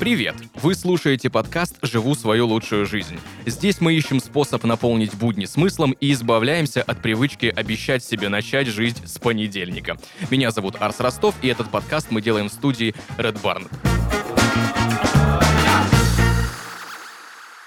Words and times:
Привет! 0.00 0.34
Вы 0.56 0.74
слушаете 0.74 1.30
подкаст 1.30 1.78
«Живу 1.80 2.14
свою 2.14 2.46
лучшую 2.46 2.84
жизнь». 2.84 3.18
Здесь 3.46 3.80
мы 3.80 3.94
ищем 3.94 4.20
способ 4.20 4.62
наполнить 4.64 5.14
будни 5.14 5.46
смыслом 5.46 5.92
и 5.98 6.12
избавляемся 6.12 6.82
от 6.82 7.00
привычки 7.00 7.46
обещать 7.46 8.04
себе 8.04 8.28
начать 8.28 8.66
жизнь 8.66 9.06
с 9.06 9.18
понедельника. 9.18 9.96
Меня 10.30 10.50
зовут 10.50 10.76
Арс 10.78 11.00
Ростов, 11.00 11.34
и 11.40 11.48
этот 11.48 11.70
подкаст 11.70 12.08
мы 12.10 12.20
делаем 12.20 12.50
в 12.50 12.52
студии 12.52 12.94
Red 13.16 13.40
Barn. 13.40 13.66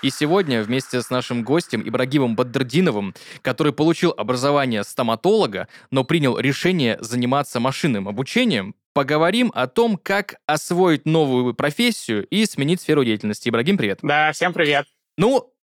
И 0.08 0.10
сегодня 0.10 0.64
вместе 0.64 1.02
с 1.02 1.10
нашим 1.10 1.44
гостем 1.44 1.86
Ибрагимом 1.86 2.38
Бадрдиновым, 2.38 3.14
который 3.42 3.74
получил 3.74 4.14
образование 4.16 4.86
стоматолога, 4.86 5.68
но 5.92 6.06
принял 6.06 6.40
решение 6.40 6.98
заниматься 7.02 7.60
машинным 7.60 8.08
обучением, 8.08 8.74
поговорим 8.94 9.52
о 9.54 9.68
том, 9.68 9.98
как 10.02 10.36
освоить 10.46 11.06
новую 11.06 11.54
профессию 11.54 12.26
и 12.28 12.46
сменить 12.46 12.80
сферу 12.80 13.04
деятельности. 13.04 13.50
Ибрагим, 13.50 13.78
привет. 13.78 14.00
Да, 14.02 14.32
всем 14.32 14.54
привет. 14.54 14.88
Ну, 15.18 15.54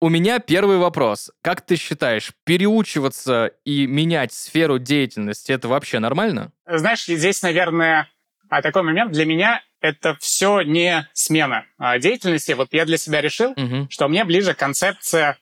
у 0.00 0.08
меня 0.08 0.40
первый 0.40 0.78
вопрос. 0.78 1.30
Как 1.40 1.60
ты 1.60 1.76
считаешь, 1.76 2.32
переучиваться 2.42 3.52
и 3.64 3.86
менять 3.86 4.32
сферу 4.32 4.80
деятельности 4.80 5.52
это 5.52 5.68
вообще 5.68 6.00
нормально? 6.00 6.50
Знаешь, 6.66 7.04
здесь, 7.06 7.40
наверное, 7.42 8.08
а, 8.48 8.62
такой 8.62 8.82
момент 8.82 9.12
для 9.12 9.26
меня 9.26 9.62
это 9.82 10.16
все 10.20 10.62
не 10.62 11.06
смена 11.12 11.66
а, 11.76 11.98
деятельности. 11.98 12.52
Вот 12.52 12.68
я 12.72 12.86
для 12.86 12.96
себя 12.96 13.20
решил, 13.20 13.50
угу. 13.50 13.88
что 13.90 14.08
мне 14.08 14.24
ближе 14.24 14.54
концепция 14.54 15.36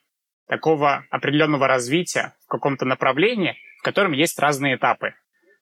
такого 0.48 1.04
определенного 1.10 1.68
развития 1.68 2.34
в 2.46 2.48
каком-то 2.48 2.84
направлении, 2.84 3.56
в 3.78 3.82
котором 3.82 4.12
есть 4.12 4.38
разные 4.38 4.76
этапы. 4.76 5.14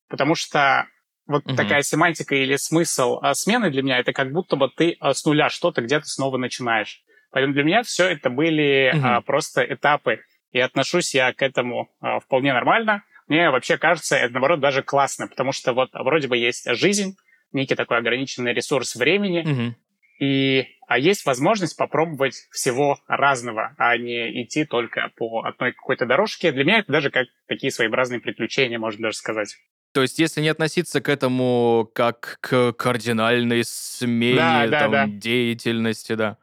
Потому 0.09 0.35
что 0.35 0.87
вот 1.27 1.45
угу. 1.45 1.57
такая 1.57 1.83
семантика 1.83 2.35
или 2.37 2.57
смысл 2.57 3.19
а, 3.21 3.35
смены 3.35 3.71
для 3.71 3.83
меня 3.83 3.99
это 3.99 4.13
как 4.13 4.33
будто 4.33 4.57
бы 4.57 4.71
ты 4.75 4.97
а, 5.01 5.13
с 5.13 5.25
нуля 5.27 5.51
что-то 5.51 5.83
где-то 5.83 6.07
снова 6.07 6.39
начинаешь. 6.39 7.03
Поэтому 7.31 7.53
для 7.53 7.65
меня 7.65 7.83
все 7.83 8.07
это 8.07 8.31
были 8.31 8.93
угу. 8.95 9.05
а, 9.05 9.21
просто 9.21 9.63
этапы. 9.63 10.21
И 10.53 10.61
отношусь 10.61 11.15
я 11.15 11.35
к 11.35 11.43
этому 11.43 11.91
а, 12.01 12.21
вполне 12.21 12.53
нормально. 12.53 13.03
Мне 13.27 13.51
вообще 13.51 13.77
кажется, 13.77 14.17
это 14.17 14.33
наоборот 14.33 14.61
даже 14.61 14.83
классно, 14.83 15.27
потому 15.27 15.53
что 15.53 15.75
вот 15.75 15.91
вроде 15.93 16.29
бы 16.29 16.39
есть 16.39 16.67
жизнь, 16.77 17.17
некий 17.53 17.75
такой 17.75 17.99
ограниченный 17.99 18.53
ресурс 18.53 18.97
времени, 18.97 19.41
угу. 19.41 19.75
и 20.21 20.67
а 20.87 20.99
есть 20.99 21.27
возможность 21.27 21.77
попробовать 21.77 22.49
всего 22.51 22.99
разного, 23.07 23.75
а 23.77 23.97
не 23.99 24.43
идти 24.43 24.65
только 24.65 25.13
по 25.17 25.45
одной 25.45 25.73
какой-то 25.73 26.07
дорожке. 26.07 26.51
Для 26.51 26.65
меня 26.65 26.79
это 26.79 26.91
даже 26.91 27.11
как 27.11 27.27
такие 27.47 27.71
своеобразные 27.71 28.21
приключения, 28.21 28.79
можно 28.79 29.03
даже 29.03 29.19
сказать. 29.19 29.57
То 29.93 30.03
есть, 30.03 30.19
если 30.19 30.41
не 30.41 30.49
относиться 30.49 31.01
к 31.01 31.09
этому 31.09 31.91
как 31.95 32.39
к 32.41 32.73
кардинальной 32.73 33.65
смене 33.65 34.37
да, 34.37 34.67
да, 34.67 34.81
там, 34.81 34.91
да. 34.91 35.07
деятельности, 35.07 36.15
да. 36.15 36.39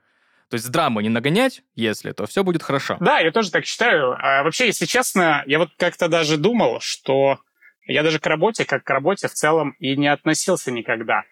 То 0.49 0.55
есть 0.55 0.69
драму 0.71 1.01
не 1.01 1.09
нагонять, 1.09 1.63
если, 1.73 2.11
то 2.11 2.27
все 2.27 2.43
будет 2.43 2.61
хорошо. 2.61 2.97
Да, 2.99 3.19
я 3.19 3.31
тоже 3.31 3.51
так 3.51 3.65
считаю. 3.65 4.15
А 4.19 4.43
вообще, 4.43 4.67
если 4.67 4.85
честно, 4.85 5.43
я 5.47 5.57
вот 5.57 5.69
как-то 5.77 6.07
даже 6.07 6.37
думал, 6.37 6.79
что 6.81 7.39
я 7.85 8.03
даже 8.03 8.19
к 8.19 8.27
работе, 8.27 8.65
как 8.65 8.83
к 8.83 8.89
работе 8.89 9.27
в 9.27 9.33
целом 9.33 9.75
и 9.79 9.95
не 9.95 10.07
относился 10.07 10.71
никогда. 10.71 11.23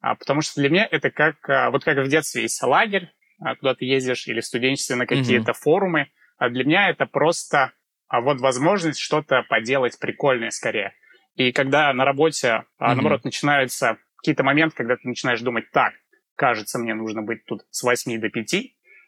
А, 0.00 0.14
потому 0.14 0.40
что 0.40 0.60
для 0.60 0.70
меня 0.70 0.88
это 0.90 1.10
как, 1.10 1.36
а, 1.48 1.70
вот 1.70 1.84
как 1.84 1.98
в 1.98 2.08
детстве 2.08 2.42
есть 2.42 2.62
лагерь, 2.62 3.10
а, 3.40 3.56
куда 3.56 3.74
ты 3.74 3.84
ездишь, 3.84 4.26
или 4.28 4.40
в 4.40 4.46
студенчестве 4.46 4.96
на 4.96 5.06
какие-то 5.06 5.52
угу. 5.52 5.58
форумы. 5.58 6.10
А 6.38 6.48
для 6.48 6.64
меня 6.64 6.90
это 6.90 7.06
просто 7.06 7.72
вот 8.08 8.40
возможность 8.40 9.00
что-то 9.00 9.42
поделать 9.48 9.98
прикольное 9.98 10.50
скорее. 10.50 10.94
И 11.34 11.52
когда 11.52 11.92
на 11.92 12.04
работе, 12.04 12.48
mm-hmm. 12.48 12.64
наоборот, 12.78 13.24
начинаются 13.24 13.98
какие-то 14.16 14.42
моменты, 14.42 14.76
когда 14.76 14.96
ты 14.96 15.08
начинаешь 15.08 15.40
думать, 15.40 15.70
так, 15.70 15.92
кажется, 16.34 16.78
мне 16.78 16.94
нужно 16.94 17.22
быть 17.22 17.44
тут 17.46 17.62
с 17.70 17.82
8 17.82 18.20
до 18.20 18.30
5, 18.30 18.54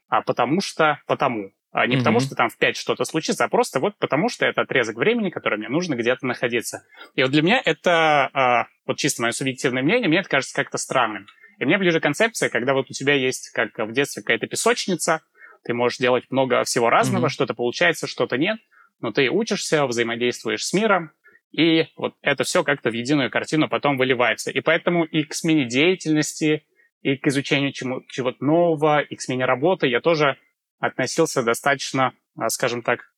а 0.08 0.22
потому 0.22 0.60
что, 0.60 1.00
потому. 1.06 1.52
А 1.70 1.86
не 1.86 1.94
mm-hmm. 1.94 1.98
потому, 1.98 2.20
что 2.20 2.34
там 2.34 2.48
в 2.48 2.56
5 2.56 2.76
что-то 2.76 3.04
случится, 3.04 3.44
а 3.44 3.48
просто 3.48 3.78
вот 3.78 3.98
потому, 3.98 4.28
что 4.28 4.46
это 4.46 4.62
отрезок 4.62 4.96
времени, 4.96 5.28
который 5.28 5.58
мне 5.58 5.68
нужно 5.68 5.94
где-то 5.96 6.26
находиться. 6.26 6.84
И 7.14 7.22
вот 7.22 7.30
для 7.30 7.42
меня 7.42 7.60
это, 7.62 8.30
а, 8.32 8.66
вот 8.86 8.96
чисто 8.96 9.22
мое 9.22 9.32
субъективное 9.32 9.82
мнение, 9.82 10.08
мне 10.08 10.20
это 10.20 10.28
кажется 10.28 10.54
как-то 10.54 10.78
странным. 10.78 11.26
И 11.58 11.64
мне 11.64 11.76
ближе 11.76 12.00
концепция, 12.00 12.48
когда 12.48 12.72
вот 12.72 12.86
у 12.88 12.92
тебя 12.92 13.14
есть, 13.14 13.50
как 13.50 13.76
в 13.78 13.92
детстве, 13.92 14.22
какая-то 14.22 14.46
песочница, 14.46 15.20
ты 15.64 15.74
можешь 15.74 15.98
делать 15.98 16.24
много 16.30 16.64
всего 16.64 16.88
разного, 16.88 17.26
mm-hmm. 17.26 17.30
что-то 17.30 17.54
получается, 17.54 18.06
что-то 18.06 18.38
нет, 18.38 18.58
но 19.00 19.12
ты 19.12 19.28
учишься, 19.28 19.86
взаимодействуешь 19.86 20.64
с 20.64 20.72
миром, 20.72 21.12
и 21.52 21.86
вот 21.96 22.14
это 22.22 22.44
все 22.44 22.62
как-то 22.62 22.90
в 22.90 22.94
единую 22.94 23.30
картину 23.30 23.68
потом 23.68 23.96
выливается. 23.96 24.50
И 24.50 24.60
поэтому 24.60 25.04
и 25.04 25.24
к 25.24 25.34
смене 25.34 25.66
деятельности, 25.66 26.64
и 27.02 27.16
к 27.16 27.26
изучению 27.26 27.72
чему- 27.72 28.02
чего-то 28.08 28.44
нового, 28.44 29.00
и 29.00 29.14
к 29.16 29.20
смене 29.20 29.44
работы 29.44 29.86
я 29.86 30.00
тоже 30.00 30.36
относился 30.78 31.42
достаточно, 31.42 32.12
а, 32.38 32.48
скажем 32.48 32.82
так, 32.82 33.12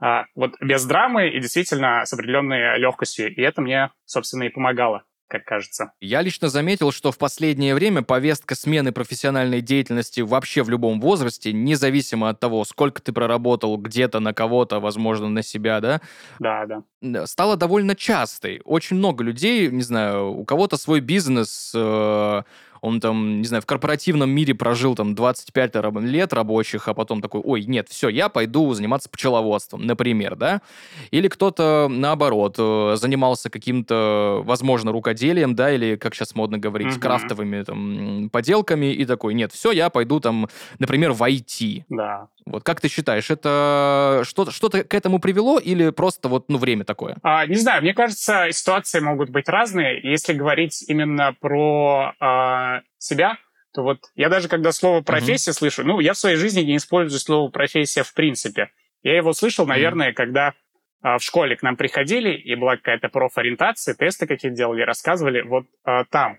а, 0.00 0.24
вот 0.34 0.54
без 0.60 0.84
драмы 0.84 1.28
и 1.28 1.40
действительно 1.40 2.04
с 2.04 2.12
определенной 2.12 2.78
легкостью. 2.78 3.34
И 3.34 3.40
это 3.40 3.60
мне, 3.60 3.90
собственно, 4.06 4.44
и 4.44 4.48
помогало 4.48 5.04
как 5.30 5.44
кажется. 5.44 5.92
Я 6.00 6.22
лично 6.22 6.48
заметил, 6.48 6.90
что 6.90 7.12
в 7.12 7.18
последнее 7.18 7.74
время 7.74 8.02
повестка 8.02 8.54
смены 8.54 8.92
профессиональной 8.92 9.60
деятельности 9.60 10.20
вообще 10.20 10.62
в 10.62 10.68
любом 10.68 11.00
возрасте, 11.00 11.52
независимо 11.52 12.28
от 12.28 12.40
того, 12.40 12.64
сколько 12.64 13.00
ты 13.00 13.12
проработал 13.12 13.76
где-то 13.78 14.18
на 14.18 14.34
кого-то, 14.34 14.80
возможно, 14.80 15.28
на 15.28 15.42
себя, 15.42 15.80
да? 15.80 16.00
Да, 16.40 16.66
да. 17.00 17.26
Стала 17.26 17.56
довольно 17.56 17.94
частой. 17.94 18.60
Очень 18.64 18.96
много 18.96 19.22
людей, 19.22 19.68
не 19.68 19.82
знаю, 19.82 20.32
у 20.32 20.44
кого-то 20.44 20.76
свой 20.76 21.00
бизнес, 21.00 21.72
э, 21.74 22.42
он 22.80 23.00
там, 23.00 23.38
не 23.40 23.46
знаю, 23.46 23.62
в 23.62 23.66
корпоративном 23.66 24.30
мире 24.30 24.54
прожил 24.54 24.94
там 24.94 25.14
25 25.14 25.74
лет 26.02 26.32
рабочих, 26.32 26.88
а 26.88 26.94
потом 26.94 27.20
такой, 27.20 27.40
ой, 27.42 27.64
нет, 27.64 27.88
все, 27.88 28.08
я 28.08 28.28
пойду 28.28 28.72
заниматься 28.74 29.08
пчеловодством, 29.08 29.86
например, 29.86 30.36
да? 30.36 30.62
Или 31.10 31.28
кто-то, 31.28 31.88
наоборот, 31.90 32.56
э, 32.58 32.96
занимался 32.96 33.50
каким-то, 33.50 34.42
возможно, 34.44 34.92
рукоделием, 34.92 35.54
да, 35.54 35.72
или, 35.72 35.96
как 35.96 36.14
сейчас 36.14 36.34
модно 36.34 36.58
говорить, 36.58 36.92
угу. 36.92 37.00
крафтовыми 37.00 37.62
там 37.62 38.30
поделками, 38.30 38.92
и 38.92 39.04
такой, 39.04 39.34
нет, 39.34 39.52
все, 39.52 39.72
я 39.72 39.90
пойду 39.90 40.20
там, 40.20 40.48
например, 40.78 41.12
в 41.12 41.22
IT. 41.22 41.84
Да. 41.88 42.28
Вот 42.46 42.64
как 42.64 42.80
ты 42.80 42.88
считаешь, 42.88 43.30
это 43.30 44.22
что-то 44.24 44.50
что 44.50 44.70
к 44.70 44.94
этому 44.94 45.18
привело 45.18 45.58
или 45.58 45.90
просто 45.90 46.28
вот 46.28 46.48
ну 46.48 46.58
время 46.58 46.84
такое? 46.84 47.16
А, 47.22 47.46
не 47.46 47.56
знаю, 47.56 47.82
мне 47.82 47.94
кажется, 47.94 48.48
ситуации 48.50 49.00
могут 49.00 49.30
быть 49.30 49.48
разные. 49.48 50.00
Если 50.02 50.32
говорить 50.32 50.84
именно 50.88 51.34
про 51.38 52.14
а, 52.18 52.69
себя, 52.98 53.38
то 53.72 53.82
вот 53.82 53.98
я 54.14 54.28
даже 54.28 54.48
когда 54.48 54.72
слово 54.72 55.00
профессия 55.00 55.50
uh-huh. 55.50 55.54
слышу, 55.54 55.84
ну 55.84 56.00
я 56.00 56.12
в 56.12 56.18
своей 56.18 56.36
жизни 56.36 56.62
не 56.62 56.76
использую 56.76 57.20
слово 57.20 57.50
профессия 57.50 58.02
в 58.02 58.12
принципе. 58.14 58.70
Я 59.02 59.16
его 59.16 59.32
слышал, 59.32 59.66
наверное, 59.66 60.10
uh-huh. 60.10 60.14
когда 60.14 60.54
а, 61.02 61.18
в 61.18 61.22
школе 61.22 61.56
к 61.56 61.62
нам 61.62 61.76
приходили 61.76 62.30
и 62.30 62.54
была 62.54 62.76
какая-то 62.76 63.08
профориентация, 63.08 63.94
тесты 63.94 64.26
какие-то 64.26 64.56
делали, 64.56 64.82
рассказывали 64.82 65.40
вот 65.42 65.66
а, 65.84 66.04
там. 66.04 66.38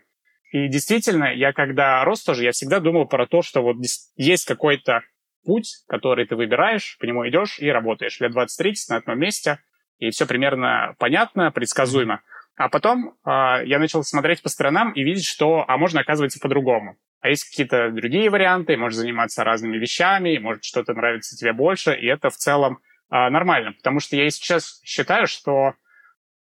И 0.52 0.68
действительно, 0.68 1.34
я 1.34 1.54
когда 1.54 2.04
рос 2.04 2.24
тоже, 2.24 2.44
я 2.44 2.52
всегда 2.52 2.80
думал 2.80 3.08
про 3.08 3.26
то, 3.26 3.42
что 3.42 3.62
вот 3.62 3.78
есть 4.18 4.46
какой-то 4.46 5.02
путь, 5.46 5.84
который 5.88 6.28
ты 6.28 6.36
выбираешь, 6.36 6.98
по 7.00 7.06
нему 7.06 7.28
идешь 7.28 7.58
и 7.60 7.70
работаешь. 7.70 8.20
Лет 8.20 8.36
20-30 8.36 8.74
на 8.90 8.96
одном 8.98 9.18
месте, 9.18 9.60
и 9.98 10.10
все 10.12 10.28
примерно 10.28 10.96
понятно, 11.00 11.52
предсказуемо. 11.52 12.22
А 12.56 12.70
потом 12.70 13.16
э, 13.26 13.30
я 13.66 13.80
начал 13.80 14.04
смотреть 14.04 14.42
по 14.42 14.50
сторонам 14.50 14.92
и 14.92 15.04
видеть, 15.04 15.26
что, 15.26 15.66
а 15.68 15.78
можно, 15.78 16.02
оказывается, 16.02 16.40
по-другому. 16.40 16.98
А 17.22 17.30
есть 17.30 17.50
какие-то 17.50 17.92
другие 17.92 18.30
варианты, 18.30 18.78
можешь 18.78 18.98
заниматься 18.98 19.44
разными 19.44 19.78
вещами, 19.78 20.38
может, 20.38 20.64
что-то 20.64 20.94
нравится 20.94 21.36
тебе 21.36 21.54
больше, 21.54 21.94
и 21.94 22.08
это 22.08 22.30
в 22.30 22.36
целом 22.36 22.80
э, 23.12 23.30
нормально. 23.30 23.74
Потому 23.74 24.00
что 24.00 24.16
я 24.16 24.30
сейчас 24.30 24.82
считаю, 24.84 25.28
что... 25.28 25.74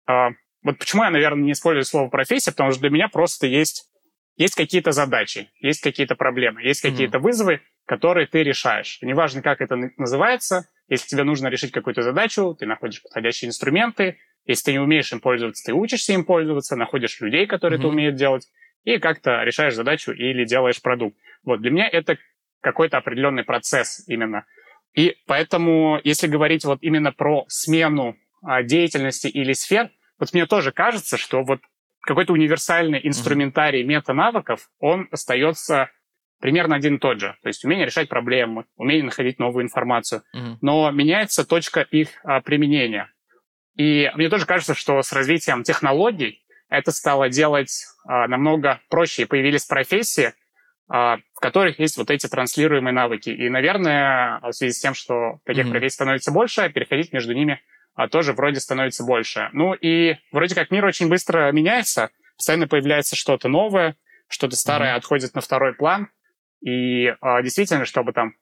Э, 0.08 0.30
вот 0.64 0.78
почему 0.78 1.04
я, 1.04 1.10
наверное, 1.10 1.44
не 1.44 1.52
использую 1.54 1.86
слово 1.86 2.10
профессия, 2.10 2.52
потому 2.52 2.72
что 2.72 2.82
для 2.82 2.90
меня 2.92 3.08
просто 3.08 3.48
есть, 3.48 3.90
есть 4.38 4.56
какие-то 4.56 4.92
задачи, 4.92 5.50
есть 5.60 5.82
какие-то 5.82 6.16
проблемы, 6.16 6.62
есть 6.62 6.82
какие-то 6.82 7.18
mm-hmm. 7.18 7.22
вызовы, 7.22 7.62
которые 7.86 8.28
ты 8.28 8.44
решаешь. 8.44 9.00
Неважно, 9.02 9.42
как 9.42 9.62
это 9.62 9.76
называется, 9.98 10.68
если 10.88 11.08
тебе 11.08 11.24
нужно 11.24 11.48
решить 11.48 11.72
какую-то 11.72 12.02
задачу, 12.02 12.56
ты 12.60 12.66
находишь 12.66 13.02
подходящие 13.02 13.50
инструменты. 13.50 14.18
Если 14.46 14.66
ты 14.66 14.72
не 14.74 14.80
умеешь 14.80 15.12
им 15.12 15.20
пользоваться, 15.20 15.64
ты 15.66 15.74
учишься 15.74 16.14
им 16.14 16.26
пользоваться, 16.26 16.76
находишь 16.76 17.20
людей, 17.22 17.46
которые 17.48 17.78
mm-hmm. 17.78 17.82
это 17.82 17.88
умеют 17.88 18.16
делать, 18.16 18.48
и 18.84 18.98
как-то 18.98 19.44
решаешь 19.44 19.76
задачу 19.76 20.12
или 20.12 20.46
делаешь 20.46 20.82
продукт. 20.82 21.16
Вот 21.44 21.62
для 21.62 21.72
меня 21.72 21.88
это 21.88 22.18
какой-то 22.62 22.98
определенный 22.98 23.44
процесс 23.44 24.04
именно. 24.08 24.46
И 24.96 25.16
поэтому, 25.28 26.00
если 26.04 26.28
говорить 26.28 26.66
вот 26.66 26.80
именно 26.82 27.12
про 27.12 27.46
смену 27.48 28.18
а, 28.44 28.64
деятельности 28.64 29.28
или 29.28 29.54
сфер, 29.54 29.90
вот 30.20 30.34
мне 30.34 30.46
тоже 30.46 30.72
кажется, 30.72 31.18
что 31.18 31.44
вот 31.44 31.62
какой-то 32.02 32.34
универсальный 32.34 33.00
инструментарий 33.04 33.84
mm-hmm. 33.84 33.88
мета-навыков, 33.88 34.70
он 34.80 35.08
остается 35.12 35.92
примерно 36.42 36.76
один 36.76 36.96
и 36.96 37.00
тот 37.00 37.20
же. 37.20 37.38
То 37.42 37.48
есть 37.48 37.64
умение 37.64 37.86
решать 37.86 38.10
проблемы, 38.10 38.66
умение 38.76 39.06
находить 39.06 39.40
новую 39.40 39.64
информацию. 39.64 40.24
Мгм. 40.34 40.58
Но 40.62 40.92
меняется 40.92 41.48
точка 41.48 41.82
их 41.82 42.10
а, 42.24 42.42
применения. 42.42 43.14
И 43.76 44.12
мне 44.16 44.30
тоже 44.30 44.46
кажется, 44.46 44.74
что 44.74 45.02
с 45.02 45.12
развитием 45.14 45.64
технологий 45.64 46.44
это 46.70 46.92
стало 46.92 47.30
делать 47.30 47.86
а, 48.06 48.28
намного 48.28 48.80
проще. 48.90 49.24
И 49.24 49.26
появились 49.26 49.66
профессии, 49.66 50.34
а, 50.90 51.18
в 51.36 51.40
которых 51.40 51.80
есть 51.80 51.98
вот 51.98 52.10
эти 52.10 52.28
транслируемые 52.28 52.94
навыки. 52.94 53.30
И, 53.30 53.50
наверное, 53.50 54.40
в 54.42 54.52
связи 54.54 54.74
с 54.74 54.80
тем, 54.80 54.94
что 54.94 55.40
таких 55.46 55.66
Мгм. 55.66 55.72
профессий 55.74 55.96
становится 55.96 56.32
больше, 56.32 56.70
переходить 56.70 57.14
между 57.14 57.34
ними 57.34 57.62
а, 57.96 58.08
тоже 58.08 58.34
вроде 58.34 58.60
становится 58.60 59.04
больше. 59.04 59.50
Ну 59.54 59.74
и 59.74 60.18
вроде 60.32 60.56
как 60.56 60.72
мир 60.72 60.86
очень 60.86 61.10
быстро 61.10 61.52
меняется, 61.52 62.10
постоянно 62.38 62.68
появляется 62.68 63.16
что-то 63.16 63.48
новое, 63.48 63.96
что-то 64.28 64.56
старое 64.56 64.92
Мгм. 64.92 64.98
отходит 64.98 65.36
на 65.36 65.42
второй 65.42 65.74
план. 65.74 66.10
И 66.62 67.08
а, 67.22 67.42
действительно, 67.42 67.86
чтобы 67.86 68.14
там, 68.14 68.36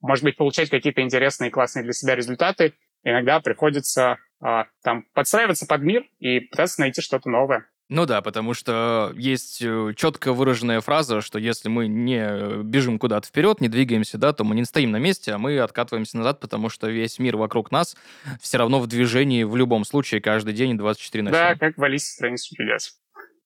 может 0.00 0.24
быть, 0.24 0.36
получать 0.36 0.70
какие-то 0.70 1.00
интересные 1.00 1.48
и 1.48 1.52
классные 1.52 1.82
для 1.82 1.92
себя 1.92 2.14
результаты, 2.14 2.74
иногда 3.02 3.40
приходится 3.40 4.12
а, 4.12 4.18
там 4.40 5.06
подстраиваться 5.12 5.66
под 5.66 5.82
мир 5.82 6.04
и 6.18 6.40
пытаться 6.40 6.80
найти 6.80 7.00
что-то 7.00 7.28
новое. 7.28 7.66
Ну 7.90 8.06
да, 8.06 8.22
потому 8.22 8.54
что 8.54 9.12
есть 9.14 9.60
э, 9.60 9.92
четко 9.94 10.32
выраженная 10.32 10.80
фраза, 10.80 11.20
что 11.20 11.38
если 11.38 11.68
мы 11.68 11.86
не 11.86 12.16
э, 12.18 12.62
бежим 12.62 12.98
куда-то 12.98 13.28
вперед, 13.28 13.60
не 13.60 13.68
двигаемся, 13.68 14.16
да, 14.16 14.32
то 14.32 14.42
мы 14.42 14.54
не 14.54 14.64
стоим 14.64 14.90
на 14.90 14.96
месте, 14.96 15.32
а 15.32 15.38
мы 15.38 15.58
откатываемся 15.58 16.16
назад, 16.16 16.40
потому 16.40 16.70
что 16.70 16.88
весь 16.88 17.18
мир 17.18 17.36
вокруг 17.36 17.70
нас 17.70 17.94
все 18.40 18.56
равно 18.56 18.80
в 18.80 18.86
движении 18.86 19.44
в 19.44 19.54
любом 19.54 19.84
случае 19.84 20.22
каждый 20.22 20.54
день 20.54 20.78
24 20.78 21.24
на 21.24 21.30
7. 21.30 21.38
Да, 21.38 21.54
как 21.56 21.76
в 21.76 21.84
Алисе 21.84 22.10
странице 22.10 22.54
чудес. 22.54 22.98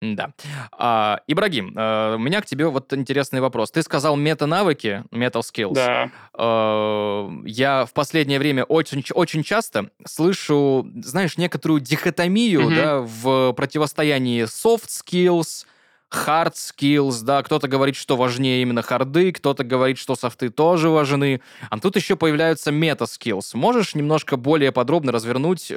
Да. 0.01 0.31
А, 0.71 1.21
Ибрагим, 1.27 1.73
э, 1.75 2.15
у 2.15 2.19
меня 2.19 2.41
к 2.41 2.45
тебе 2.45 2.67
вот 2.67 2.93
интересный 2.93 3.41
вопрос. 3.41 3.71
Ты 3.71 3.81
сказал 3.81 4.15
мета-навыки, 4.15 5.03
metal 5.11 5.41
skills. 5.41 5.73
Да. 5.73 6.11
Э, 6.37 7.29
Я 7.45 7.85
в 7.85 7.93
последнее 7.93 8.37
время 8.39 8.63
очень, 8.63 9.03
очень 9.15 9.43
часто 9.43 9.89
слышу, 10.05 10.87
знаешь, 11.03 11.37
некоторую 11.37 11.79
дихотомию, 11.81 12.61
Мгм. 12.61 12.75
да, 12.75 12.99
в 12.99 13.53
противостоянии 13.53 14.43
soft 14.43 14.87
skills, 14.89 15.65
hard 16.13 16.53
skills, 16.53 17.23
да, 17.23 17.41
кто-то 17.43 17.67
говорит, 17.67 17.95
что 17.95 18.15
важнее 18.15 18.61
именно 18.61 18.81
харды, 18.81 19.31
кто-то 19.33 19.63
говорит, 19.63 19.97
что 19.97 20.15
софты 20.15 20.49
тоже 20.49 20.89
важны, 20.89 21.41
а 21.69 21.79
тут 21.79 21.95
еще 21.95 22.15
появляются 22.15 22.71
мета- 22.71 23.06
skills. 23.06 23.55
Можешь 23.55 23.95
немножко 23.95 24.37
более 24.37 24.71
подробно 24.71 25.11
развернуть 25.11 25.67
э, 25.69 25.75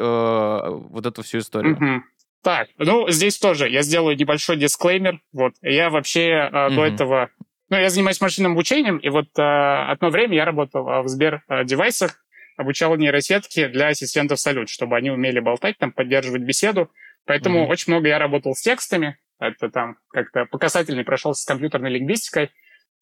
вот 0.90 1.06
эту 1.06 1.22
всю 1.22 1.38
историю? 1.38 1.76
Мгм. 1.76 2.04
Так, 2.42 2.68
ну, 2.78 3.08
здесь 3.10 3.38
тоже 3.38 3.68
я 3.68 3.82
сделаю 3.82 4.16
небольшой 4.16 4.56
дисклеймер. 4.56 5.20
Вот, 5.32 5.54
я 5.60 5.90
вообще 5.90 6.28
э, 6.30 6.50
до 6.50 6.68
Мгм. 6.70 6.82
этого... 6.82 7.30
Ну, 7.68 7.76
я 7.76 7.90
занимаюсь 7.90 8.20
машинным 8.20 8.52
обучением, 8.52 8.96
и 8.96 9.08
вот 9.10 9.26
э, 9.38 9.42
одно 9.42 10.10
время 10.10 10.34
я 10.36 10.44
работал 10.44 10.88
э, 10.88 11.02
в 11.02 11.08
Сбер-девайсах, 11.08 12.24
обучал 12.56 12.96
нейросетки 12.96 13.66
для 13.68 13.88
ассистентов 13.88 14.40
Салют, 14.40 14.68
чтобы 14.68 14.96
они 14.96 15.10
умели 15.10 15.38
болтать, 15.40 15.78
там, 15.78 15.92
поддерживать 15.92 16.42
беседу. 16.42 16.90
Поэтому 17.26 17.62
Мгм. 17.62 17.70
очень 17.70 17.92
много 17.92 18.08
я 18.08 18.18
работал 18.18 18.54
с 18.54 18.62
текстами. 18.62 19.18
Это 19.38 19.70
там 19.70 19.98
как-то 20.08 20.46
по 20.46 20.58
касательной 20.58 21.04
прошелся 21.04 21.42
с 21.42 21.46
компьютерной 21.46 21.90
лингвистикой. 21.90 22.50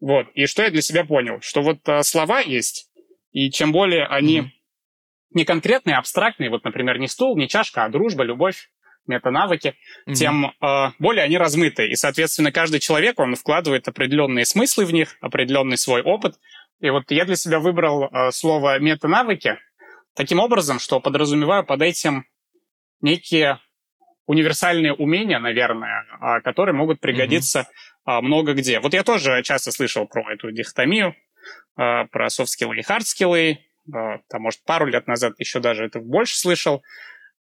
Вот. 0.00 0.28
И 0.34 0.46
что 0.46 0.62
я 0.62 0.70
для 0.70 0.82
себя 0.82 1.04
понял? 1.04 1.40
Что 1.40 1.62
вот 1.62 1.78
э, 1.88 2.02
слова 2.02 2.40
есть, 2.40 2.90
и 3.32 3.50
чем 3.50 3.72
более 3.72 4.04
они 4.06 4.40
Мгм. 4.42 4.52
не 5.34 5.44
конкретные, 5.44 5.96
а 5.96 6.00
абстрактные, 6.00 6.50
вот, 6.50 6.64
например, 6.64 6.98
не 6.98 7.08
стул, 7.08 7.36
не 7.36 7.48
чашка, 7.48 7.84
а 7.84 7.88
дружба, 7.88 8.24
любовь, 8.24 8.68
метанавыки, 9.08 9.74
Мгм. 10.06 10.14
тем 10.14 10.46
э, 10.46 10.90
более 10.98 11.24
они 11.24 11.36
размыты. 11.38 11.88
И, 11.88 11.96
соответственно, 11.96 12.52
каждый 12.52 12.80
человек, 12.80 13.18
он 13.18 13.34
вкладывает 13.34 13.88
определенные 13.88 14.44
смыслы 14.44 14.84
в 14.84 14.92
них, 14.92 15.16
определенный 15.20 15.76
свой 15.78 16.02
опыт. 16.02 16.36
И 16.80 16.90
вот 16.90 17.10
я 17.10 17.24
для 17.24 17.36
себя 17.36 17.58
выбрал 17.58 18.04
э, 18.04 18.30
слово 18.30 18.78
метанавыки 18.78 19.58
таким 20.14 20.38
образом, 20.40 20.78
что 20.78 21.00
подразумеваю 21.00 21.64
под 21.64 21.82
этим 21.82 22.26
некие 23.00 23.58
универсальные 24.26 24.92
умения, 24.92 25.38
наверное, 25.38 26.04
а, 26.20 26.40
которые 26.40 26.74
могут 26.74 27.00
пригодиться 27.00 27.68
а, 28.04 28.20
много 28.20 28.52
где. 28.52 28.78
Вот 28.80 28.92
я 28.92 29.02
тоже 29.02 29.42
часто 29.42 29.72
слышал 29.72 30.06
про 30.06 30.30
эту 30.32 30.50
дихотомию, 30.52 31.14
а, 31.76 32.04
про 32.06 32.28
софт-скиллы 32.28 32.76
и 32.78 32.82
хард-скиллы. 32.82 33.58
А, 33.94 34.18
Там, 34.28 34.42
может, 34.42 34.62
пару 34.64 34.84
лет 34.86 35.06
назад 35.06 35.32
еще 35.38 35.60
даже 35.60 35.84
это 35.84 36.00
больше 36.00 36.36
слышал. 36.36 36.82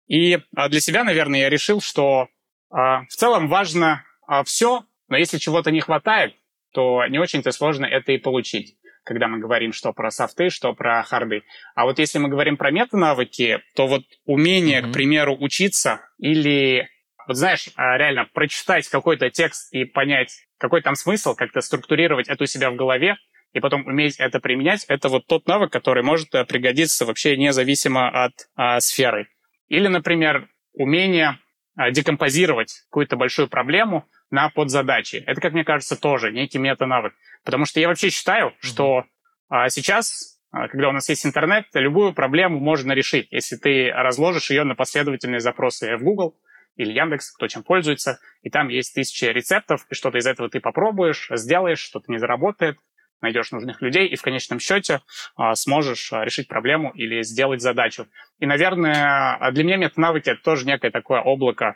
И 0.07 0.39
а, 0.56 0.69
для 0.69 0.80
себя, 0.80 1.04
наверное, 1.04 1.42
я 1.42 1.50
решил, 1.50 1.81
что 1.81 2.27
а, 2.69 3.01
в 3.06 3.13
целом 3.13 3.48
важно 3.48 4.04
все, 4.45 4.83
но 5.07 5.15
если 5.15 5.38
чего-то 5.38 5.71
не 5.71 5.80
хватает, 5.80 6.36
то 6.74 7.06
не 7.07 7.18
очень-то 7.18 7.51
сложно 7.51 7.86
это 7.86 8.12
и 8.12 8.18
получить 8.18 8.77
когда 9.07 9.27
мы 9.30 9.39
говорим 9.39 9.71
что 9.71 9.94
про 9.94 10.12
софты, 10.12 10.50
что 10.50 10.74
про 10.74 11.01
харды. 11.01 11.44
А 11.75 11.86
вот 11.86 11.98
если 11.98 12.19
мы 12.19 12.27
говорим 12.27 12.57
про 12.57 12.71
метанавыки, 12.71 13.62
то 13.74 13.88
вот 13.88 14.04
умение, 14.25 14.81
Мгм. 14.81 14.89
к 14.89 14.94
примеру, 14.94 15.36
учиться 15.39 16.01
или, 16.19 16.89
вот 17.25 17.38
знаешь, 17.38 17.69
а, 17.75 17.98
реально 17.98 18.25
прочитать 18.33 18.88
какой-то 18.89 19.30
текст 19.30 19.74
и 19.74 19.86
понять, 19.86 20.45
какой 20.59 20.81
там 20.81 20.95
смысл, 20.95 21.36
как-то 21.36 21.62
структурировать 21.62 22.27
это 22.27 22.44
у 22.44 22.48
себя 22.48 22.69
в 22.69 22.75
голове, 22.75 23.15
и 23.54 23.62
потом 23.62 23.88
уметь 23.88 24.19
это 24.19 24.42
применять, 24.42 24.83
это 24.89 25.07
вот 25.07 25.25
тот 25.25 25.48
навык, 25.48 25.71
который 25.71 26.04
может 26.04 26.36
э, 26.36 26.44
пригодиться 26.44 27.06
вообще 27.06 27.38
независимо 27.38 28.09
от 28.09 28.33
а, 28.56 28.81
сферы. 28.81 29.30
Или, 29.68 29.88
например, 29.88 30.48
умение 30.74 31.40
а, 31.75 31.92
декомпозировать 31.92 32.84
какую-то 32.90 33.16
большую 33.16 33.48
проблему 33.48 34.08
на 34.31 34.50
подзадачи. 34.50 35.24
Это, 35.25 35.42
как 35.42 35.54
мне 35.54 35.64
кажется, 35.64 36.00
тоже 36.00 36.31
некий 36.31 36.58
мета-навык. 36.58 37.14
Потому 37.44 37.66
что 37.66 37.80
я 37.80 37.88
вообще 37.88 38.10
считаю, 38.10 38.54
что 38.60 39.06
а, 39.50 39.69
сейчас, 39.69 40.40
а, 40.52 40.68
когда 40.68 40.90
у 40.90 40.92
нас 40.92 41.08
есть 41.10 41.25
интернет, 41.25 41.66
любую 41.74 42.14
проблему 42.14 42.60
можно 42.60 42.94
решить, 42.94 43.28
если 43.31 43.58
ты 43.58 43.92
разложишь 43.92 44.50
ее 44.50 44.64
на 44.64 44.75
последовательные 44.75 45.40
запросы 45.40 45.96
в 45.98 46.04
Google 46.04 46.38
или 46.75 46.94
Яндекс, 46.94 47.31
кто 47.31 47.48
чем 47.48 47.64
пользуется, 47.64 48.19
и 48.42 48.50
там 48.50 48.68
есть 48.69 48.94
тысячи 48.94 49.25
рецептов, 49.25 49.86
и 49.90 49.96
что-то 49.96 50.18
из 50.19 50.28
этого 50.28 50.50
ты 50.50 50.60
попробуешь, 50.60 51.30
сделаешь, 51.31 51.80
что-то 51.80 52.12
не 52.12 52.19
заработает, 52.19 52.78
найдешь 53.22 53.52
нужных 53.52 53.81
людей, 53.81 54.08
и 54.08 54.16
в 54.16 54.22
конечном 54.22 54.60
счете 54.60 55.02
а, 55.36 55.56
сможешь 55.56 56.12
а, 56.14 56.24
решить 56.24 56.48
проблему 56.48 56.92
или 56.92 57.22
сделать 57.24 57.62
задачу. 57.62 58.08
И, 58.40 58.46
наверное, 58.46 59.36
а 59.36 59.52
для 59.52 59.64
меня 59.64 59.78
метанавыки— 59.78 60.30
это 60.31 60.42
тоже 60.42 60.66
некое 60.66 60.92
такое 60.92 61.22
облако 61.22 61.75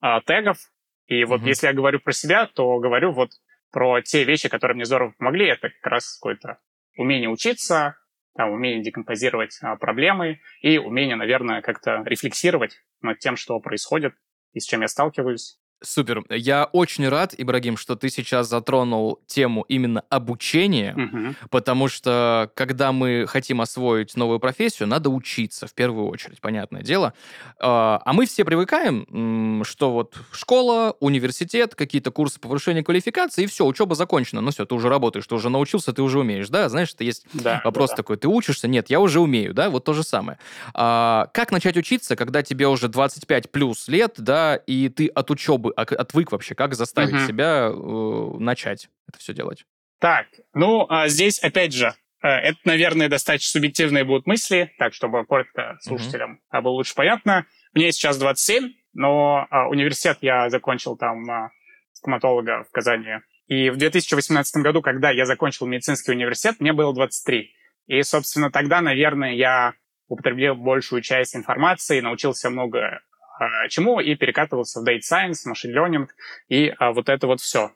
а, 0.00 0.20
тегов. 0.20 0.58
И 1.06 1.24
вот 1.24 1.40
Мгм. 1.40 1.48
если 1.48 1.66
я 1.66 1.72
говорю 1.72 2.00
про 2.00 2.12
себя, 2.12 2.46
то 2.46 2.78
говорю 2.78 3.12
вот 3.12 3.30
про 3.70 4.02
те 4.02 4.24
вещи, 4.24 4.48
которые 4.48 4.76
мне 4.76 4.84
здорово 4.84 5.14
помогли. 5.18 5.46
Это 5.46 5.70
как 5.70 5.86
раз 5.86 6.18
какое-то 6.18 6.58
умение 6.96 7.28
учиться, 7.28 7.96
там, 8.34 8.50
умение 8.50 8.82
декомпозировать 8.82 9.58
а, 9.62 9.76
проблемы 9.76 10.40
и 10.60 10.78
умение, 10.78 11.16
наверное, 11.16 11.62
как-то 11.62 12.02
рефлексировать 12.04 12.82
над 13.00 13.18
тем, 13.18 13.36
что 13.36 13.58
происходит 13.60 14.14
и 14.52 14.60
с 14.60 14.66
чем 14.66 14.82
я 14.82 14.88
сталкиваюсь. 14.88 15.58
Супер. 15.82 16.24
Я 16.30 16.64
очень 16.72 17.08
рад, 17.08 17.34
Ибрагим, 17.36 17.76
что 17.76 17.96
ты 17.96 18.08
сейчас 18.08 18.48
затронул 18.48 19.20
тему 19.26 19.64
именно 19.68 20.02
обучения, 20.10 20.94
Мгм. 20.96 21.36
потому 21.50 21.88
что 21.88 22.50
когда 22.54 22.92
мы 22.92 23.26
хотим 23.26 23.60
освоить 23.60 24.16
новую 24.16 24.38
профессию, 24.38 24.88
надо 24.88 25.10
учиться 25.10 25.66
в 25.66 25.74
первую 25.74 26.06
очередь, 26.08 26.40
понятное 26.40 26.82
дело. 26.82 27.14
А 27.58 28.00
а 28.04 28.12
мы 28.12 28.26
все 28.26 28.44
привыкаем, 28.44 29.64
что 29.64 29.92
вот 29.92 30.14
школа, 30.32 30.96
университет, 31.00 31.74
какие-то 31.74 32.10
курсы 32.10 32.38
повышения 32.40 32.82
квалификации, 32.82 33.44
и 33.44 33.46
все, 33.46 33.64
учеба 33.66 33.94
закончена. 33.94 34.40
Ну 34.40 34.50
все, 34.50 34.64
ты 34.64 34.74
уже 34.74 34.88
работаешь, 34.88 35.26
ты 35.26 35.34
уже 35.34 35.48
научился, 35.48 35.92
ты 35.92 36.02
уже 36.02 36.20
умеешь, 36.20 36.48
да? 36.48 36.68
Знаешь, 36.68 36.92
это 36.94 37.04
есть 37.04 37.24
Да, 37.32 37.60
Вопрос 37.64 37.90
да, 37.90 37.96
такой, 37.96 38.16
ты 38.16 38.28
учишься? 38.28 38.68
Нет, 38.68 38.90
я 38.90 39.00
уже 39.00 39.20
умею, 39.20 39.54
да, 39.54 39.70
вот 39.70 39.84
то 39.84 39.92
же 39.92 40.02
самое. 40.02 40.38
А, 40.74 41.28
как 41.32 41.50
начать 41.52 41.76
учиться, 41.76 42.16
когда 42.16 42.42
тебе 42.42 42.68
уже 42.68 42.88
25 42.88 43.50
плюс 43.50 43.88
лет, 43.88 44.14
да, 44.18 44.56
и 44.56 44.88
ты 44.88 45.08
от 45.08 45.30
учебы 45.30 45.71
отвык 45.76 46.32
вообще, 46.32 46.54
как 46.54 46.74
заставить 46.74 47.14
Мгм. 47.14 47.26
себя 47.26 47.68
э, 47.72 48.38
начать 48.38 48.88
это 49.08 49.18
все 49.18 49.34
делать? 49.34 49.64
Так, 50.00 50.26
ну, 50.54 50.86
а 50.88 51.08
здесь, 51.08 51.38
опять 51.38 51.72
же, 51.72 51.94
э, 52.22 52.28
это, 52.28 52.58
наверное, 52.64 53.08
достаточно 53.08 53.58
субъективные 53.58 54.04
будут 54.04 54.26
мысли, 54.26 54.72
так, 54.78 54.94
чтобы 54.94 55.24
коротко 55.24 55.78
слушателям 55.80 56.40
а, 56.50 56.60
было 56.60 56.72
лучше 56.72 56.94
понятно. 56.94 57.46
Мне 57.72 57.92
сейчас 57.92 58.18
27, 58.18 58.72
но 58.94 59.46
а, 59.50 59.68
университет 59.68 60.18
я 60.20 60.50
закончил 60.50 60.96
там 60.96 61.30
а, 61.30 61.50
стоматолога 61.92 62.64
в 62.68 62.72
Казани. 62.72 63.20
И 63.46 63.70
в 63.70 63.76
2018 63.76 64.62
году, 64.62 64.82
когда 64.82 65.10
я 65.10 65.24
закончил 65.24 65.66
медицинский 65.66 66.12
университет, 66.12 66.56
мне 66.58 66.72
было 66.72 66.94
23. 66.94 67.54
И, 67.86 68.02
собственно, 68.02 68.50
тогда, 68.50 68.80
наверное, 68.80 69.34
я 69.34 69.74
употребил 70.08 70.54
большую 70.54 71.02
часть 71.02 71.36
информации, 71.36 72.00
научился 72.00 72.50
много 72.50 72.80
а, 72.80 73.00
чему 73.68 74.00
и 74.00 74.14
перекатывался 74.14 74.80
в 74.80 74.84
data 74.84 75.00
science, 75.00 75.46
machine 75.50 75.74
learning 75.74 76.08
и 76.48 76.72
а, 76.78 76.92
вот 76.92 77.08
это 77.08 77.26
вот 77.26 77.40
все. 77.40 77.72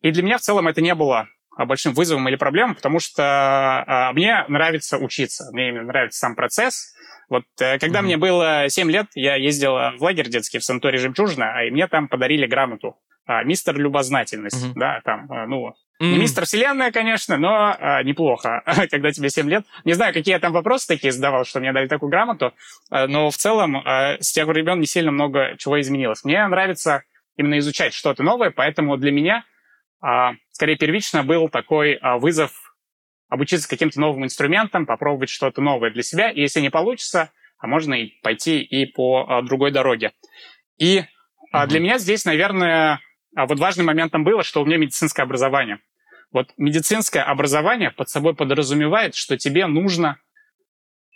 И 0.00 0.10
для 0.10 0.22
меня 0.22 0.38
в 0.38 0.42
целом 0.42 0.68
это 0.68 0.80
не 0.80 0.94
было 0.94 1.28
а, 1.56 1.66
большим 1.66 1.92
вызовом 1.92 2.28
или 2.28 2.36
проблемой, 2.36 2.74
потому 2.74 3.00
что 3.00 3.22
а, 3.24 4.12
мне 4.12 4.44
нравится 4.48 4.98
учиться, 4.98 5.50
мне 5.52 5.68
именно 5.68 5.84
нравится 5.84 6.18
сам 6.18 6.34
процесс. 6.36 6.94
Вот 7.28 7.44
э, 7.60 7.78
когда 7.78 7.98
Мгм. 7.98 8.06
мне 8.06 8.16
было 8.16 8.68
7 8.68 8.90
лет, 8.90 9.08
я 9.14 9.34
ездил 9.34 9.74
в 9.74 10.02
лагерь 10.02 10.28
детский 10.28 10.58
в 10.58 10.64
санаторий 10.64 10.98
«Жемчужина», 10.98 11.52
а 11.58 11.64
и 11.64 11.70
мне 11.70 11.86
там 11.86 12.08
подарили 12.08 12.46
грамоту 12.46 12.96
а, 13.26 13.44
«Мистер 13.44 13.76
Любознательность». 13.76 14.64
Мгм. 14.64 14.78
Да, 14.78 15.00
там, 15.04 15.30
э, 15.30 15.46
ну, 15.46 15.74
Mm. 16.00 16.12
Не 16.12 16.18
мистер 16.18 16.44
Вселенная, 16.44 16.92
конечно, 16.92 17.36
но 17.38 17.76
а, 17.76 18.02
неплохо, 18.04 18.62
когда 18.90 19.10
тебе 19.10 19.30
7 19.30 19.48
лет. 19.50 19.64
Не 19.84 19.94
знаю, 19.94 20.14
какие 20.14 20.34
я 20.34 20.38
там 20.38 20.52
вопросы 20.52 20.86
такие 20.86 21.12
задавал, 21.12 21.44
что 21.44 21.58
мне 21.58 21.72
дали 21.72 21.88
такую 21.88 22.10
грамоту, 22.10 22.52
а, 22.90 23.08
но 23.08 23.30
в 23.30 23.36
целом 23.36 23.76
а, 23.76 24.16
с 24.20 24.30
тех 24.30 24.46
времен 24.46 24.78
не 24.78 24.86
сильно 24.86 25.10
много 25.10 25.56
чего 25.58 25.80
изменилось. 25.80 26.22
Мне 26.24 26.46
нравится 26.46 27.02
именно 27.36 27.58
изучать 27.58 27.94
что-то 27.94 28.22
новое, 28.22 28.50
поэтому 28.50 28.96
для 28.96 29.10
меня 29.10 29.44
а, 30.00 30.34
скорее 30.50 30.76
первично 30.76 31.24
был 31.24 31.48
такой 31.48 31.94
а, 31.94 32.18
вызов 32.18 32.52
обучиться 33.28 33.68
каким-то 33.68 34.00
новым 34.00 34.24
инструментам, 34.24 34.86
попробовать 34.86 35.30
что-то 35.30 35.60
новое 35.60 35.90
для 35.90 36.02
себя. 36.02 36.30
И 36.30 36.40
если 36.40 36.60
не 36.60 36.70
получится, 36.70 37.32
а 37.58 37.66
можно 37.66 37.94
и 37.94 38.12
пойти 38.22 38.60
и 38.60 38.86
по 38.86 39.26
а, 39.28 39.42
другой 39.42 39.72
дороге. 39.72 40.12
И 40.78 41.00
mm-hmm. 41.00 41.66
для 41.66 41.80
меня 41.80 41.98
здесь, 41.98 42.24
наверное, 42.24 43.00
вот 43.34 43.58
важным 43.58 43.86
моментом 43.86 44.24
было, 44.24 44.42
что 44.42 44.62
у 44.62 44.64
меня 44.64 44.78
медицинское 44.78 45.22
образование. 45.22 45.80
Вот 46.30 46.52
медицинское 46.56 47.22
образование 47.22 47.90
под 47.90 48.08
собой 48.08 48.34
подразумевает, 48.34 49.14
что 49.14 49.38
тебе 49.38 49.66
нужно 49.66 50.18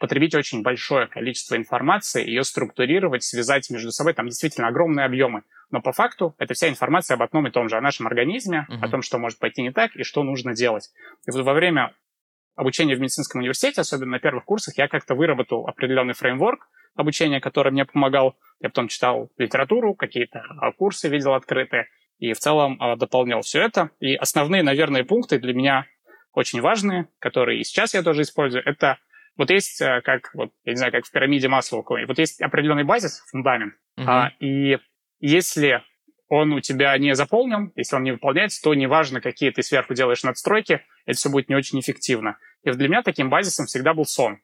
потребить 0.00 0.35
очень 0.35 0.62
большое 0.62 1.07
количество 1.07 1.54
информации, 1.54 2.26
ее 2.26 2.42
структурировать, 2.42 3.23
связать 3.23 3.71
между 3.71 3.92
собой. 3.92 4.14
Там 4.14 4.26
действительно 4.26 4.66
огромные 4.66 5.07
объемы. 5.07 5.45
Но 5.71 5.81
по 5.81 5.92
факту 5.92 6.35
это 6.38 6.54
вся 6.54 6.69
информация 6.69 7.14
об 7.14 7.23
одном 7.23 7.47
и 7.47 7.50
том 7.50 7.69
же, 7.69 7.76
о 7.76 7.81
нашем 7.81 8.07
организме, 8.09 8.66
uh-huh. 8.69 8.85
о 8.85 8.88
том, 8.88 9.02
что 9.02 9.19
может 9.19 9.38
пойти 9.38 9.62
не 9.62 9.71
так 9.71 9.95
и 9.95 10.02
что 10.02 10.25
нужно 10.25 10.54
делать. 10.54 10.90
И 11.26 11.31
вот 11.31 11.45
во 11.45 11.54
время 11.54 11.95
обучения 12.57 12.97
в 12.97 13.00
медицинском 13.00 13.40
университете, 13.40 13.81
особенно 13.83 14.12
на 14.12 14.19
первых 14.19 14.45
курсах, 14.45 14.76
я 14.76 14.88
как-то 14.88 15.14
выработал 15.14 15.69
определенный 15.69 16.14
фреймворк 16.14 16.69
обучения, 16.95 17.40
который 17.40 17.71
мне 17.73 17.85
помогал. 17.85 18.37
Я 18.61 18.71
потом 18.71 18.88
читал 18.88 19.31
литературу, 19.38 19.95
какие-то 19.95 20.42
курсы 20.76 21.09
видел 21.09 21.35
открытые, 21.35 21.87
и 22.23 22.35
в 22.35 22.38
целом 22.38 22.76
а, 22.79 22.95
дополнял 22.95 23.41
все 23.41 23.62
это. 23.62 23.91
И 23.99 24.14
основные, 24.14 24.62
наверное, 24.62 25.02
пункты 25.02 25.41
для 25.41 25.52
меня 25.52 25.87
очень 26.33 26.61
важные, 26.61 27.09
которые 27.19 27.61
и 27.61 27.64
сейчас 27.64 27.95
я 27.95 28.02
тоже 28.05 28.23
использую, 28.23 28.64
это 28.64 28.99
вот 29.37 29.50
есть, 29.50 29.83
а, 29.83 30.00
как, 30.02 30.31
вот, 30.33 30.52
я 30.64 30.73
не 30.73 30.76
знаю, 30.76 30.93
как 30.93 31.05
в 31.05 31.11
пирамиде 31.11 31.49
Маслоу, 31.49 31.85
вот 31.85 32.19
есть 32.19 32.41
определенный 32.41 32.85
базис, 32.85 33.25
фундамент, 33.29 33.75
uh-huh. 33.99 34.05
а, 34.07 34.31
и 34.38 34.79
если 35.19 35.83
он 36.29 36.52
у 36.52 36.61
тебя 36.61 36.97
не 36.97 37.12
заполнен, 37.17 37.73
если 37.75 37.97
он 37.97 38.05
не 38.05 38.12
выполняется, 38.12 38.62
то 38.62 38.73
неважно, 38.73 39.21
какие 39.21 39.50
ты 39.50 39.64
сверху 39.64 39.93
делаешь 39.95 40.23
надстройки, 40.23 40.81
это 41.07 41.19
все 41.19 41.29
будет 41.29 41.49
не 41.49 41.57
очень 41.57 41.81
эффективно. 41.81 42.38
И 42.62 42.71
для 42.71 42.88
меня 42.88 43.02
таким 43.02 43.31
базисом 43.31 43.67
всегда 43.67 43.95
был 43.95 44.05
сон. 44.05 44.38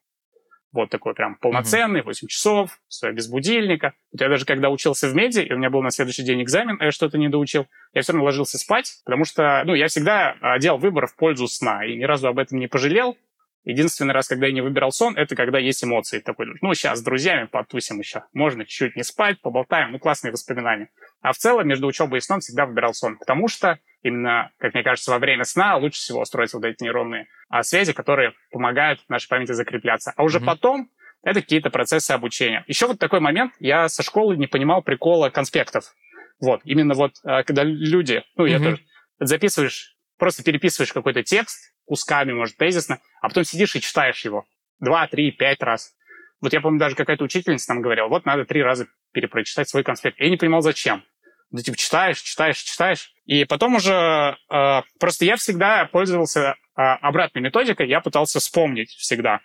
Вот 0.72 0.90
такой 0.90 1.14
прям 1.14 1.36
полноценный, 1.36 2.02
8 2.02 2.28
часов, 2.28 2.78
стоя 2.88 3.12
без 3.12 3.28
будильника. 3.28 3.94
Вот 4.12 4.20
я 4.20 4.28
даже 4.28 4.44
когда 4.44 4.68
учился 4.68 5.08
в 5.08 5.14
меди, 5.14 5.40
и 5.40 5.52
у 5.52 5.56
меня 5.56 5.70
был 5.70 5.82
на 5.82 5.90
следующий 5.90 6.24
день 6.24 6.42
экзамен, 6.42 6.76
а 6.80 6.86
я 6.86 6.90
что-то 6.90 7.16
не 7.16 7.28
доучил, 7.28 7.66
я 7.94 8.02
все 8.02 8.12
равно 8.12 8.26
ложился 8.26 8.58
спать, 8.58 9.00
потому 9.04 9.24
что, 9.24 9.62
ну, 9.64 9.74
я 9.74 9.88
всегда 9.88 10.36
делал 10.58 10.78
выбор 10.78 11.06
в 11.06 11.16
пользу 11.16 11.48
сна, 11.48 11.86
и 11.86 11.96
ни 11.96 12.04
разу 12.04 12.28
об 12.28 12.38
этом 12.38 12.58
не 12.58 12.66
пожалел. 12.66 13.16
Единственный 13.64 14.14
раз, 14.14 14.28
когда 14.28 14.46
я 14.46 14.52
не 14.52 14.62
выбирал 14.62 14.92
сон, 14.92 15.16
это 15.16 15.36
когда 15.36 15.58
есть 15.58 15.84
эмоции. 15.84 16.20
Такой, 16.20 16.46
ну, 16.62 16.72
сейчас 16.72 17.00
с 17.00 17.02
друзьями 17.02 17.46
потусим 17.46 17.98
еще. 17.98 18.24
Можно 18.32 18.64
чуть-чуть 18.64 18.96
не 18.96 19.02
спать, 19.02 19.40
поболтаем. 19.42 19.92
Ну, 19.92 19.98
классные 19.98 20.32
воспоминания. 20.32 20.88
А 21.20 21.32
в 21.32 21.36
целом 21.36 21.68
между 21.68 21.86
учебой 21.86 22.18
и 22.18 22.22
сном 22.22 22.40
всегда 22.40 22.64
выбирал 22.64 22.94
сон. 22.94 23.18
Потому 23.18 23.48
что 23.48 23.78
именно, 24.02 24.50
как 24.58 24.74
мне 24.74 24.82
кажется, 24.82 25.10
во 25.10 25.18
время 25.18 25.44
сна 25.44 25.76
лучше 25.76 26.00
всего 26.00 26.24
строить 26.24 26.52
вот 26.52 26.64
эти 26.64 26.82
нейронные 26.82 27.26
а, 27.48 27.62
связи, 27.62 27.92
которые 27.92 28.34
помогают 28.50 29.00
нашей 29.08 29.28
памяти 29.28 29.52
закрепляться. 29.52 30.12
А 30.16 30.22
уже 30.22 30.38
mm-hmm. 30.38 30.44
потом 30.44 30.90
это 31.22 31.40
какие-то 31.40 31.70
процессы 31.70 32.12
обучения. 32.12 32.64
Еще 32.66 32.86
вот 32.86 32.98
такой 32.98 33.20
момент. 33.20 33.52
Я 33.58 33.88
со 33.88 34.02
школы 34.02 34.36
не 34.36 34.46
понимал 34.46 34.82
прикола 34.82 35.30
конспектов. 35.30 35.94
Вот, 36.40 36.60
именно 36.64 36.94
вот, 36.94 37.14
а, 37.24 37.42
когда 37.42 37.64
люди, 37.64 38.22
ну, 38.36 38.46
mm-hmm. 38.46 38.50
я 38.50 38.58
тоже, 38.58 38.80
записываешь, 39.18 39.96
просто 40.18 40.44
переписываешь 40.44 40.92
какой-то 40.92 41.22
текст, 41.22 41.74
кусками, 41.84 42.32
может, 42.32 42.56
тезисно, 42.56 43.00
а 43.20 43.28
потом 43.28 43.44
сидишь 43.44 43.74
и 43.74 43.80
читаешь 43.80 44.24
его 44.24 44.44
два, 44.78 45.06
три, 45.08 45.32
пять 45.32 45.62
раз. 45.62 45.94
Вот 46.40 46.52
я 46.52 46.60
помню, 46.60 46.78
даже 46.78 46.94
какая-то 46.94 47.24
учительница 47.24 47.66
там 47.66 47.82
говорила, 47.82 48.06
вот 48.06 48.24
надо 48.24 48.44
три 48.44 48.62
раза 48.62 48.86
перепрочитать 49.12 49.68
свой 49.68 49.82
конспект. 49.82 50.20
Я 50.20 50.30
не 50.30 50.36
понимал, 50.36 50.60
зачем. 50.60 51.02
Ну, 51.50 51.58
типа, 51.60 51.76
читаешь, 51.76 52.20
читаешь, 52.20 52.58
читаешь. 52.58 53.12
И 53.28 53.44
потом 53.44 53.76
уже... 53.76 54.36
Э, 54.50 54.80
просто 54.98 55.24
я 55.24 55.36
всегда 55.36 55.84
пользовался 55.84 56.40
э, 56.40 56.80
обратной 56.80 57.42
методикой, 57.42 57.86
я 57.86 58.00
пытался 58.00 58.40
вспомнить 58.40 58.90
всегда. 58.90 59.40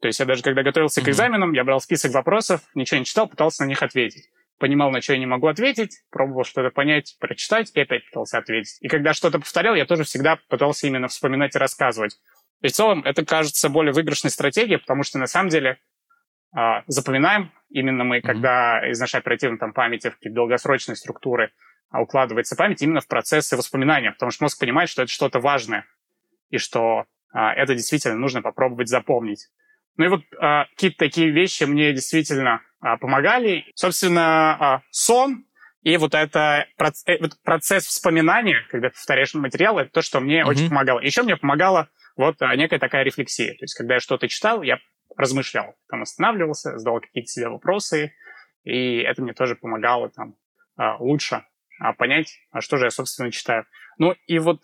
То 0.00 0.06
есть 0.06 0.20
я 0.20 0.26
даже 0.26 0.42
когда 0.42 0.62
готовился 0.62 1.00
mm-hmm. 1.00 1.04
к 1.04 1.08
экзаменам, 1.08 1.52
я 1.52 1.64
брал 1.64 1.80
список 1.80 2.12
вопросов, 2.12 2.60
ничего 2.74 2.98
не 2.98 3.06
читал, 3.06 3.26
пытался 3.26 3.64
на 3.64 3.68
них 3.68 3.82
ответить 3.82 4.28
понимал, 4.62 4.92
на 4.92 5.00
что 5.00 5.14
я 5.14 5.18
не 5.18 5.26
могу 5.26 5.48
ответить, 5.48 6.04
пробовал 6.12 6.44
что-то 6.44 6.70
понять, 6.70 7.16
прочитать, 7.18 7.72
и 7.74 7.80
опять 7.80 8.06
пытался 8.06 8.38
ответить. 8.38 8.78
И 8.80 8.86
когда 8.86 9.12
что-то 9.12 9.40
повторял, 9.40 9.74
я 9.74 9.86
тоже 9.86 10.04
всегда 10.04 10.38
пытался 10.48 10.86
именно 10.86 11.08
вспоминать 11.08 11.56
и 11.56 11.58
рассказывать. 11.58 12.16
И 12.60 12.68
в 12.68 12.70
целом 12.72 13.02
это 13.04 13.24
кажется 13.24 13.68
более 13.68 13.92
выигрышной 13.92 14.30
стратегией, 14.30 14.78
потому 14.78 15.02
что 15.02 15.18
на 15.18 15.26
самом 15.26 15.48
деле 15.48 15.78
э, 16.56 16.60
запоминаем 16.86 17.50
именно 17.70 18.04
мы, 18.04 18.18
mm-hmm. 18.18 18.22
когда 18.22 18.88
из 18.88 19.00
нашей 19.00 19.18
оперативной 19.18 19.58
там, 19.58 19.72
памяти 19.72 20.10
в 20.10 20.14
какие-то 20.14 20.36
долгосрочные 20.36 20.94
структуры 20.94 21.50
укладывается 21.92 22.56
память 22.56 22.82
именно 22.82 23.00
в 23.00 23.06
процессы 23.06 23.56
воспоминания, 23.56 24.12
потому 24.12 24.30
что 24.30 24.44
мозг 24.44 24.58
понимает, 24.58 24.88
что 24.88 25.02
это 25.02 25.12
что-то 25.12 25.40
важное, 25.40 25.86
и 26.50 26.58
что 26.58 27.04
э, 27.34 27.38
это 27.38 27.74
действительно 27.74 28.16
нужно 28.16 28.42
попробовать 28.42 28.88
запомнить. 28.88 29.48
Ну 29.96 30.04
и 30.04 30.08
вот 30.08 30.20
э, 30.20 30.64
какие-то 30.70 30.98
такие 30.98 31.30
вещи 31.30 31.64
мне 31.64 31.92
действительно 31.92 32.62
э, 32.82 32.96
помогали. 32.98 33.66
Собственно, 33.74 34.80
э, 34.82 34.86
сон 34.90 35.44
и 35.82 35.96
вот 35.96 36.14
это 36.14 36.66
процесс, 36.76 37.18
процесс 37.44 37.86
вспоминания, 37.86 38.64
когда 38.70 38.88
ты 38.88 38.94
повторяешь 38.94 39.34
материал, 39.34 39.78
это 39.78 39.90
то, 39.90 40.02
что 40.02 40.20
мне 40.20 40.40
mm-hmm. 40.40 40.46
очень 40.46 40.68
помогало. 40.68 41.00
Еще 41.00 41.22
мне 41.22 41.36
помогала 41.36 41.88
вот 42.16 42.40
а, 42.40 42.54
некая 42.54 42.78
такая 42.78 43.02
рефлексия. 43.02 43.52
То 43.54 43.64
есть, 43.64 43.74
когда 43.74 43.94
я 43.94 44.00
что-то 44.00 44.28
читал, 44.28 44.62
я 44.62 44.78
размышлял, 45.16 45.74
там 45.88 46.02
останавливался, 46.02 46.78
задал 46.78 47.00
какие-то 47.00 47.28
себе 47.28 47.48
вопросы, 47.48 48.14
и 48.62 48.98
это 48.98 49.22
мне 49.22 49.34
тоже 49.34 49.56
помогало 49.56 50.08
там 50.08 50.36
лучше 51.00 51.44
понять, 51.92 52.38
а 52.50 52.60
что 52.60 52.76
же 52.76 52.84
я, 52.84 52.90
собственно, 52.90 53.32
читаю. 53.32 53.66
Ну, 53.98 54.14
и 54.26 54.38
вот 54.38 54.62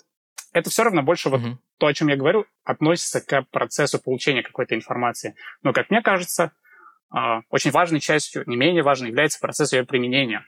это 0.53 0.71
все 0.71 0.85
равно 0.85 1.03
больше 1.03 1.29
вот 1.29 1.41
mm-hmm. 1.41 1.57
то, 1.79 1.87
о 1.87 1.95
чем 1.95 2.09
я 2.09 2.17
говорю, 2.17 2.47
относится 2.65 3.21
к 3.21 3.43
процессу 3.51 4.01
получения 4.01 4.43
какой-то 4.43 4.75
информации. 4.75 5.35
Но, 5.63 5.73
как 5.73 5.91
мне 5.91 6.03
кажется, 6.03 6.53
а, 7.11 7.41
очень 7.51 7.71
важной 7.71 8.01
частью, 8.01 8.45
не 8.47 8.57
менее 8.57 8.83
важной, 8.83 9.09
является 9.09 9.41
процесс 9.41 9.73
ее 9.73 9.85
применения. 9.85 10.45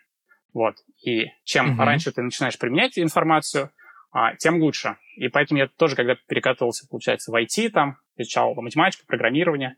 Вот. 0.53 0.77
И 1.05 1.27
чем 1.45 1.73
mm-hmm. 1.75 1.85
раньше 1.85 2.13
ты 2.13 2.23
начинаешь 2.23 2.59
применять 2.59 2.99
информацию, 2.99 3.71
а, 4.13 4.35
тем 4.37 4.61
лучше. 4.61 4.97
И 5.17 5.29
поэтому 5.29 5.61
я 5.61 5.69
тоже, 5.69 5.97
когда 5.97 6.17
перекатывался, 6.27 6.87
получается, 6.89 7.31
в 7.31 7.35
IT, 7.35 7.71
там, 7.71 7.99
изучал 8.17 8.55
математику, 8.55 9.07
программирование 9.07 9.77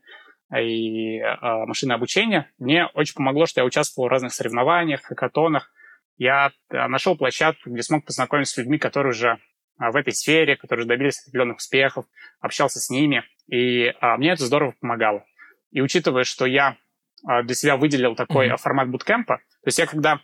и 0.55 1.19
э, 1.19 1.65
машинное 1.65 1.95
обучение, 1.95 2.49
мне 2.59 2.85
очень 2.93 3.15
помогло, 3.15 3.45
что 3.45 3.61
я 3.61 3.65
участвовал 3.65 4.07
в 4.07 4.11
разных 4.11 4.33
соревнованиях, 4.33 5.01
хакатонах. 5.01 5.71
Я 6.17 6.51
нашел 6.69 7.17
площадку, 7.17 7.69
где 7.69 7.83
смог 7.83 8.05
познакомиться 8.05 8.53
с 8.53 8.57
людьми, 8.57 8.77
которые 8.77 9.11
уже 9.11 9.39
а, 9.77 9.91
в 9.91 9.95
этой 9.95 10.13
сфере, 10.13 10.55
которые 10.55 10.85
добились 10.85 11.21
определенных 11.21 11.57
успехов, 11.57 12.05
общался 12.39 12.79
с 12.79 12.89
ними, 12.89 13.23
и 13.47 13.93
а, 13.99 14.17
мне 14.17 14.31
это 14.31 14.45
здорово 14.45 14.75
помогало. 14.79 15.25
И 15.71 15.81
учитывая, 15.81 16.23
что 16.23 16.45
я 16.45 16.77
а, 17.25 17.43
для 17.43 17.55
себя 17.55 17.77
выделил 17.77 18.15
такой 18.15 18.49
mm-hmm. 18.49 18.57
формат 18.57 18.89
буткемпа, 18.89 19.37
то 19.37 19.67
есть 19.67 19.79
я 19.79 19.87
когда 19.87 20.21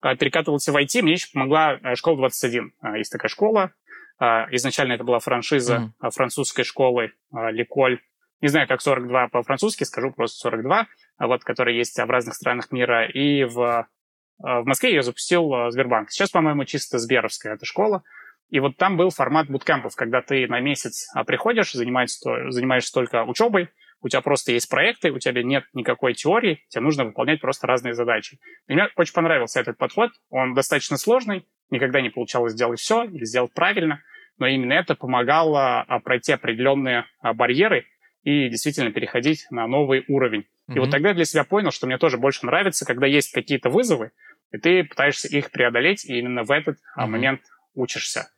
а, 0.00 0.14
перекатывался 0.16 0.72
в 0.72 0.76
IT, 0.76 1.02
мне 1.02 1.14
еще 1.14 1.28
помогла 1.32 1.78
а, 1.82 1.96
школа 1.96 2.18
21. 2.18 2.72
А, 2.80 2.96
есть 2.96 3.10
такая 3.10 3.28
школа, 3.28 3.72
а, 4.18 4.46
изначально 4.52 4.92
это 4.92 5.04
была 5.04 5.18
франшиза 5.18 5.92
mm-hmm. 6.00 6.10
французской 6.10 6.64
школы 6.64 7.12
а, 7.32 7.50
Ликоль, 7.50 8.00
не 8.40 8.48
знаю, 8.48 8.68
как 8.68 8.80
42 8.80 9.28
по-французски, 9.28 9.82
скажу 9.82 10.12
просто 10.12 10.38
42, 10.38 10.86
вот, 11.18 11.42
которые 11.42 11.76
есть 11.76 11.98
в 11.98 12.08
разных 12.08 12.36
странах 12.36 12.70
мира, 12.70 13.08
и 13.08 13.42
в, 13.42 13.88
в 14.38 14.64
Москве 14.64 14.94
я 14.94 15.02
запустил 15.02 15.70
Сбербанк. 15.70 16.10
Сейчас, 16.10 16.30
по-моему, 16.30 16.64
чисто 16.64 16.98
Сберовская 16.98 17.54
эта 17.54 17.66
школа, 17.66 18.04
и 18.50 18.60
вот 18.60 18.76
там 18.76 18.96
был 18.96 19.10
формат 19.10 19.48
буткемпов, 19.48 19.94
когда 19.94 20.22
ты 20.22 20.46
на 20.46 20.60
месяц 20.60 21.08
а, 21.14 21.24
приходишь, 21.24 21.72
занимаешься, 21.72 22.50
занимаешься 22.50 22.92
только 22.92 23.24
учебой, 23.24 23.68
у 24.00 24.08
тебя 24.08 24.22
просто 24.22 24.52
есть 24.52 24.70
проекты, 24.70 25.10
у 25.10 25.18
тебя 25.18 25.42
нет 25.42 25.64
никакой 25.74 26.14
теории, 26.14 26.64
тебе 26.68 26.82
нужно 26.82 27.04
выполнять 27.04 27.40
просто 27.40 27.66
разные 27.66 27.94
задачи. 27.94 28.38
И 28.66 28.72
мне 28.72 28.88
очень 28.96 29.12
понравился 29.12 29.60
этот 29.60 29.76
подход, 29.76 30.12
он 30.30 30.54
достаточно 30.54 30.96
сложный, 30.96 31.46
никогда 31.70 32.00
не 32.00 32.08
получалось 32.08 32.52
сделать 32.52 32.80
все 32.80 33.04
или 33.04 33.24
сделать 33.24 33.52
правильно, 33.52 34.02
но 34.38 34.46
именно 34.46 34.72
это 34.72 34.94
помогало 34.94 35.82
а, 35.82 36.00
пройти 36.00 36.32
определенные 36.32 37.04
а, 37.20 37.34
барьеры 37.34 37.84
и 38.22 38.48
действительно 38.48 38.92
переходить 38.92 39.46
на 39.50 39.66
новый 39.66 40.04
уровень. 40.08 40.40
Mm-hmm. 40.68 40.76
И 40.76 40.78
вот 40.78 40.90
тогда 40.90 41.10
я 41.10 41.14
для 41.14 41.24
себя 41.24 41.44
понял, 41.44 41.70
что 41.70 41.86
мне 41.86 41.98
тоже 41.98 42.16
больше 42.16 42.46
нравится, 42.46 42.86
когда 42.86 43.06
есть 43.06 43.32
какие-то 43.32 43.68
вызовы, 43.68 44.12
и 44.52 44.58
ты 44.58 44.84
пытаешься 44.84 45.28
их 45.28 45.50
преодолеть, 45.50 46.04
и 46.04 46.18
именно 46.18 46.44
в 46.44 46.50
этот 46.50 46.76
mm-hmm. 46.76 47.06
момент 47.06 47.40
учишься. 47.74 48.30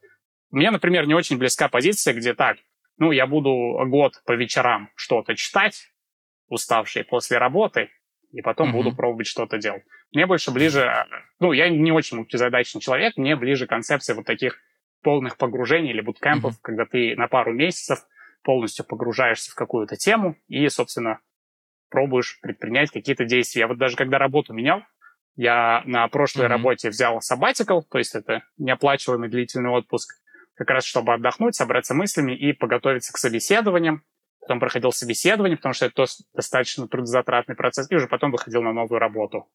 Мне, 0.50 0.71
например, 0.71 1.07
не 1.07 1.14
очень 1.14 1.38
близка 1.38 1.69
позиция, 1.69 2.14
где 2.14 2.35
так, 2.35 2.59
ну, 2.99 3.12
я 3.12 3.26
буду 3.26 3.50
год 3.87 4.21
по 4.26 4.33
вечерам 4.33 4.90
что-то 4.95 5.35
читать, 5.37 5.90
уставший 6.49 7.05
после 7.05 7.38
работы, 7.38 7.90
и 8.33 8.43
потом 8.43 8.71
mm-hmm. 8.71 8.73
буду 8.73 8.97
пробовать 8.97 9.26
что-то 9.26 9.59
делать. 9.59 9.85
Мне 10.12 10.26
больше 10.26 10.50
ближе, 10.50 10.93
ну, 11.38 11.52
я 11.52 11.69
не 11.69 11.93
очень 11.93 12.17
мультизадачный 12.17 12.81
человек, 12.81 13.17
мне 13.17 13.37
ближе 13.37 13.67
концепция 13.67 14.17
вот 14.17 14.26
таких 14.26 14.59
полных 15.02 15.37
погружений 15.37 15.90
или 15.90 16.00
буткемпов, 16.00 16.55
mm-hmm. 16.55 16.62
когда 16.62 16.85
ты 16.85 17.14
на 17.17 17.29
пару 17.29 17.52
месяцев 17.55 18.00
полностью 18.43 18.85
погружаешься 18.85 19.50
в 19.52 19.55
какую-то 19.55 19.97
тему 19.97 20.37
и, 20.49 20.69
собственно, 20.69 21.21
пробуешь 21.90 22.40
предпринять 22.40 22.90
какие-то 22.90 23.25
действия. 23.25 23.61
Я 23.61 23.69
вот 23.69 23.79
даже 23.79 23.97
когда 23.97 24.19
работу 24.19 24.52
менял, 24.52 24.83
я 25.37 25.83
на 25.87 26.07
прошлой 26.09 26.47
mm-hmm. 26.47 26.49
работе 26.49 26.91
взял 26.91 27.19
sabbatical, 27.19 27.83
то 27.91 27.99
есть 27.99 28.15
это 28.15 28.43
неоплачиваемый 28.59 29.29
длительный 29.29 29.71
отпуск, 29.71 30.15
как 30.55 30.69
раз 30.69 30.85
чтобы 30.85 31.15
отдохнуть, 31.15 31.55
собраться 31.55 31.95
мыслями 31.95 32.33
и 32.33 32.53
подготовиться 32.53 33.13
к 33.13 33.19
собеседованиям. 33.19 34.03
Потом 34.41 34.61
проходил 34.61 34.93
собеседование, 34.93 35.57
потому 35.57 35.75
что 35.75 35.87
это 35.87 36.07
достаточно 36.35 36.89
трудозатратный 36.89 37.55
процесс, 37.55 37.91
и 37.91 37.95
уже 37.95 38.09
потом 38.09 38.33
выходил 38.33 38.63
на 38.63 38.73
новую 38.73 38.99
работу. 38.99 39.49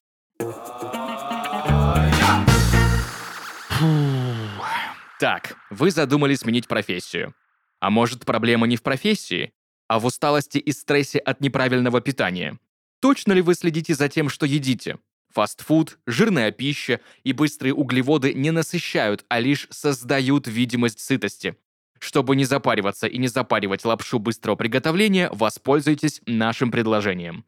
Так, 5.19 5.55
вы 5.69 5.91
задумали 5.91 6.35
сменить 6.35 6.67
профессию. 6.67 7.33
А 7.79 7.89
может, 7.89 8.25
проблема 8.25 8.67
не 8.67 8.77
в 8.77 8.83
профессии, 8.83 9.53
а 9.87 9.99
в 9.99 10.05
усталости 10.05 10.57
и 10.57 10.71
стрессе 10.71 11.19
от 11.19 11.41
неправильного 11.41 12.01
питания? 12.01 12.57
Точно 13.01 13.33
ли 13.33 13.41
вы 13.41 13.53
следите 13.53 13.93
за 13.93 14.09
тем, 14.09 14.29
что 14.29 14.45
едите? 14.45 14.97
Фастфуд, 15.35 15.99
жирная 16.07 16.51
пища 16.51 17.01
и 17.25 17.33
быстрые 17.33 17.73
углеводы 17.73 18.33
не 18.33 18.51
насыщают, 18.51 19.25
а 19.27 19.41
лишь 19.41 19.67
создают 19.69 20.47
видимость 20.47 21.01
сытости. 21.01 21.57
Чтобы 21.99 22.37
не 22.37 22.45
запариваться 22.45 23.05
и 23.05 23.17
не 23.17 23.27
запаривать 23.27 23.83
лапшу 23.83 24.19
быстрого 24.19 24.55
приготовления, 24.55 25.29
воспользуйтесь 25.33 26.21
нашим 26.25 26.71
предложением. 26.71 27.43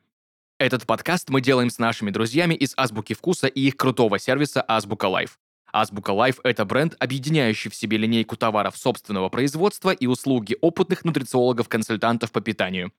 Этот 0.59 0.85
подкаст 0.85 1.29
мы 1.29 1.39
делаем 1.39 1.69
с 1.69 1.79
нашими 1.79 2.09
друзьями 2.09 2.55
из 2.55 2.73
Азбуки 2.75 3.13
Вкуса 3.13 3.47
и 3.47 3.61
их 3.61 3.77
крутого 3.77 4.19
сервиса 4.19 4.65
Азбука 4.67 5.05
Life. 5.05 5.39
Азбука 5.71 6.11
Life– 6.11 6.39
это 6.43 6.65
бренд, 6.65 6.93
объединяющий 6.99 7.71
в 7.71 7.75
себе 7.75 7.97
линейку 7.97 8.35
товаров 8.35 8.77
собственного 8.77 9.29
производства 9.29 9.91
и 9.91 10.07
услуги 10.07 10.57
опытных 10.59 11.05
нутрициологов-консультантов 11.05 12.33
по 12.33 12.41
питанию. 12.41 12.91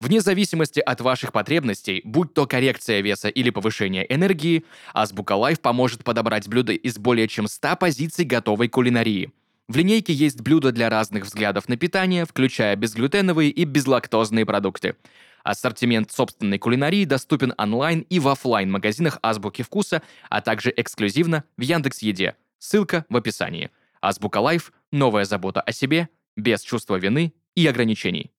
Вне 0.00 0.20
зависимости 0.20 0.78
от 0.78 1.00
ваших 1.00 1.32
потребностей, 1.32 2.02
будь 2.04 2.32
то 2.32 2.46
коррекция 2.46 3.00
веса 3.00 3.28
или 3.28 3.50
повышение 3.50 4.06
энергии, 4.12 4.64
Азбука 4.94 5.34
Life 5.34 5.60
поможет 5.60 6.04
подобрать 6.04 6.46
блюда 6.48 6.72
из 6.72 6.98
более 6.98 7.26
чем 7.26 7.48
100 7.48 7.76
позиций 7.76 8.24
готовой 8.24 8.68
кулинарии. 8.68 9.32
В 9.66 9.76
линейке 9.76 10.12
есть 10.12 10.40
блюда 10.40 10.70
для 10.70 10.88
разных 10.88 11.24
взглядов 11.24 11.68
на 11.68 11.76
питание, 11.76 12.24
включая 12.24 12.76
безглютеновые 12.76 13.50
и 13.50 13.64
безлактозные 13.64 14.46
продукты. 14.46 14.94
Ассортимент 15.42 16.12
собственной 16.12 16.58
кулинарии 16.58 17.04
доступен 17.04 17.52
онлайн 17.58 18.00
и 18.08 18.20
в 18.20 18.28
офлайн 18.28 18.70
магазинах 18.70 19.18
Азбуки 19.20 19.62
Вкуса, 19.62 20.02
а 20.30 20.40
также 20.40 20.72
эксклюзивно 20.74 21.42
в 21.56 21.62
Яндекс 21.62 22.02
Еде. 22.02 22.36
Ссылка 22.58 23.04
в 23.08 23.16
описании. 23.16 23.70
Азбука 24.00 24.38
Life– 24.38 24.72
новая 24.92 25.24
забота 25.24 25.60
о 25.60 25.72
себе, 25.72 26.08
без 26.36 26.62
чувства 26.62 26.96
вины 26.96 27.34
и 27.56 27.66
ограничений. 27.66 28.30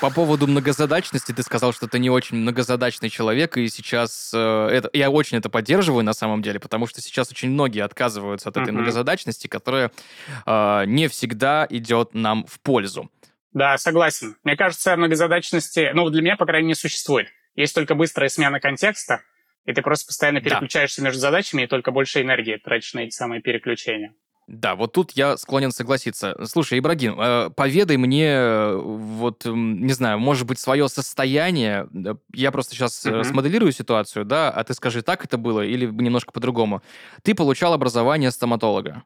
По 0.00 0.10
поводу 0.10 0.46
многозадачности 0.46 1.32
ты 1.32 1.42
сказал, 1.42 1.74
что 1.74 1.86
ты 1.86 1.98
не 1.98 2.08
очень 2.08 2.38
многозадачный 2.38 3.10
человек, 3.10 3.58
и 3.58 3.68
сейчас 3.68 4.32
э, 4.32 4.68
это, 4.72 4.88
я 4.94 5.10
очень 5.10 5.36
это 5.36 5.50
поддерживаю 5.50 6.02
на 6.02 6.14
самом 6.14 6.40
деле, 6.40 6.58
потому 6.58 6.86
что 6.86 7.02
сейчас 7.02 7.30
очень 7.30 7.50
многие 7.50 7.84
отказываются 7.84 8.48
от 8.48 8.56
этой 8.56 8.70
uh-huh. 8.70 8.72
многозадачности, 8.72 9.46
которая 9.46 9.90
э, 10.46 10.84
не 10.86 11.08
всегда 11.08 11.66
идет 11.68 12.14
нам 12.14 12.46
в 12.46 12.60
пользу. 12.60 13.10
Да, 13.52 13.76
согласен. 13.76 14.36
Мне 14.42 14.56
кажется, 14.56 14.96
многозадачности, 14.96 15.90
ну, 15.92 16.08
для 16.08 16.22
меня, 16.22 16.36
по 16.36 16.46
крайней 16.46 16.68
мере, 16.68 16.78
не 16.78 16.80
существует. 16.80 17.28
Есть 17.54 17.74
только 17.74 17.94
быстрая 17.94 18.30
смена 18.30 18.58
контекста, 18.58 19.20
и 19.66 19.74
ты 19.74 19.82
просто 19.82 20.06
постоянно 20.06 20.40
переключаешься 20.40 21.02
да. 21.02 21.08
между 21.08 21.20
задачами 21.20 21.62
и 21.62 21.66
только 21.66 21.90
больше 21.90 22.22
энергии 22.22 22.56
тратишь 22.56 22.94
на 22.94 23.00
эти 23.00 23.14
самые 23.14 23.42
переключения. 23.42 24.14
Да, 24.50 24.74
вот 24.74 24.92
тут 24.92 25.12
я 25.12 25.36
склонен 25.36 25.70
согласиться. 25.70 26.36
Слушай, 26.44 26.80
Ибрагим, 26.80 27.20
э, 27.20 27.50
поведай 27.50 27.96
мне, 27.96 28.26
э, 28.26 28.76
вот, 28.76 29.44
не 29.44 29.92
знаю, 29.92 30.18
может 30.18 30.44
быть, 30.44 30.58
свое 30.58 30.88
состояние. 30.88 31.86
Я 32.34 32.50
просто 32.50 32.74
сейчас 32.74 33.06
uh-huh. 33.06 33.22
смоделирую 33.22 33.70
ситуацию, 33.70 34.24
да, 34.24 34.50
а 34.50 34.64
ты 34.64 34.74
скажи, 34.74 35.02
так 35.02 35.24
это 35.24 35.38
было 35.38 35.60
или 35.60 35.86
немножко 35.86 36.32
по-другому. 36.32 36.82
Ты 37.22 37.36
получал 37.36 37.72
образование 37.74 38.32
стоматолога. 38.32 39.04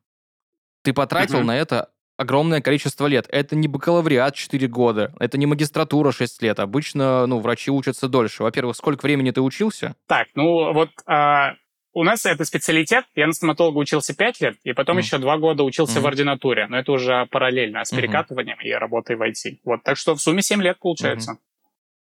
Ты 0.82 0.94
потратил 0.94 1.40
uh-huh. 1.40 1.44
на 1.44 1.58
это 1.58 1.90
огромное 2.16 2.62
количество 2.62 3.06
лет. 3.06 3.26
Это 3.28 3.54
не 3.54 3.68
бакалавриат 3.68 4.34
4 4.34 4.66
года, 4.68 5.12
это 5.20 5.36
не 5.36 5.44
магистратура 5.44 6.10
6 6.10 6.40
лет. 6.40 6.58
Обычно, 6.58 7.26
ну, 7.26 7.40
врачи 7.40 7.70
учатся 7.70 8.08
дольше. 8.08 8.44
Во-первых, 8.44 8.76
сколько 8.76 9.02
времени 9.02 9.30
ты 9.30 9.42
учился? 9.42 9.94
Так, 10.06 10.28
ну, 10.34 10.72
вот 10.72 10.88
а, 11.06 11.56
у 11.94 12.02
нас 12.02 12.26
это 12.26 12.44
специалитет. 12.44 13.04
Я 13.14 13.26
на 13.26 13.32
стоматолога 13.32 13.78
учился 13.78 14.14
5 14.14 14.40
лет, 14.40 14.56
и 14.64 14.72
потом 14.72 14.98
mm. 14.98 15.00
еще 15.00 15.18
2 15.18 15.38
года 15.38 15.62
учился 15.62 16.00
mm. 16.00 16.02
в 16.02 16.06
ординатуре. 16.06 16.66
Но 16.66 16.78
это 16.78 16.92
уже 16.92 17.26
параллельно 17.30 17.84
с 17.84 17.90
перекатыванием 17.90 18.58
mm-hmm. 18.58 18.68
и 18.68 18.72
работой 18.72 19.16
в 19.16 19.22
IT. 19.22 19.60
Вот, 19.64 19.82
так 19.84 19.96
что 19.96 20.14
в 20.14 20.20
сумме 20.20 20.42
7 20.42 20.60
лет 20.60 20.78
получается. 20.78 21.32
Mm-hmm. 21.32 22.08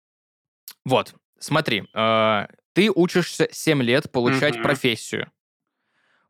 Вот, 0.86 1.14
смотри, 1.40 1.84
э, 1.94 2.48
ты 2.74 2.92
учишься 2.94 3.48
7 3.52 3.84
лет 3.84 4.12
получать 4.12 4.56
mm-hmm. 4.56 4.64
профессию. 4.64 5.32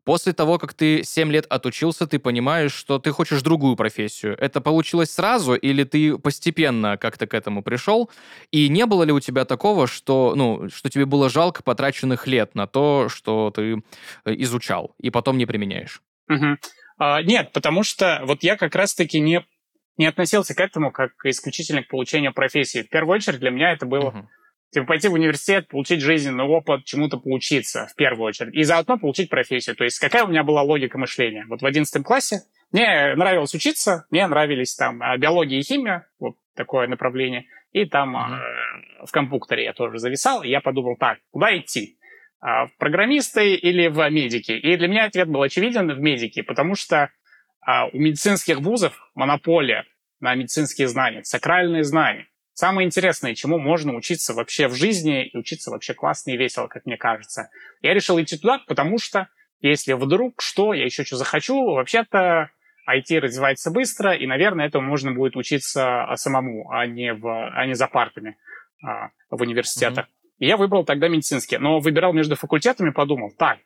После 0.08 0.32
того, 0.32 0.58
как 0.58 0.72
ты 0.72 1.04
7 1.04 1.30
лет 1.30 1.44
отучился, 1.50 2.06
ты 2.06 2.18
понимаешь, 2.18 2.72
что 2.72 2.98
ты 2.98 3.10
хочешь 3.10 3.42
другую 3.42 3.76
профессию. 3.76 4.38
Это 4.38 4.62
получилось 4.62 5.10
сразу 5.10 5.54
или 5.54 5.84
ты 5.84 6.16
постепенно 6.16 6.96
как-то 6.96 7.26
к 7.26 7.34
этому 7.34 7.62
пришел? 7.62 8.08
И 8.50 8.70
не 8.70 8.86
было 8.86 9.02
ли 9.02 9.12
у 9.12 9.20
тебя 9.20 9.44
такого, 9.44 9.86
что, 9.86 10.32
ну, 10.34 10.70
что 10.70 10.88
тебе 10.88 11.04
было 11.04 11.28
жалко 11.28 11.62
потраченных 11.62 12.26
лет 12.26 12.54
на 12.54 12.66
то, 12.66 13.10
что 13.10 13.52
ты 13.54 13.82
э, 14.24 14.34
изучал, 14.38 14.94
и 14.98 15.10
потом 15.10 15.36
не 15.36 15.44
применяешь? 15.44 16.00
Угу. 16.30 16.56
А, 16.96 17.22
нет, 17.22 17.52
потому 17.52 17.82
что 17.82 18.22
вот 18.24 18.42
я 18.42 18.56
как 18.56 18.74
раз-таки 18.74 19.20
не, 19.20 19.44
не 19.98 20.06
относился 20.06 20.54
к 20.54 20.60
этому 20.60 20.90
как 20.90 21.10
исключительно 21.24 21.82
к 21.82 21.88
получению 21.88 22.32
профессии. 22.32 22.82
В 22.82 22.88
первую 22.88 23.16
очередь 23.16 23.40
для 23.40 23.50
меня 23.50 23.72
это 23.72 23.84
было... 23.84 24.06
Угу 24.06 24.28
Типа 24.70 24.86
пойти 24.86 25.08
в 25.08 25.14
университет, 25.14 25.68
получить 25.68 26.00
жизненный 26.00 26.44
опыт, 26.44 26.84
чему-то 26.84 27.16
поучиться 27.16 27.86
в 27.86 27.94
первую 27.94 28.26
очередь. 28.26 28.54
И 28.54 28.62
заодно 28.64 28.98
получить 28.98 29.30
профессию. 29.30 29.74
То 29.76 29.84
есть 29.84 29.98
какая 29.98 30.24
у 30.24 30.28
меня 30.28 30.44
была 30.44 30.62
логика 30.62 30.98
мышления? 30.98 31.46
Вот 31.48 31.62
в 31.62 31.66
одиннадцатом 31.66 32.04
классе 32.04 32.42
мне 32.70 33.14
нравилось 33.14 33.54
учиться, 33.54 34.06
мне 34.10 34.26
нравились 34.26 34.74
там 34.74 35.02
а, 35.02 35.16
биология 35.16 35.58
и 35.58 35.62
химия, 35.62 36.06
вот 36.18 36.36
такое 36.54 36.86
направление. 36.86 37.46
И 37.72 37.86
там 37.86 38.14
mm-hmm. 38.14 39.06
в 39.06 39.10
компьютере 39.10 39.64
я 39.64 39.72
тоже 39.72 39.98
зависал, 39.98 40.42
и 40.42 40.48
я 40.48 40.60
подумал, 40.60 40.96
так, 40.96 41.18
куда 41.30 41.56
идти? 41.56 41.98
А, 42.40 42.66
в 42.66 42.76
программисты 42.76 43.54
или 43.54 43.86
в 43.86 44.06
медики? 44.10 44.52
И 44.52 44.76
для 44.76 44.88
меня 44.88 45.06
ответ 45.06 45.28
был 45.28 45.40
очевиден 45.40 45.90
в 45.90 45.98
медики, 45.98 46.42
потому 46.42 46.74
что 46.74 47.10
у 47.92 47.98
медицинских 47.98 48.60
вузов 48.60 49.10
монополия 49.14 49.84
на 50.20 50.34
медицинские 50.34 50.88
знания, 50.88 51.22
сакральные 51.24 51.84
знания. 51.84 52.26
Самое 52.58 52.86
интересное, 52.86 53.36
чему 53.36 53.60
можно 53.60 53.94
учиться 53.94 54.34
вообще 54.34 54.66
в 54.66 54.74
жизни, 54.74 55.28
и 55.28 55.38
учиться 55.38 55.70
вообще 55.70 55.94
классно 55.94 56.32
и 56.32 56.36
весело, 56.36 56.66
как 56.66 56.86
мне 56.86 56.96
кажется. 56.96 57.50
Я 57.82 57.94
решил 57.94 58.20
идти 58.20 58.36
туда, 58.36 58.58
потому 58.66 58.98
что 58.98 59.28
если 59.60 59.92
вдруг 59.92 60.42
что, 60.42 60.74
я 60.74 60.84
еще 60.84 61.04
что 61.04 61.14
захочу, 61.14 61.54
вообще-то 61.70 62.50
IT 62.90 63.16
развивается 63.20 63.70
быстро, 63.70 64.12
и, 64.12 64.26
наверное, 64.26 64.66
этому 64.66 64.88
можно 64.88 65.12
будет 65.12 65.36
учиться 65.36 66.02
а, 66.02 66.16
самому, 66.16 66.68
а 66.72 66.84
не, 66.88 67.14
в, 67.14 67.28
а 67.28 67.64
не 67.64 67.74
за 67.74 67.86
партами 67.86 68.36
а, 68.84 69.10
в 69.30 69.40
университетах. 69.40 70.06
Mm-hmm. 70.06 70.38
И 70.38 70.46
я 70.48 70.56
выбрал 70.56 70.84
тогда 70.84 71.06
медицинский. 71.06 71.58
Но 71.58 71.78
выбирал 71.78 72.12
между 72.12 72.34
факультетами, 72.34 72.90
подумал, 72.90 73.30
так, 73.38 73.60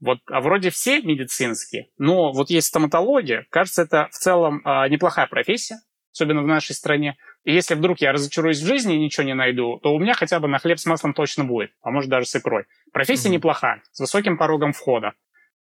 вот 0.00 0.20
а 0.30 0.40
вроде 0.40 0.70
все 0.70 1.02
медицинские, 1.02 1.88
но 1.98 2.32
вот 2.32 2.48
есть 2.48 2.68
стоматология. 2.68 3.44
Кажется, 3.50 3.82
это 3.82 4.08
в 4.10 4.14
целом 4.14 4.62
а, 4.64 4.88
неплохая 4.88 5.26
профессия, 5.26 5.80
особенно 6.14 6.42
в 6.42 6.46
нашей 6.46 6.74
стране. 6.74 7.18
И 7.44 7.52
если 7.52 7.74
вдруг 7.74 8.00
я 8.00 8.12
разочаруюсь 8.12 8.60
в 8.60 8.66
жизни 8.66 8.94
и 8.94 8.98
ничего 8.98 9.24
не 9.26 9.34
найду, 9.34 9.78
то 9.82 9.92
у 9.92 9.98
меня 9.98 10.14
хотя 10.14 10.38
бы 10.38 10.48
на 10.48 10.58
хлеб 10.58 10.78
с 10.78 10.86
маслом 10.86 11.12
точно 11.12 11.44
будет, 11.44 11.72
а 11.82 11.90
может 11.90 12.08
даже 12.08 12.26
с 12.26 12.36
икрой. 12.36 12.66
Профессия 12.92 13.28
mm-hmm. 13.28 13.32
неплохая, 13.32 13.82
с 13.90 14.00
высоким 14.00 14.38
порогом 14.38 14.72
входа. 14.72 15.14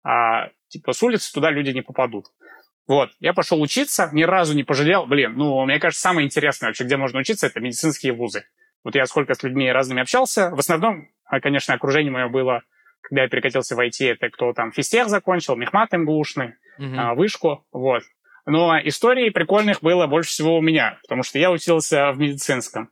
А, 0.03 0.49
типа 0.69 0.93
с 0.93 1.03
улицы 1.03 1.33
туда 1.33 1.51
люди 1.51 1.71
не 1.71 1.83
попадут. 1.83 2.27
Вот, 2.87 3.11
я 3.21 3.33
пошел 3.33 3.61
учиться, 3.61 4.11
ни 4.13 4.25
разу 4.25 4.55
не 4.55 4.65
пожалел. 4.65 5.07
Блин, 5.07 5.35
ну, 5.37 5.65
мне 5.65 5.79
кажется, 5.79 6.03
самое 6.03 6.27
интересное 6.27 6.69
вообще, 6.69 6.85
где 6.85 6.97
можно 6.97 7.21
учиться, 7.21 7.47
это 7.47 7.61
медицинские 7.61 8.13
вузы. 8.13 8.45
Вот 8.85 8.95
я 8.95 9.07
сколько 9.07 9.35
с 9.35 9.43
людьми 9.43 9.71
разными 9.71 10.03
общался. 10.03 10.51
В 10.51 10.59
основном, 10.59 11.09
а, 11.25 11.41
конечно, 11.41 11.73
окружение 11.75 12.11
мое 12.11 12.29
было, 12.29 12.63
когда 13.03 13.23
я 13.23 13.29
перекатился 13.29 13.77
в 13.77 13.81
IT, 13.81 14.07
это 14.07 14.29
кто 14.29 14.53
там 14.53 14.73
физтех 14.73 15.09
закончил, 15.09 15.57
мехмат 15.57 15.93
МГУшный, 15.93 16.55
mm-hmm. 16.79 17.15
вышку, 17.15 17.65
вот. 17.73 18.03
Но 18.51 18.77
историй 18.83 19.31
прикольных 19.31 19.81
было 19.81 20.09
больше 20.09 20.31
всего 20.31 20.59
у 20.59 20.61
меня, 20.61 20.99
потому 21.03 21.23
что 21.23 21.39
я 21.39 21.53
учился 21.53 22.11
в 22.11 22.19
медицинском. 22.19 22.91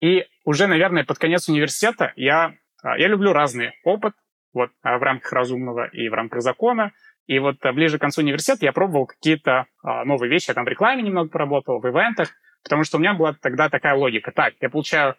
И 0.00 0.24
уже, 0.44 0.68
наверное, 0.68 1.04
под 1.04 1.18
конец 1.18 1.48
университета 1.48 2.12
я, 2.14 2.54
а, 2.80 2.96
я 2.96 3.08
люблю 3.08 3.32
разный 3.32 3.72
опыт 3.82 4.14
вот, 4.52 4.70
а, 4.82 4.98
в 4.98 5.02
рамках 5.02 5.32
разумного 5.32 5.88
и 5.88 6.08
в 6.08 6.14
рамках 6.14 6.42
закона. 6.42 6.92
И 7.26 7.40
вот 7.40 7.56
а, 7.66 7.72
ближе 7.72 7.98
к 7.98 8.02
концу 8.02 8.20
университета 8.20 8.66
я 8.66 8.72
пробовал 8.72 9.06
какие-то 9.06 9.66
новые 9.82 10.30
вещи. 10.30 10.50
Я 10.50 10.54
там 10.54 10.64
в 10.64 10.68
рекламе 10.68 11.02
немного 11.02 11.28
поработал, 11.28 11.80
в 11.80 11.88
ивентах, 11.88 12.28
потому 12.62 12.84
что 12.84 12.98
у 12.98 13.00
меня 13.00 13.14
была 13.14 13.32
тогда 13.32 13.68
такая 13.68 13.96
логика. 13.96 14.30
Так, 14.30 14.54
я 14.60 14.70
получаю 14.70 15.16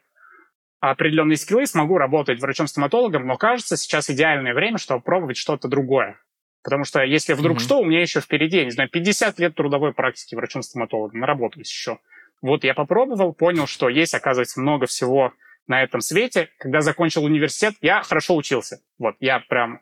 определенные 0.79 1.35
скиллы, 1.35 1.65
смогу 1.65 1.97
работать 1.97 2.39
врачом-стоматологом, 2.39 3.27
но 3.27 3.35
кажется, 3.35 3.75
сейчас 3.75 4.09
идеальное 4.09 4.53
время, 4.53 4.77
чтобы 4.77 5.01
пробовать 5.01 5.35
что-то 5.35 5.67
другое. 5.67 6.17
Потому 6.65 6.83
что 6.83 7.03
если 7.03 7.33
вдруг 7.33 7.59
mm-hmm. 7.59 7.61
что, 7.61 7.79
у 7.79 7.85
меня 7.85 8.01
еще 8.01 8.21
впереди, 8.21 8.65
не 8.65 8.71
знаю, 8.71 8.89
50 8.89 9.37
лет 9.37 9.53
трудовой 9.53 9.93
практики 9.93 10.33
врачом-стоматологом, 10.33 11.19
наработаюсь 11.19 11.69
еще. 11.69 11.99
Вот 12.41 12.63
я 12.63 12.73
попробовал, 12.73 13.33
понял, 13.33 13.67
что 13.67 13.87
есть, 13.87 14.15
оказывается, 14.15 14.59
много 14.59 14.87
всего 14.87 15.31
на 15.67 15.83
этом 15.83 16.01
свете. 16.01 16.49
Когда 16.57 16.81
закончил 16.81 17.23
университет, 17.23 17.75
я 17.81 18.01
хорошо 18.01 18.35
учился. 18.35 18.81
Вот, 18.97 19.15
я 19.19 19.41
прям... 19.41 19.81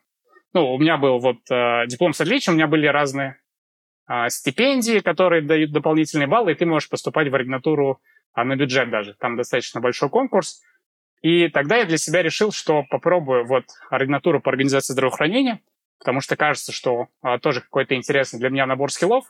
Ну, 0.54 0.74
у 0.74 0.78
меня 0.78 0.98
был 0.98 1.19
вот 1.19 1.38
э, 1.50 1.88
диплом 1.88 2.12
с 2.12 2.19
отличием, 2.19 2.56
у 2.56 2.58
меня 2.58 2.67
были 2.67 2.86
разные 2.88 3.38
э, 4.10 4.28
стипендии, 4.28 5.00
которые 5.00 5.41
дают 5.41 5.72
дополнительные 5.72 6.28
баллы, 6.28 6.52
и 6.52 6.56
ты 6.56 6.65
можешь 6.65 6.89
поступать 6.89 7.30
в 7.30 7.34
ординатуру 7.36 8.02
э, 8.36 8.43
на 8.43 8.58
бюджет 8.58 8.89
даже. 8.89 9.13
Там 9.13 9.38
достаточно 9.38 9.80
большой 9.80 10.10
конкурс. 10.10 10.62
И 11.22 11.48
тогда 11.48 11.78
я 11.78 11.86
для 11.86 11.98
себя 11.98 12.22
решил, 12.22 12.52
что 12.52 12.84
попробую 12.89 13.46
вот 13.46 13.63
ординатуру 13.89 14.41
по 14.41 14.52
организации 14.52 14.91
здравоохранения, 14.91 15.62
потому 16.03 16.19
что 16.19 16.35
кажется, 16.35 16.73
что 16.73 17.07
а, 17.21 17.39
тоже 17.39 17.61
какой-то 17.61 17.95
интересный 17.95 18.37
для 18.37 18.49
меня 18.49 18.65
набор 18.65 18.91
скиллов, 18.91 19.23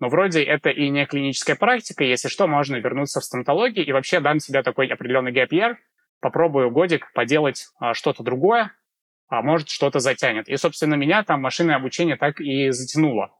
но 0.00 0.10
вроде 0.10 0.42
это 0.42 0.68
и 0.68 0.90
не 0.90 1.06
клиническая 1.06 1.56
практика, 1.56 2.04
если 2.04 2.28
что, 2.28 2.46
можно 2.46 2.76
вернуться 2.76 3.20
в 3.20 3.24
стоматологию 3.24 3.86
и 3.86 3.92
вообще 3.92 4.20
дам 4.20 4.38
себе 4.38 4.62
такой 4.62 4.86
определенный 4.88 5.32
gap 5.32 5.48
year, 5.48 5.76
попробую 6.20 6.70
годик 6.70 7.10
поделать 7.14 7.68
а, 7.78 7.94
что-то 7.94 8.22
другое, 8.22 8.74
а 9.28 9.40
может 9.40 9.70
что-то 9.70 9.98
затянет. 9.98 10.46
И, 10.50 10.56
собственно, 10.58 10.94
меня 10.94 11.24
там 11.24 11.40
машинное 11.40 11.76
обучение 11.76 12.16
так 12.16 12.38
и 12.38 12.68
затянуло. 12.70 13.34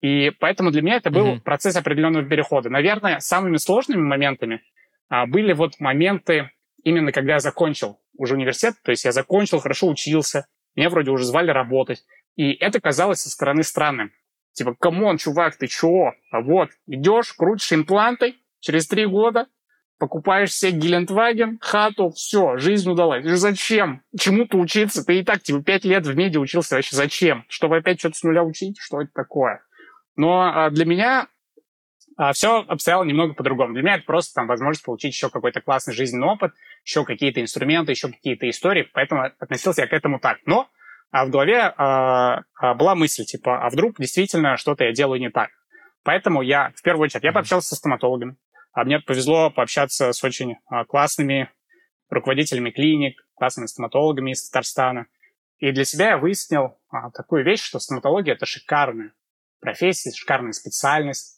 И 0.00 0.30
поэтому 0.40 0.72
для 0.72 0.82
меня 0.82 0.96
это 0.96 1.10
был 1.10 1.34
mm-hmm. 1.34 1.42
процесс 1.42 1.76
определенного 1.76 2.24
перехода. 2.24 2.68
Наверное, 2.68 3.20
самыми 3.20 3.58
сложными 3.58 4.02
моментами 4.02 4.62
а, 5.08 5.26
были 5.26 5.52
вот 5.52 5.78
моменты 5.78 6.50
именно 6.82 7.12
когда 7.12 7.34
я 7.34 7.38
закончил 7.38 8.00
уже 8.16 8.34
университет, 8.34 8.74
то 8.82 8.90
есть 8.90 9.04
я 9.04 9.12
закончил, 9.12 9.60
хорошо 9.60 9.86
учился, 9.86 10.46
меня 10.78 10.90
вроде 10.90 11.10
уже 11.10 11.24
звали 11.24 11.50
работать, 11.50 12.04
и 12.36 12.52
это 12.52 12.80
казалось 12.80 13.20
со 13.20 13.30
стороны 13.30 13.62
странным. 13.62 14.12
Типа, 14.52 14.74
come 14.74 14.99
on, 14.99 15.18
чувак, 15.18 15.56
ты 15.56 15.66
чего? 15.66 16.14
А 16.30 16.40
вот, 16.40 16.70
идешь, 16.86 17.32
крутишь 17.32 17.72
импланты, 17.72 18.36
через 18.60 18.86
три 18.88 19.06
года 19.06 19.46
покупаешь 19.98 20.54
себе 20.54 20.72
Гелендваген, 20.72 21.58
хату, 21.60 22.10
все, 22.10 22.56
жизнь 22.56 22.88
удалась. 22.90 23.24
И 23.24 23.30
зачем? 23.30 24.02
Чему-то 24.18 24.56
учиться? 24.58 25.04
Ты 25.04 25.18
и 25.18 25.24
так, 25.24 25.42
типа, 25.42 25.62
пять 25.62 25.84
лет 25.84 26.06
в 26.06 26.16
меде 26.16 26.38
учился 26.38 26.76
вообще. 26.76 26.94
Зачем? 26.94 27.44
Чтобы 27.48 27.78
опять 27.78 27.98
что-то 27.98 28.16
с 28.16 28.22
нуля 28.22 28.44
учить? 28.44 28.78
Что 28.78 29.02
это 29.02 29.10
такое? 29.12 29.62
Но 30.16 30.42
а, 30.42 30.70
для 30.70 30.84
меня 30.84 31.28
а, 32.18 32.32
все 32.32 32.64
обстояло 32.66 33.04
немного 33.04 33.32
по-другому. 33.34 33.74
Для 33.74 33.82
меня 33.82 33.94
это 33.94 34.04
просто 34.04 34.34
там 34.34 34.48
возможность 34.48 34.84
получить 34.84 35.14
еще 35.14 35.30
какой-то 35.30 35.60
классный 35.60 35.94
жизненный 35.94 36.26
опыт, 36.26 36.52
еще 36.84 37.04
какие-то 37.04 37.40
инструменты, 37.40 37.92
еще 37.92 38.08
какие-то 38.08 38.50
истории, 38.50 38.88
поэтому 38.92 39.22
относился 39.38 39.82
я 39.82 39.86
к 39.86 39.92
этому 39.92 40.18
так. 40.18 40.38
Но 40.44 40.68
а 41.12 41.24
в 41.24 41.30
голове 41.30 41.72
а, 41.76 42.42
а, 42.60 42.74
была 42.74 42.96
мысль, 42.96 43.24
типа, 43.24 43.64
а 43.64 43.70
вдруг 43.70 43.98
действительно 43.98 44.56
что-то 44.56 44.84
я 44.84 44.92
делаю 44.92 45.20
не 45.20 45.30
так. 45.30 45.50
Поэтому 46.02 46.42
я, 46.42 46.72
в 46.74 46.82
первую 46.82 47.04
очередь, 47.04 47.22
я 47.22 47.32
пообщался 47.32 47.68
со 47.68 47.76
стоматологами. 47.76 48.36
А 48.72 48.84
мне 48.84 48.98
повезло 48.98 49.50
пообщаться 49.50 50.12
с 50.12 50.22
очень 50.24 50.56
а, 50.66 50.84
классными 50.84 51.50
руководителями 52.10 52.70
клиник, 52.70 53.22
классными 53.34 53.66
стоматологами 53.66 54.32
из 54.32 54.48
Татарстана. 54.48 55.06
И 55.58 55.70
для 55.70 55.84
себя 55.84 56.10
я 56.10 56.18
выяснил 56.18 56.78
а, 56.90 57.10
такую 57.12 57.44
вещь, 57.44 57.62
что 57.62 57.78
стоматология— 57.78 58.32
это 58.34 58.44
шикарная 58.44 59.12
профессия, 59.60 60.10
шикарная 60.12 60.52
специальность, 60.52 61.37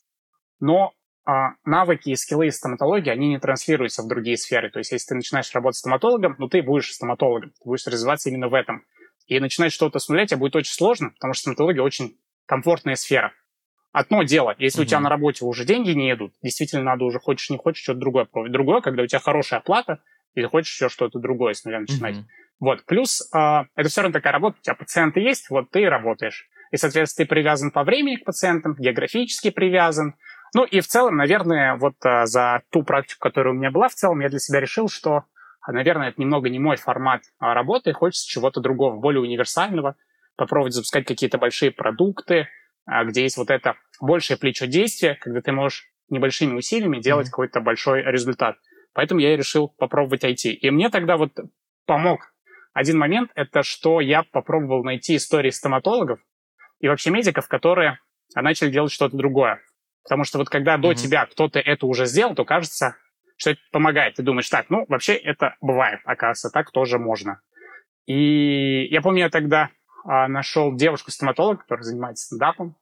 но 0.61 0.93
а, 1.25 1.55
навыки 1.65 2.11
и 2.11 2.17
скиллы 2.17 2.47
из 2.47 2.57
стоматологии, 2.57 3.11
они 3.11 3.29
не 3.29 3.39
транслируются 3.39 4.03
в 4.03 4.09
другие 4.09 4.37
сферы. 4.37 4.71
То 4.71 4.79
есть, 4.79 4.93
если 4.93 5.09
ты 5.09 5.15
начинаешь 5.17 5.53
работать 5.55 5.79
стоматологом, 5.79 6.37
ну, 6.39 6.49
ты 6.49 6.63
будешь 6.63 6.93
стоматологом, 6.93 7.51
ты 7.51 7.69
будешь 7.69 7.87
развиваться 7.87 8.31
именно 8.31 8.49
в 8.49 8.55
этом. 8.55 8.85
И 9.27 9.39
начинать 9.39 9.73
что-то 9.73 9.99
с 9.99 10.09
нуля 10.09 10.27
тебе 10.27 10.39
будет 10.39 10.57
очень 10.57 10.73
сложно, 10.73 11.11
потому 11.11 11.35
что 11.35 11.43
стоматология 11.43 11.83
очень 11.83 12.19
комфортная 12.47 12.97
сфера. 12.97 13.33
Одно 13.93 14.23
дело, 14.23 14.55
если 14.59 14.81
mm-hmm. 14.81 14.85
у 14.85 14.87
тебя 14.87 15.01
на 15.01 15.09
работе 15.09 15.45
уже 15.45 15.65
деньги 15.65 15.91
не 15.91 16.13
идут, 16.13 16.33
действительно 16.43 16.83
надо 16.83 17.05
уже, 17.05 17.19
хочешь 17.19 17.51
не 17.51 17.59
хочешь, 17.59 17.83
что-то 17.83 18.01
другое 18.01 18.25
пробовать. 18.25 18.53
Другое, 18.53 18.81
когда 18.81 19.03
у 19.03 19.07
тебя 19.07 19.21
хорошая 19.21 19.61
оплата, 19.61 20.01
или 20.35 20.47
хочешь 20.47 20.73
еще 20.75 20.89
что-то 20.89 21.19
другое 21.19 21.55
с 21.55 21.65
нуля 21.65 21.81
начинать. 21.81 22.17
Mm-hmm. 22.17 22.25
Вот, 22.61 22.85
плюс 22.85 23.29
э, 23.35 23.65
это 23.75 23.89
все 23.89 24.03
равно 24.03 24.13
такая 24.13 24.33
работа, 24.33 24.59
у 24.59 24.63
тебя 24.63 24.75
пациенты 24.75 25.21
есть, 25.21 25.51
вот 25.51 25.71
ты 25.71 25.83
и 25.83 25.87
работаешь. 25.87 26.49
И, 26.71 26.77
соответственно, 26.77 27.27
ты 27.27 27.29
привязан 27.29 27.71
по 27.71 27.83
времени 27.83 28.17
к 28.17 28.25
пациентам, 28.25 28.77
географически 28.79 29.51
привязан, 29.51 30.15
ну 30.55 30.65
и 30.65 30.81
в 30.81 30.87
целом, 30.87 31.17
наверное, 31.17 31.77
вот 31.77 31.95
а, 32.05 32.27
за 32.27 32.63
ту 32.71 32.83
практику, 32.83 33.21
которая 33.21 33.55
у 33.55 33.57
меня 33.57 33.71
была, 33.71 33.89
в 33.89 33.95
целом 33.95 34.21
я 34.21 34.29
для 34.29 34.39
себя 34.39 34.61
решил, 34.61 34.89
что, 34.89 35.25
а, 35.61 35.73
наверное, 35.73 36.09
это 36.09 36.21
немного 36.21 36.49
не 36.49 36.59
мой 36.59 36.77
формат 36.77 37.23
а, 37.39 37.55
работы, 37.55 37.93
хочется 37.93 38.29
чего-то 38.29 38.61
другого, 38.61 38.97
более 38.97 39.21
универсального, 39.21 39.97
попробовать 40.37 40.75
запускать 40.75 41.07
какие-то 41.07 41.39
большие 41.39 41.71
продукты, 41.71 42.49
а, 42.87 43.05
где 43.05 43.23
есть 43.23 43.37
вот 43.37 43.51
это 43.51 43.77
большее 44.01 44.37
плечо 44.37 44.67
действия, 44.67 45.15
когда 45.15 45.41
ты 45.41 45.53
можешь 45.53 45.85
небольшими 46.09 46.57
усилиями 46.57 46.99
делать 46.99 47.29
mm-hmm. 47.29 47.31
какой-то 47.31 47.61
большой 47.61 48.03
результат. 48.03 48.57
Поэтому 48.93 49.21
я 49.21 49.35
и 49.35 49.37
решил 49.37 49.69
попробовать 49.69 50.25
IT. 50.25 50.51
И 50.51 50.71
мне 50.71 50.91
тогда 50.91 51.17
вот 51.17 51.33
помог 51.87 52.33
один 52.73 52.99
момент, 52.99 53.31
это 53.35 53.63
что 53.63 54.01
я 54.01 54.25
попробовал 54.25 54.83
найти 54.83 55.17
истории 55.17 55.51
стоматологов 55.51 56.21
и 56.81 56.89
вообще 56.89 57.11
медиков, 57.11 57.47
которые 57.47 58.01
начали 58.35 58.71
делать 58.71 58.93
что-то 58.93 59.17
другое. 59.17 59.61
Потому 60.11 60.25
что 60.25 60.39
вот 60.39 60.49
когда 60.49 60.75
mm-hmm. 60.75 60.81
до 60.81 60.95
тебя 60.95 61.25
кто-то 61.27 61.61
это 61.61 61.87
уже 61.87 62.07
сделал, 62.07 62.35
то 62.35 62.45
кажется, 62.45 62.97
что 63.37 63.51
это 63.51 63.61
помогает. 63.71 64.17
Ты 64.17 64.25
думаешь, 64.25 64.49
так, 64.49 64.69
ну, 64.69 64.85
вообще 64.89 65.15
это 65.15 65.55
бывает, 65.61 66.01
оказывается, 66.05 66.51
так 66.51 66.73
тоже 66.73 66.99
можно. 66.99 67.41
И 68.07 68.87
я 68.87 69.03
помню, 69.03 69.21
я 69.21 69.31
тогда 69.31 69.71
а, 70.05 70.27
нашел 70.27 70.75
девушку-стоматолога, 70.75 71.61
которая 71.61 71.85
занимается 71.85 72.27
стендапом 72.27 72.77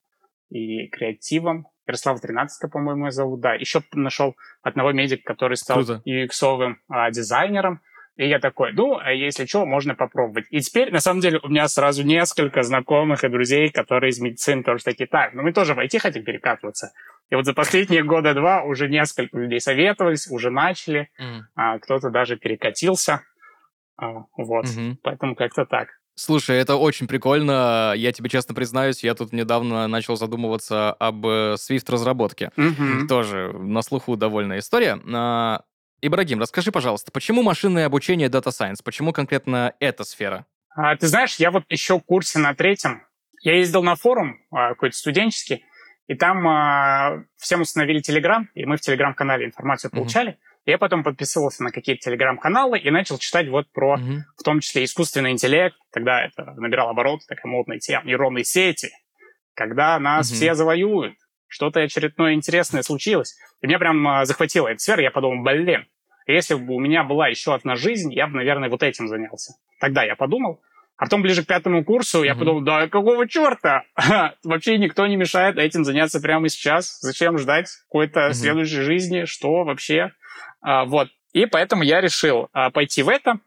и 0.48 0.88
креативом. 0.88 1.66
Ярослава 1.86 2.18
13 2.18 2.72
по-моему, 2.72 3.04
ее 3.04 3.10
зовут, 3.10 3.40
да. 3.40 3.52
Еще 3.52 3.82
нашел 3.92 4.34
одного 4.62 4.92
медика, 4.92 5.22
который 5.22 5.58
стал 5.58 5.82
UX-овым 5.82 6.76
а, 6.88 7.10
дизайнером. 7.10 7.82
И 8.16 8.26
я 8.26 8.40
такой, 8.40 8.72
ну, 8.72 8.96
а 8.96 9.12
если 9.12 9.44
что, 9.44 9.66
можно 9.66 9.94
попробовать. 9.94 10.46
И 10.48 10.60
теперь, 10.60 10.90
на 10.90 11.00
самом 11.00 11.20
деле, 11.20 11.40
у 11.42 11.48
меня 11.48 11.68
сразу 11.68 12.02
несколько 12.04 12.62
знакомых 12.62 13.22
и 13.22 13.28
друзей, 13.28 13.70
которые 13.70 14.10
из 14.10 14.18
медицины 14.18 14.64
тоже 14.64 14.82
такие, 14.82 15.06
так, 15.06 15.34
ну 15.34 15.42
мы 15.42 15.52
тоже 15.52 15.74
в 15.74 15.78
IT 15.78 15.98
хотим 15.98 16.24
перекатываться. 16.24 16.92
И 17.30 17.34
вот 17.34 17.44
за 17.44 17.52
последние 17.52 18.02
года 18.02 18.34
два 18.34 18.62
уже 18.62 18.88
несколько 18.88 19.36
людей 19.36 19.60
советовались, 19.60 20.28
уже 20.30 20.50
начали, 20.50 21.10
mm. 21.20 21.40
а, 21.54 21.78
кто-то 21.78 22.10
даже 22.10 22.36
перекатился. 22.36 23.22
А, 23.96 24.24
вот, 24.36 24.64
mm-hmm. 24.64 24.96
поэтому 25.02 25.34
как-то 25.34 25.66
так. 25.66 25.88
Слушай, 26.14 26.56
это 26.56 26.76
очень 26.76 27.06
прикольно. 27.06 27.92
Я 27.96 28.12
тебе 28.12 28.28
честно 28.28 28.54
признаюсь, 28.54 29.04
я 29.04 29.14
тут 29.14 29.32
недавно 29.32 29.86
начал 29.86 30.16
задумываться 30.16 30.92
об 30.92 31.24
э, 31.26 31.54
Swift-разработке. 31.54 32.50
Mm-hmm. 32.56 33.06
Тоже 33.06 33.52
на 33.52 33.82
слуху 33.82 34.16
довольная 34.16 34.58
история. 34.58 34.98
А, 35.14 35.62
Ибрагим, 36.00 36.40
расскажи, 36.40 36.72
пожалуйста, 36.72 37.12
почему 37.12 37.42
машинное 37.42 37.86
обучение 37.86 38.28
Data 38.28 38.48
Science? 38.48 38.78
Почему 38.82 39.12
конкретно 39.12 39.74
эта 39.80 40.04
сфера? 40.04 40.46
А, 40.74 40.96
ты 40.96 41.08
знаешь, 41.08 41.36
я 41.36 41.50
вот 41.50 41.64
еще 41.68 41.98
в 41.98 42.02
курсе 42.02 42.38
на 42.38 42.54
третьем. 42.54 43.02
Я 43.42 43.56
ездил 43.56 43.82
на 43.82 43.94
форум 43.94 44.40
а, 44.50 44.70
какой-то 44.70 44.96
студенческий, 44.96 45.64
и 46.08 46.14
там 46.14 46.48
а, 46.48 47.22
всем 47.36 47.60
установили 47.60 48.00
Телеграм, 48.00 48.48
и 48.54 48.64
мы 48.64 48.78
в 48.78 48.80
Телеграм-канале 48.80 49.44
информацию 49.44 49.90
получали. 49.90 50.32
Mm-hmm. 50.32 50.62
Я 50.64 50.78
потом 50.78 51.04
подписывался 51.04 51.62
на 51.62 51.70
какие-то 51.70 52.00
телеграм-каналы 52.00 52.78
и 52.78 52.90
начал 52.90 53.18
читать 53.18 53.48
вот 53.48 53.70
про, 53.72 53.96
mm-hmm. 53.96 54.18
в 54.36 54.42
том 54.42 54.60
числе, 54.60 54.84
искусственный 54.84 55.30
интеллект. 55.32 55.76
Тогда 55.92 56.24
это 56.24 56.44
набирал 56.56 56.88
обороты, 56.88 57.24
такая 57.26 57.50
модная 57.50 57.78
тема, 57.78 58.06
нейронные 58.06 58.44
сети. 58.44 58.90
Когда 59.54 59.98
нас 59.98 60.30
mm-hmm. 60.30 60.34
все 60.34 60.54
завоюют, 60.54 61.14
что-то 61.46 61.80
очередное 61.80 62.34
интересное 62.34 62.82
случилось. 62.82 63.36
И 63.60 63.66
меня 63.66 63.78
прям 63.78 64.06
а, 64.08 64.24
захватила 64.24 64.68
эта 64.68 64.78
сфера, 64.78 65.02
я 65.02 65.10
подумал, 65.10 65.42
блин, 65.42 65.86
если 66.26 66.54
бы 66.54 66.74
у 66.74 66.80
меня 66.80 67.04
была 67.04 67.28
еще 67.28 67.54
одна 67.54 67.76
жизнь, 67.76 68.12
я 68.14 68.26
бы, 68.26 68.36
наверное, 68.36 68.70
вот 68.70 68.82
этим 68.82 69.08
занялся. 69.08 69.54
Тогда 69.80 70.04
я 70.04 70.16
подумал. 70.16 70.62
А 70.98 71.04
потом 71.04 71.22
ближе 71.22 71.44
к 71.44 71.46
пятому 71.46 71.84
курсу 71.84 72.22
mm-hmm. 72.22 72.26
я 72.26 72.34
подумал, 72.34 72.60
да 72.62 72.88
какого 72.88 73.28
черта? 73.28 73.84
вообще 74.42 74.78
никто 74.78 75.06
не 75.06 75.14
мешает 75.14 75.56
этим 75.56 75.84
заняться 75.84 76.20
прямо 76.20 76.48
сейчас. 76.48 76.98
Зачем 77.00 77.38
ждать 77.38 77.68
какой-то 77.86 78.20
mm-hmm. 78.20 78.32
следующей 78.34 78.82
жизни? 78.82 79.24
Что 79.24 79.62
вообще? 79.62 80.10
А, 80.60 80.84
вот. 80.84 81.08
И 81.32 81.46
поэтому 81.46 81.84
я 81.84 82.00
решил 82.00 82.48
а, 82.52 82.70
пойти 82.70 83.04
в 83.04 83.08
это. 83.08 83.38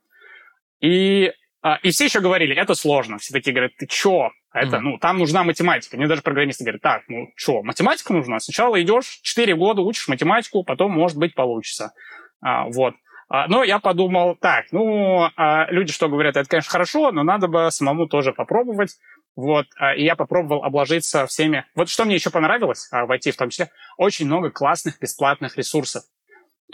И, 0.80 1.34
а, 1.62 1.76
и 1.84 1.92
все 1.92 2.06
еще 2.06 2.22
говорили, 2.22 2.56
это 2.56 2.74
сложно. 2.74 3.18
Все 3.18 3.34
такие 3.34 3.52
говорят, 3.52 3.76
ты 3.78 3.86
чё? 3.86 4.30
Это, 4.54 4.78
mm-hmm. 4.78 4.80
ну, 4.80 4.98
там 4.98 5.18
нужна 5.18 5.44
математика. 5.44 5.98
Мне 5.98 6.08
даже 6.08 6.22
программисты 6.22 6.64
говорят, 6.64 6.82
так, 6.82 7.04
ну, 7.10 7.28
что, 7.36 7.64
математика 7.64 8.14
нужна? 8.14 8.40
Сначала 8.40 8.82
идешь 8.82 9.20
4 9.24 9.54
года, 9.58 9.82
учишь 9.82 10.08
математику, 10.08 10.64
потом, 10.64 10.94
может 10.94 11.18
быть, 11.18 11.36
получится. 11.36 11.92
А, 12.40 12.66
вот. 12.70 12.96
А, 13.34 13.48
но 13.48 13.64
я 13.64 13.80
подумал, 13.80 14.36
так, 14.36 14.66
ну, 14.74 15.30
а, 15.38 15.66
люди 15.72 15.94
что 15.94 16.10
говорят, 16.10 16.36
это, 16.36 16.50
конечно, 16.50 16.70
хорошо, 16.70 17.14
но 17.14 17.24
надо 17.24 17.48
бы 17.48 17.72
самому 17.72 18.08
тоже 18.08 18.34
попробовать. 18.34 18.98
Вот, 19.38 19.68
а, 19.78 19.96
и 19.96 20.04
я 20.04 20.18
попробовал 20.18 20.66
обложиться 20.66 21.26
всеми. 21.28 21.66
Вот 21.74 21.88
что 21.88 22.04
мне 22.04 22.16
еще 22.16 22.30
понравилось 22.30 22.90
в 22.92 23.10
IT 23.10 23.32
в 23.32 23.38
том 23.38 23.50
числе, 23.50 23.70
очень 23.96 24.26
много 24.26 24.52
классных 24.52 25.00
бесплатных 25.00 25.56
ресурсов. 25.56 26.04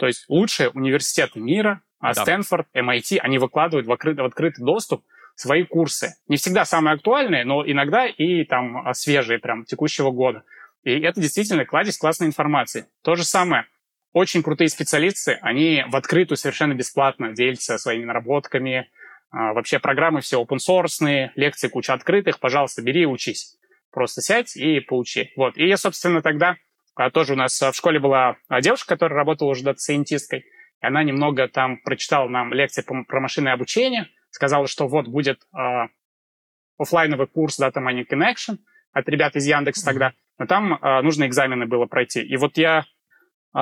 То 0.00 0.08
есть 0.08 0.24
лучшие 0.28 0.70
университеты 0.70 1.38
мира, 1.38 1.80
да. 2.00 2.14
Стэнфорд, 2.14 2.66
MIT, 2.74 3.18
они 3.18 3.38
выкладывают 3.38 3.86
в 3.86 3.92
открытый, 3.92 4.24
в 4.24 4.26
открытый 4.26 4.64
доступ 4.64 5.04
свои 5.36 5.62
курсы. 5.62 6.16
Не 6.26 6.38
всегда 6.38 6.64
самые 6.64 6.94
актуальные, 6.94 7.44
но 7.44 7.64
иногда 7.64 8.06
и 8.06 8.42
там 8.44 8.82
свежие 8.94 9.38
прям 9.38 9.64
текущего 9.64 10.10
года. 10.10 10.42
И 10.82 10.90
это 10.90 11.20
действительно 11.20 11.64
кладезь 11.64 11.98
классной 11.98 12.26
информации. 12.26 12.86
То 13.04 13.14
же 13.14 13.22
самое. 13.22 13.66
Очень 14.12 14.42
крутые 14.42 14.68
специалисты, 14.68 15.38
они 15.42 15.84
в 15.88 15.96
открытую 15.96 16.38
совершенно 16.38 16.74
бесплатно 16.74 17.32
делятся 17.32 17.78
своими 17.78 18.04
наработками. 18.04 18.90
А, 19.30 19.52
вообще 19.52 19.78
программы 19.78 20.20
все 20.20 20.42
open 20.42 20.58
source, 20.58 21.30
лекции 21.34 21.68
куча 21.68 21.92
открытых. 21.92 22.40
Пожалуйста, 22.40 22.82
бери 22.82 23.02
и 23.02 23.06
учись. 23.06 23.56
Просто 23.90 24.22
сядь 24.22 24.56
и 24.56 24.80
поучи. 24.80 25.30
Вот. 25.36 25.56
И 25.58 25.66
я, 25.66 25.76
собственно, 25.76 26.22
тогда 26.22 26.56
а, 26.94 27.10
тоже 27.10 27.34
у 27.34 27.36
нас 27.36 27.60
в 27.60 27.74
школе 27.74 28.00
была 28.00 28.36
девушка, 28.62 28.94
которая 28.94 29.18
работала 29.18 29.50
уже 29.50 29.62
дата-сайентисткой. 29.62 30.44
И 30.80 30.86
она 30.86 31.02
немного 31.02 31.48
там 31.48 31.78
прочитала 31.78 32.28
нам 32.28 32.52
лекции 32.52 32.82
про 32.82 33.20
машинное 33.20 33.52
обучение, 33.52 34.08
сказала, 34.30 34.66
что 34.66 34.86
вот 34.86 35.08
будет 35.08 35.40
э, 35.56 35.88
офлайновый 36.78 37.26
курс 37.26 37.60
Data 37.60 37.78
Mining 37.78 38.06
in 38.10 38.22
Action 38.22 38.58
от 38.92 39.08
ребят 39.08 39.36
из 39.36 39.46
Яндекса 39.46 39.84
тогда, 39.84 40.12
но 40.38 40.46
там 40.46 40.74
э, 40.74 41.02
нужно 41.02 41.26
экзамены 41.26 41.66
было 41.66 41.86
пройти. 41.86 42.22
И 42.22 42.36
вот 42.36 42.56
я 42.56 42.84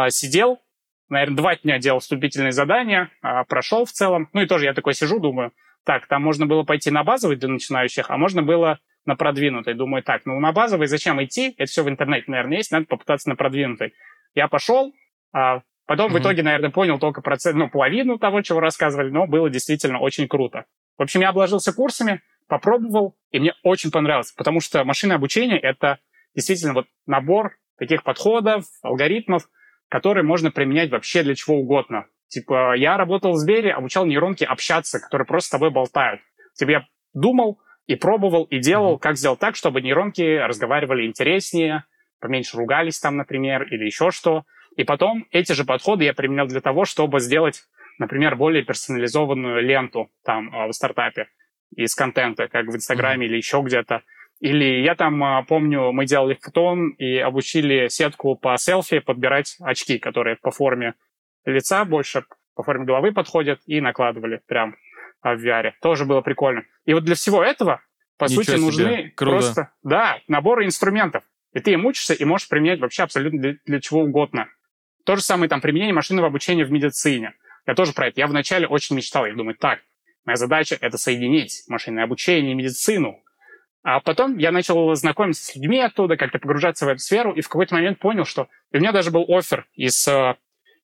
сидел, 0.09 0.61
наверное, 1.09 1.37
два 1.37 1.57
дня 1.57 1.79
делал 1.79 2.01
вступительные 2.01 2.53
задания, 2.53 3.11
э, 3.23 3.45
прошел 3.49 3.85
в 3.85 3.93
целом. 3.93 4.29
Ну 4.33 4.43
и 4.43 4.47
тоже 4.47 4.65
я 4.65 4.75
такой 4.75 4.95
сижу, 4.95 5.21
думаю, 5.21 5.53
так, 5.85 6.07
там 6.07 6.23
можно 6.23 6.47
было 6.47 6.65
пойти 6.65 6.91
на 6.91 7.05
базовый 7.05 7.37
для 7.37 7.49
начинающих, 7.49 8.11
а 8.11 8.17
можно 8.17 8.43
было 8.43 8.81
на 9.05 9.15
продвинутый. 9.15 9.75
Думаю, 9.75 10.03
так, 10.03 10.23
ну 10.27 10.39
на 10.41 10.53
базовый 10.53 10.89
зачем 10.89 11.23
идти? 11.23 11.55
Это 11.59 11.71
все 11.71 11.85
в 11.85 11.89
интернете, 11.89 12.25
наверное, 12.29 12.59
есть, 12.59 12.73
надо 12.73 12.87
попытаться 12.87 13.29
на 13.29 13.37
продвинутый. 13.37 13.95
Я 14.35 14.49
пошел, 14.49 14.93
а, 15.33 15.63
Потом 15.87 16.11
mm-hmm. 16.11 16.19
в 16.19 16.21
итоге, 16.21 16.43
наверное, 16.43 16.71
понял 16.71 16.99
только 16.99 17.23
процент, 17.23 17.57
ну, 17.57 17.71
половину 17.71 18.19
того, 18.19 18.43
чего 18.43 18.59
рассказывали, 18.59 19.09
но 19.11 19.27
было 19.27 19.49
действительно 19.49 20.01
очень 20.01 20.27
круто. 20.27 20.65
В 20.99 21.03
общем, 21.03 21.21
я 21.21 21.29
обложился 21.29 21.73
курсами, 21.73 22.23
попробовал, 22.49 23.17
и 23.31 23.39
мне 23.39 23.55
очень 23.63 23.93
понравилось, 23.93 24.33
потому 24.33 24.61
что 24.61 24.83
машинное 24.85 25.17
обучение— 25.17 25.61
это 25.63 26.01
действительно 26.35 26.75
вот 26.75 26.87
набор 27.07 27.57
таких 27.79 28.03
подходов, 28.03 28.65
алгоритмов, 28.83 29.49
которые 29.89 30.25
можно 30.25 30.51
применять 30.51 30.91
вообще 30.91 31.23
для 31.23 31.35
чего 31.35 31.57
угодно. 31.57 32.07
Типа, 32.29 32.75
я 32.77 32.97
работал 32.97 33.33
в 33.33 33.37
Сбере, 33.37 33.73
обучал 33.73 34.05
нейронки 34.05 34.45
общаться, 34.45 34.99
которые 34.99 35.27
просто 35.27 35.49
с 35.49 35.51
тобой 35.51 35.71
болтают. 35.71 36.21
Типа, 36.55 36.71
я 36.71 36.87
думал 37.15 37.61
и 37.87 37.95
пробовал, 37.95 38.45
и 38.45 38.59
делал, 38.59 38.97
mm-hmm. 38.97 39.01
как 39.01 39.17
сделать 39.17 39.39
так, 39.39 39.55
чтобы 39.55 39.81
нейронки 39.81 40.39
разговаривали 40.39 41.07
интереснее, 41.07 41.85
поменьше 42.21 42.57
ругались 42.57 42.99
там, 42.99 43.17
например, 43.17 43.63
или 43.63 43.85
еще 43.85 44.11
что. 44.11 44.43
И 44.77 44.85
потом 44.85 45.27
эти 45.31 45.53
же 45.53 45.65
подходы 45.65 46.05
я 46.05 46.15
применял 46.15 46.47
для 46.47 46.61
того, 46.61 46.85
чтобы 46.85 47.21
сделать, 47.21 47.63
например, 47.99 48.35
более 48.35 48.65
персонализованную 48.65 49.63
ленту 49.63 50.11
там 50.25 50.55
а, 50.55 50.67
в 50.67 50.73
стартапе 50.73 51.29
из 51.77 51.95
контента, 51.95 52.49
как 52.49 52.67
в 52.67 52.75
Инстаграме 52.75 53.25
mm-hmm. 53.25 53.29
или 53.29 53.37
еще 53.37 53.63
где-то. 53.65 54.03
Или 54.41 54.83
я 54.83 54.95
там 54.95 55.23
а, 55.25 55.43
помню, 55.43 55.93
мы 55.93 56.05
делали 56.05 56.39
фотон 56.41 56.91
и 56.91 57.17
обучили 57.17 57.89
сетку 57.89 58.37
по 58.37 58.57
селфи 58.59 58.99
подбирать 58.99 59.57
очки, 59.61 59.99
которые 59.99 60.37
по 60.37 60.51
форме 60.51 60.95
лица 61.45 61.85
больше 61.85 62.25
по 62.57 62.63
форме 62.63 62.87
головы 62.87 63.13
подходят, 63.13 63.61
и 63.67 63.81
накладывали 63.81 64.41
прям 64.47 64.77
в 65.23 65.47
VR. 65.47 65.73
Тоже 65.81 66.07
было 66.07 66.23
прикольно. 66.23 66.65
И 66.87 66.95
вот 66.95 67.05
для 67.05 67.15
всего 67.15 67.43
этого, 67.43 67.83
по 68.17 68.25
Ничего 68.25 68.43
сути, 68.43 68.51
себе. 68.57 68.65
нужны 68.65 69.13
Круто. 69.15 69.37
просто 69.37 69.73
да, 69.83 70.21
наборы 70.27 70.65
инструментов. 70.65 71.23
И 71.53 71.61
ты 71.61 71.73
им 71.73 71.85
учишься 71.87 72.15
и 72.15 72.25
можешь 72.25 72.49
применять 72.49 72.81
вообще 72.81 73.03
абсолютно 73.03 73.41
для, 73.41 73.55
для 73.65 73.81
чего 73.81 74.03
угодно. 74.03 74.49
То 75.05 75.17
же 75.17 75.23
самое 75.23 75.49
там 75.49 75.61
применение 75.61 75.95
машинного 75.95 76.29
обучения 76.29 76.65
в 76.65 76.73
медицине. 76.73 77.35
Я 77.67 77.75
тоже 77.75 77.93
про 77.93 78.09
это. 78.09 78.21
Я 78.21 78.27
вначале 78.27 78.67
очень 78.67 78.97
мечтал. 78.97 79.27
Я 79.27 79.35
думаю, 79.35 79.57
так, 79.57 79.81
моя 80.25 80.37
задача— 80.37 80.77
это 80.81 80.99
соединить 80.99 81.65
машинное 81.69 82.05
обучение 82.05 82.53
и 82.53 82.55
медицину. 82.55 83.23
А 83.89 84.01
потом 84.01 84.37
я 84.37 84.51
начал 84.51 84.93
знакомиться 84.97 85.45
с 85.45 85.55
людьми 85.55 85.79
оттуда, 85.79 86.17
как-то 86.17 86.41
погружаться 86.41 86.87
в 86.87 86.89
эту 86.89 86.99
сферу, 86.99 87.33
и 87.33 87.41
в 87.41 87.49
какой-то 87.49 87.77
момент 87.77 88.01
понял, 88.01 88.25
что... 88.25 88.49
И 88.73 88.79
у 88.79 88.81
меня 88.81 88.91
даже 88.91 89.13
был 89.13 89.25
офер 89.29 89.69
из... 89.75 90.09
Э, 90.09 90.35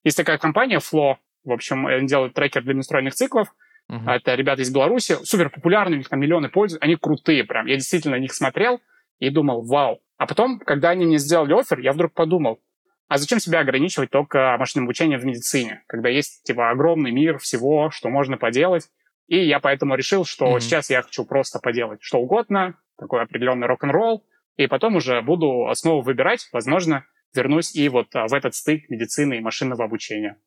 есть 0.04 0.16
такая 0.16 0.38
компания 0.38 0.78
Flow, 0.78 1.16
в 1.42 1.50
общем, 1.50 1.88
они 1.88 2.06
делают 2.06 2.34
трекер 2.34 2.62
для 2.62 2.74
настроенных 2.74 3.14
циклов. 3.14 3.48
Uh-huh. 3.90 4.08
Это 4.08 4.36
ребята 4.36 4.62
из 4.62 4.72
Беларуси, 4.72 5.16
супер 5.24 5.50
популярные, 5.50 5.96
у 5.96 5.98
них 5.98 6.08
там 6.08 6.20
миллионы 6.20 6.48
пользуются, 6.48 6.84
они 6.84 6.94
крутые 6.94 7.42
прям. 7.42 7.66
Я 7.66 7.74
действительно 7.74 8.14
на 8.14 8.20
них 8.20 8.32
смотрел 8.32 8.80
и 9.18 9.30
думал, 9.30 9.62
вау. 9.62 10.00
А 10.16 10.28
потом, 10.28 10.60
когда 10.60 10.90
они 10.90 11.04
мне 11.04 11.18
сделали 11.18 11.58
офер, 11.58 11.80
я 11.80 11.90
вдруг 11.90 12.12
подумал, 12.12 12.60
а 13.08 13.18
зачем 13.18 13.40
себя 13.40 13.58
ограничивать 13.58 14.10
только 14.10 14.54
машинным 14.60 14.84
обучением 14.84 15.18
в 15.18 15.24
медицине, 15.24 15.82
когда 15.88 16.08
есть 16.08 16.44
типа 16.44 16.70
огромный 16.70 17.10
мир 17.10 17.38
всего, 17.38 17.90
что 17.90 18.10
можно 18.10 18.36
поделать? 18.36 18.84
И 19.26 19.44
я 19.44 19.58
поэтому 19.58 19.96
решил, 19.96 20.24
что 20.24 20.46
mm-hmm. 20.46 20.60
сейчас 20.60 20.88
я 20.88 21.02
хочу 21.02 21.24
просто 21.24 21.58
поделать 21.58 21.98
что 22.00 22.18
угодно, 22.18 22.76
такой 22.98 23.22
определенный 23.22 23.66
рок-н-ролл, 23.66 24.24
и 24.56 24.66
потом 24.66 24.96
уже 24.96 25.20
буду 25.22 25.68
основу 25.68 26.02
выбирать, 26.02 26.48
возможно, 26.52 27.04
вернусь 27.34 27.74
и 27.74 27.88
вот 27.88 28.14
а, 28.14 28.26
в 28.26 28.34
этот 28.34 28.54
стык 28.54 28.88
медицины 28.90 29.38
и 29.38 29.40
машинного 29.40 29.84
обучения. 29.84 30.38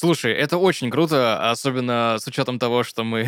Слушай, 0.00 0.32
это 0.32 0.58
очень 0.58 0.92
круто, 0.92 1.50
особенно 1.50 2.18
с 2.20 2.26
учетом 2.28 2.60
того, 2.60 2.84
что 2.84 3.02
мы 3.02 3.24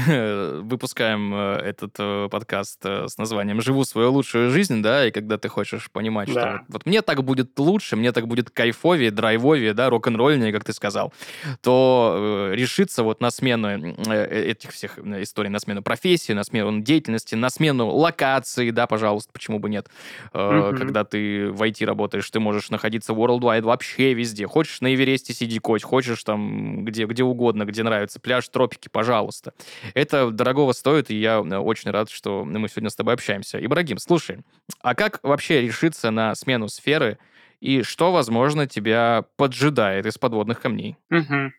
выпускаем 0.62 1.34
э, 1.34 1.54
этот 1.64 1.96
э, 1.98 2.28
подкаст 2.30 2.78
э, 2.84 3.08
с 3.08 3.18
названием 3.18 3.60
«Живу 3.60 3.82
свою 3.82 4.12
лучшую 4.12 4.52
жизнь», 4.52 4.80
да, 4.80 5.04
и 5.04 5.10
когда 5.10 5.36
ты 5.36 5.48
хочешь 5.48 5.90
понимать, 5.90 6.32
да. 6.32 6.40
что 6.40 6.52
вот, 6.52 6.60
вот 6.68 6.86
мне 6.86 7.02
так 7.02 7.24
будет 7.24 7.58
лучше, 7.58 7.96
мне 7.96 8.12
так 8.12 8.28
будет 8.28 8.50
кайфовее, 8.50 9.10
драйвовее, 9.10 9.74
да, 9.74 9.90
рок-н-ролльнее, 9.90 10.52
как 10.52 10.62
ты 10.62 10.72
сказал, 10.72 11.12
то 11.60 12.50
э, 12.52 12.54
решиться 12.54 13.02
вот 13.02 13.20
на 13.20 13.32
смену 13.32 13.92
этих 14.08 14.70
всех 14.70 14.96
историй, 15.00 15.50
на 15.50 15.58
смену 15.58 15.82
профессии, 15.82 16.34
на 16.34 16.44
смену 16.44 16.82
деятельности, 16.82 17.34
на 17.34 17.50
смену 17.50 17.88
локации, 17.88 18.70
да, 18.70 18.86
пожалуйста, 18.86 19.32
почему 19.32 19.58
бы 19.58 19.70
нет. 19.70 19.88
Э, 20.32 20.38
mm-hmm. 20.38 20.78
Когда 20.78 21.02
ты 21.02 21.50
в 21.50 21.60
IT 21.60 21.84
работаешь, 21.84 22.30
ты 22.30 22.38
можешь 22.38 22.70
находиться 22.70 23.12
worldwide 23.12 23.62
вообще 23.62 24.14
везде. 24.14 24.46
Хочешь 24.46 24.80
на 24.80 24.94
Эвересте 24.94 25.34
сиди 25.34 25.58
коть, 25.58 25.82
хочешь 25.82 26.22
там 26.22 26.59
где, 26.84 27.06
где 27.06 27.22
угодно, 27.22 27.64
где 27.64 27.82
нравится, 27.82 28.20
пляж, 28.20 28.48
тропики, 28.48 28.88
пожалуйста. 28.88 29.52
Это 29.94 30.30
дорогого 30.30 30.72
стоит, 30.72 31.10
и 31.10 31.16
я 31.16 31.38
э, 31.38 31.56
очень 31.56 31.90
рад, 31.90 32.10
что 32.10 32.44
мы 32.44 32.68
сегодня 32.68 32.90
с 32.90 32.96
тобой 32.96 33.14
общаемся. 33.14 33.64
Ибрагим, 33.64 33.98
слушай, 33.98 34.44
а 34.80 34.94
как 34.94 35.20
вообще 35.22 35.62
решиться 35.62 36.10
на 36.10 36.34
смену 36.34 36.68
сферы, 36.68 37.18
и 37.60 37.82
что, 37.82 38.12
возможно, 38.12 38.66
тебя 38.66 39.24
поджидает 39.36 40.06
из 40.06 40.16
подводных 40.16 40.60
камней? 40.60 40.96
Угу. 41.10 41.52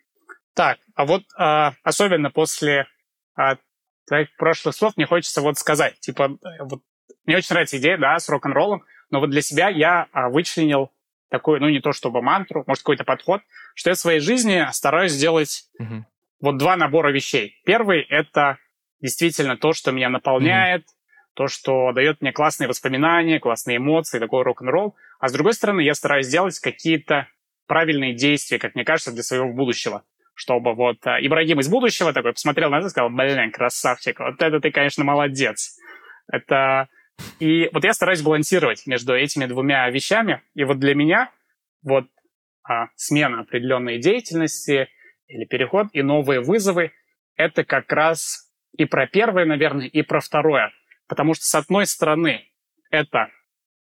Так, 0.53 0.79
а 0.95 1.05
вот 1.05 1.23
а, 1.37 1.73
особенно 1.83 2.31
после 2.31 2.87
а, 3.35 3.57
твоих 4.07 4.35
прошлых 4.35 4.75
слов 4.75 4.93
мне 4.97 5.05
хочется 5.05 5.41
вот 5.41 5.57
сказать, 5.57 5.99
типа, 5.99 6.37
э, 6.43 6.63
вот 6.63 6.81
мне 7.25 7.37
очень 7.37 7.53
нравится 7.53 7.77
идея, 7.77 7.97
да, 7.97 8.17
с 8.17 8.27
рок-н-роллом, 8.29 8.83
но 9.09 9.19
вот 9.19 9.29
для 9.29 9.41
себя 9.41 9.69
я 9.69 10.07
а, 10.11 10.29
вычленил 10.29 10.91
такой, 11.31 11.61
ну, 11.61 11.69
не 11.69 11.79
то 11.79 11.93
чтобы 11.93 12.21
мантру, 12.21 12.63
может, 12.67 12.83
какой-то 12.83 13.05
подход, 13.05 13.41
что 13.73 13.89
я 13.89 13.95
в 13.95 13.99
своей 13.99 14.19
жизни 14.19 14.67
стараюсь 14.73 15.13
сделать 15.13 15.63
угу. 15.79 16.05
вот 16.41 16.57
два 16.57 16.75
набора 16.75 17.11
вещей. 17.11 17.55
Первый— 17.65 18.01
это 18.09 18.57
действительно 18.99 19.55
то, 19.57 19.71
что 19.71 19.91
меня 19.91 20.09
наполняет, 20.09 20.81
угу. 20.81 20.91
то, 21.35 21.47
что 21.47 21.93
дает 21.93 22.21
мне 22.21 22.33
классные 22.33 22.67
воспоминания, 22.67 23.39
классные 23.39 23.77
эмоции, 23.77 24.19
такой 24.19 24.43
рок-н-ролл. 24.43 24.95
А 25.19 25.29
с 25.29 25.31
другой 25.31 25.53
стороны, 25.53 25.81
я 25.81 25.95
стараюсь 25.95 26.27
сделать 26.27 26.59
какие-то 26.59 27.27
правильные 27.65 28.13
действия, 28.13 28.59
как 28.59 28.75
мне 28.75 28.83
кажется, 28.83 29.13
для 29.13 29.23
своего 29.23 29.53
будущего. 29.53 30.03
Чтобы 30.33 30.73
вот 30.73 30.97
э, 31.05 31.17
Ибрагим 31.21 31.61
из 31.61 31.69
будущего 31.69 32.11
такой 32.11 32.33
посмотрел 32.33 32.69
на 32.69 32.79
это 32.79 32.87
и 32.87 32.89
сказал, 32.89 33.09
блин, 33.09 33.51
красавчик, 33.51 34.19
вот 34.19 34.41
это 34.41 34.59
ты, 34.59 34.71
конечно, 34.71 35.05
молодец. 35.05 35.77
Это 36.29 36.89
и 37.39 37.69
вот 37.73 37.83
я 37.83 37.93
стараюсь 37.93 38.21
балансировать 38.21 38.85
между 38.85 39.15
этими 39.15 39.45
двумя 39.45 39.89
вещами. 39.89 40.41
И 40.53 40.63
вот 40.63 40.79
для 40.79 40.95
меня 40.95 41.31
вот 41.83 42.05
а, 42.63 42.87
смена 42.95 43.41
определенной 43.41 43.99
деятельности 43.99 44.89
или 45.27 45.45
переход 45.45 45.87
и 45.93 46.01
новые 46.01 46.41
вызовы— 46.41 46.91
это 47.35 47.63
как 47.63 47.91
раз 47.91 48.51
и 48.77 48.85
про 48.85 49.07
первое, 49.07 49.45
наверное, 49.45 49.87
и 49.87 50.01
про 50.01 50.19
второе. 50.19 50.71
Потому 51.07 51.33
что, 51.33 51.45
с 51.45 51.55
одной 51.55 51.87
стороны, 51.87 52.47
это 52.89 53.29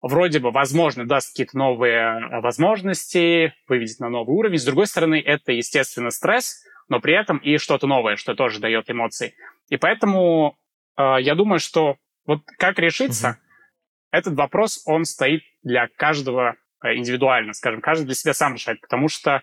вроде 0.00 0.38
бы, 0.38 0.50
возможно, 0.50 1.06
даст 1.06 1.32
какие-то 1.32 1.56
новые 1.56 2.00
а, 2.00 2.40
возможности, 2.40 3.54
выведет 3.68 4.00
на 4.00 4.08
новый 4.08 4.34
уровень. 4.34 4.58
С 4.58 4.64
другой 4.64 4.86
стороны, 4.86 5.20
это, 5.20 5.52
естественно, 5.52 6.10
стресс, 6.10 6.62
но 6.88 7.00
при 7.00 7.14
этом 7.14 7.38
и 7.38 7.56
что-то 7.58 7.86
новое, 7.86 8.16
что 8.16 8.34
тоже 8.34 8.60
дает 8.60 8.90
эмоции. 8.90 9.34
И 9.70 9.76
поэтому 9.76 10.58
э, 10.98 11.16
я 11.20 11.34
думаю, 11.34 11.58
что 11.58 11.96
вот 12.26 12.40
как 12.58 12.78
решиться, 12.78 13.30
угу. 13.30 13.36
этот 14.12 14.34
вопрос, 14.34 14.82
он 14.86 15.04
стоит 15.04 15.42
для 15.62 15.88
каждого 15.96 16.56
э, 16.82 16.94
индивидуально, 16.94 17.52
скажем, 17.52 17.80
каждый 17.80 18.06
для 18.06 18.14
себя 18.14 18.34
сам 18.34 18.54
решает, 18.54 18.80
потому 18.80 19.08
что 19.08 19.42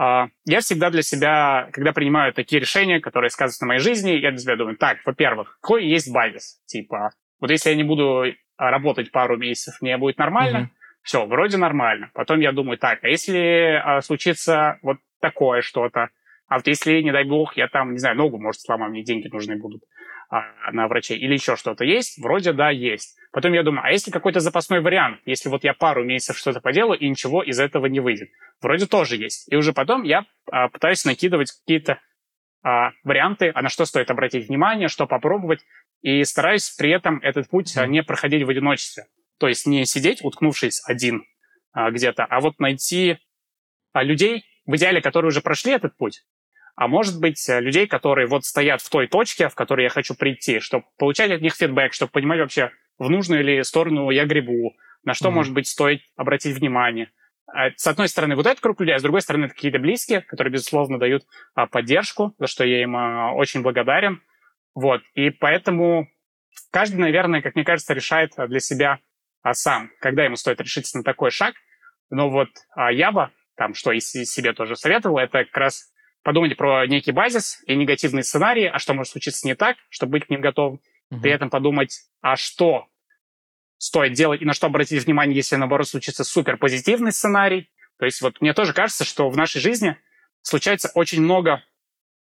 э, 0.00 0.26
я 0.44 0.60
всегда 0.60 0.90
для 0.90 1.02
себя, 1.02 1.68
когда 1.72 1.92
принимаю 1.92 2.32
такие 2.32 2.60
решения, 2.60 3.00
которые 3.00 3.30
сказываются 3.30 3.64
на 3.64 3.68
моей 3.68 3.80
жизни, 3.80 4.12
я 4.12 4.30
для 4.30 4.40
себя 4.40 4.56
думаю, 4.56 4.76
так, 4.76 4.98
во-первых, 5.04 5.58
какой 5.60 5.86
есть 5.86 6.12
базис? 6.12 6.60
Типа, 6.66 7.10
вот 7.40 7.50
если 7.50 7.70
я 7.70 7.76
не 7.76 7.84
буду 7.84 8.24
работать 8.56 9.12
пару 9.12 9.36
месяцев, 9.36 9.80
мне 9.80 9.96
будет 9.96 10.18
нормально, 10.18 10.56
mm 10.56 10.78
все, 11.08 11.24
вроде 11.24 11.56
нормально. 11.56 12.10
Потом 12.12 12.40
я 12.40 12.52
думаю, 12.52 12.76
так, 12.76 13.02
а 13.02 13.08
если 13.08 13.80
э, 13.80 14.02
случится 14.02 14.78
вот 14.82 14.98
такое 15.22 15.62
что-то, 15.62 16.10
а 16.48 16.56
вот 16.56 16.66
если, 16.66 17.00
не 17.00 17.12
дай 17.12 17.24
бог, 17.24 17.56
я 17.56 17.68
там, 17.68 17.92
не 17.92 17.98
знаю, 17.98 18.16
ногу, 18.16 18.38
может, 18.38 18.60
сломаю, 18.60 18.90
мне 18.90 19.02
деньги 19.02 19.28
нужны 19.28 19.56
будут. 19.56 19.82
А, 20.30 20.72
на 20.72 20.88
врачей 20.88 21.18
или 21.18 21.34
еще 21.34 21.56
что-то 21.56 21.84
есть? 21.84 22.18
Вроде 22.22 22.52
да, 22.52 22.70
есть. 22.70 23.16
Потом 23.32 23.52
я 23.52 23.62
думаю, 23.62 23.84
а 23.84 23.90
если 23.90 24.10
какой-то 24.10 24.40
запасной 24.40 24.80
вариант, 24.80 25.20
если 25.24 25.48
вот 25.48 25.64
я 25.64 25.74
пару 25.74 26.04
месяцев 26.04 26.36
что-то 26.36 26.60
поделаю 26.60 26.98
и 26.98 27.08
ничего 27.08 27.42
из 27.42 27.58
этого 27.58 27.86
не 27.86 28.00
выйдет? 28.00 28.28
Вроде 28.60 28.86
тоже 28.86 29.16
есть. 29.16 29.50
И 29.50 29.56
уже 29.56 29.72
потом 29.72 30.02
я 30.02 30.26
а, 30.50 30.68
пытаюсь 30.68 31.04
накидывать 31.04 31.52
какие-то 31.52 32.00
а, 32.62 32.90
варианты, 33.04 33.50
а 33.54 33.62
на 33.62 33.68
что 33.68 33.84
стоит 33.84 34.10
обратить 34.10 34.48
внимание, 34.48 34.88
что 34.88 35.06
попробовать, 35.06 35.60
и 36.02 36.22
стараюсь 36.24 36.70
при 36.70 36.90
этом 36.90 37.18
этот 37.22 37.48
путь 37.48 37.76
а, 37.76 37.86
не 37.86 38.02
проходить 38.02 38.44
в 38.44 38.50
одиночестве. 38.50 39.06
То 39.38 39.48
есть 39.48 39.66
не 39.66 39.84
сидеть, 39.86 40.22
уткнувшись 40.22 40.82
один 40.86 41.24
а, 41.72 41.90
где-то, 41.90 42.24
а 42.24 42.40
вот 42.40 42.58
найти 42.58 43.18
а, 43.92 44.02
людей, 44.02 44.44
в 44.66 44.76
идеале, 44.76 45.00
которые 45.00 45.28
уже 45.28 45.40
прошли 45.40 45.72
этот 45.72 45.96
путь, 45.96 46.24
а 46.78 46.86
может 46.86 47.18
быть, 47.20 47.48
э, 47.48 47.60
людей, 47.60 47.88
которые 47.88 48.28
вот 48.28 48.44
стоят 48.44 48.80
в 48.80 48.88
той 48.88 49.08
точке, 49.08 49.48
в 49.48 49.56
которой 49.56 49.82
я 49.82 49.88
хочу 49.88 50.14
прийти, 50.14 50.60
чтобы 50.60 50.84
получать 50.96 51.32
от 51.32 51.40
них 51.40 51.56
фидбэк, 51.56 51.92
чтобы 51.92 52.12
понимать 52.12 52.38
вообще, 52.38 52.70
в 52.98 53.10
нужную 53.10 53.42
ли 53.42 53.64
сторону 53.64 54.10
я 54.10 54.24
гребу, 54.26 54.76
на 55.02 55.12
что, 55.12 55.28
mm-hmm. 55.28 55.32
может 55.32 55.54
быть, 55.54 55.66
стоит 55.66 56.02
обратить 56.14 56.56
внимание. 56.56 57.10
А, 57.52 57.70
с 57.74 57.84
одной 57.84 58.08
стороны, 58.08 58.36
вот 58.36 58.46
этот 58.46 58.60
круг 58.60 58.80
людей, 58.80 58.94
а 58.94 59.00
с 59.00 59.02
другой 59.02 59.22
стороны, 59.22 59.48
какие-то 59.48 59.80
близкие, 59.80 60.20
которые, 60.20 60.52
безусловно, 60.52 61.00
дают 61.00 61.24
а, 61.56 61.66
поддержку, 61.66 62.36
за 62.38 62.46
что 62.46 62.64
я 62.64 62.80
им 62.80 62.96
а, 62.96 63.32
очень 63.32 63.62
благодарен. 63.62 64.22
Вот. 64.76 65.02
И 65.14 65.30
поэтому 65.30 66.06
каждый, 66.70 67.00
наверное, 67.00 67.42
как 67.42 67.56
мне 67.56 67.64
кажется, 67.64 67.92
решает 67.92 68.34
для 68.36 68.60
себя 68.60 69.00
сам, 69.50 69.90
когда 69.98 70.22
ему 70.22 70.36
стоит 70.36 70.60
решиться 70.60 70.98
на 70.98 71.02
такой 71.02 71.32
шаг. 71.32 71.56
Но 72.10 72.30
вот 72.30 72.50
я 72.92 73.10
бы, 73.10 73.30
там, 73.56 73.74
что 73.74 73.90
и 73.90 73.98
себе 73.98 74.52
тоже 74.52 74.76
советовал, 74.76 75.18
это 75.18 75.44
как 75.44 75.56
раз 75.56 75.92
подумать 76.28 76.58
про 76.58 76.86
некий 76.86 77.10
базис 77.10 77.62
и 77.66 77.74
негативные 77.74 78.22
сценарии, 78.22 78.66
а 78.66 78.78
что 78.78 78.92
может 78.92 79.12
случиться 79.12 79.46
не 79.46 79.54
так, 79.54 79.78
чтобы 79.88 80.12
быть 80.12 80.26
к 80.26 80.28
ним 80.28 80.42
готовым. 80.42 80.78
Угу. 81.10 81.22
При 81.22 81.30
этом 81.30 81.48
подумать, 81.48 82.02
а 82.20 82.36
что 82.36 82.86
стоит 83.78 84.12
делать 84.12 84.42
и 84.42 84.44
на 84.44 84.52
что 84.52 84.66
обратить 84.66 85.02
внимание, 85.06 85.34
если, 85.34 85.56
наоборот, 85.56 85.88
случится 85.88 86.24
супер 86.24 86.58
позитивный 86.58 87.12
сценарий. 87.12 87.70
То 87.98 88.04
есть 88.04 88.20
вот 88.20 88.42
мне 88.42 88.52
тоже 88.52 88.74
кажется, 88.74 89.06
что 89.06 89.30
в 89.30 89.38
нашей 89.38 89.62
жизни 89.62 89.96
случается 90.42 90.90
очень 90.94 91.22
много 91.22 91.64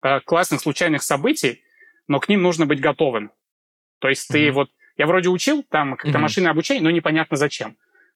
э, 0.01 0.21
классных 0.21 0.61
случайных 0.61 1.03
событий, 1.03 1.61
но 2.07 2.21
к 2.21 2.29
ним 2.29 2.41
нужно 2.41 2.65
быть 2.65 2.79
готовым. 2.79 3.33
То 3.99 4.07
есть 4.07 4.31
mm-hmm. 4.31 4.33
ты 4.33 4.51
вот... 4.53 4.71
Я 4.95 5.07
вроде 5.07 5.27
учил 5.27 5.61
там 5.69 5.97
как-то 5.97 6.17
mm-hmm. 6.17 6.21
машинное 6.21 6.51
обучение, 6.51 6.83
но 6.83 6.89
непонятно 6.89 7.35
зачем. 7.35 7.75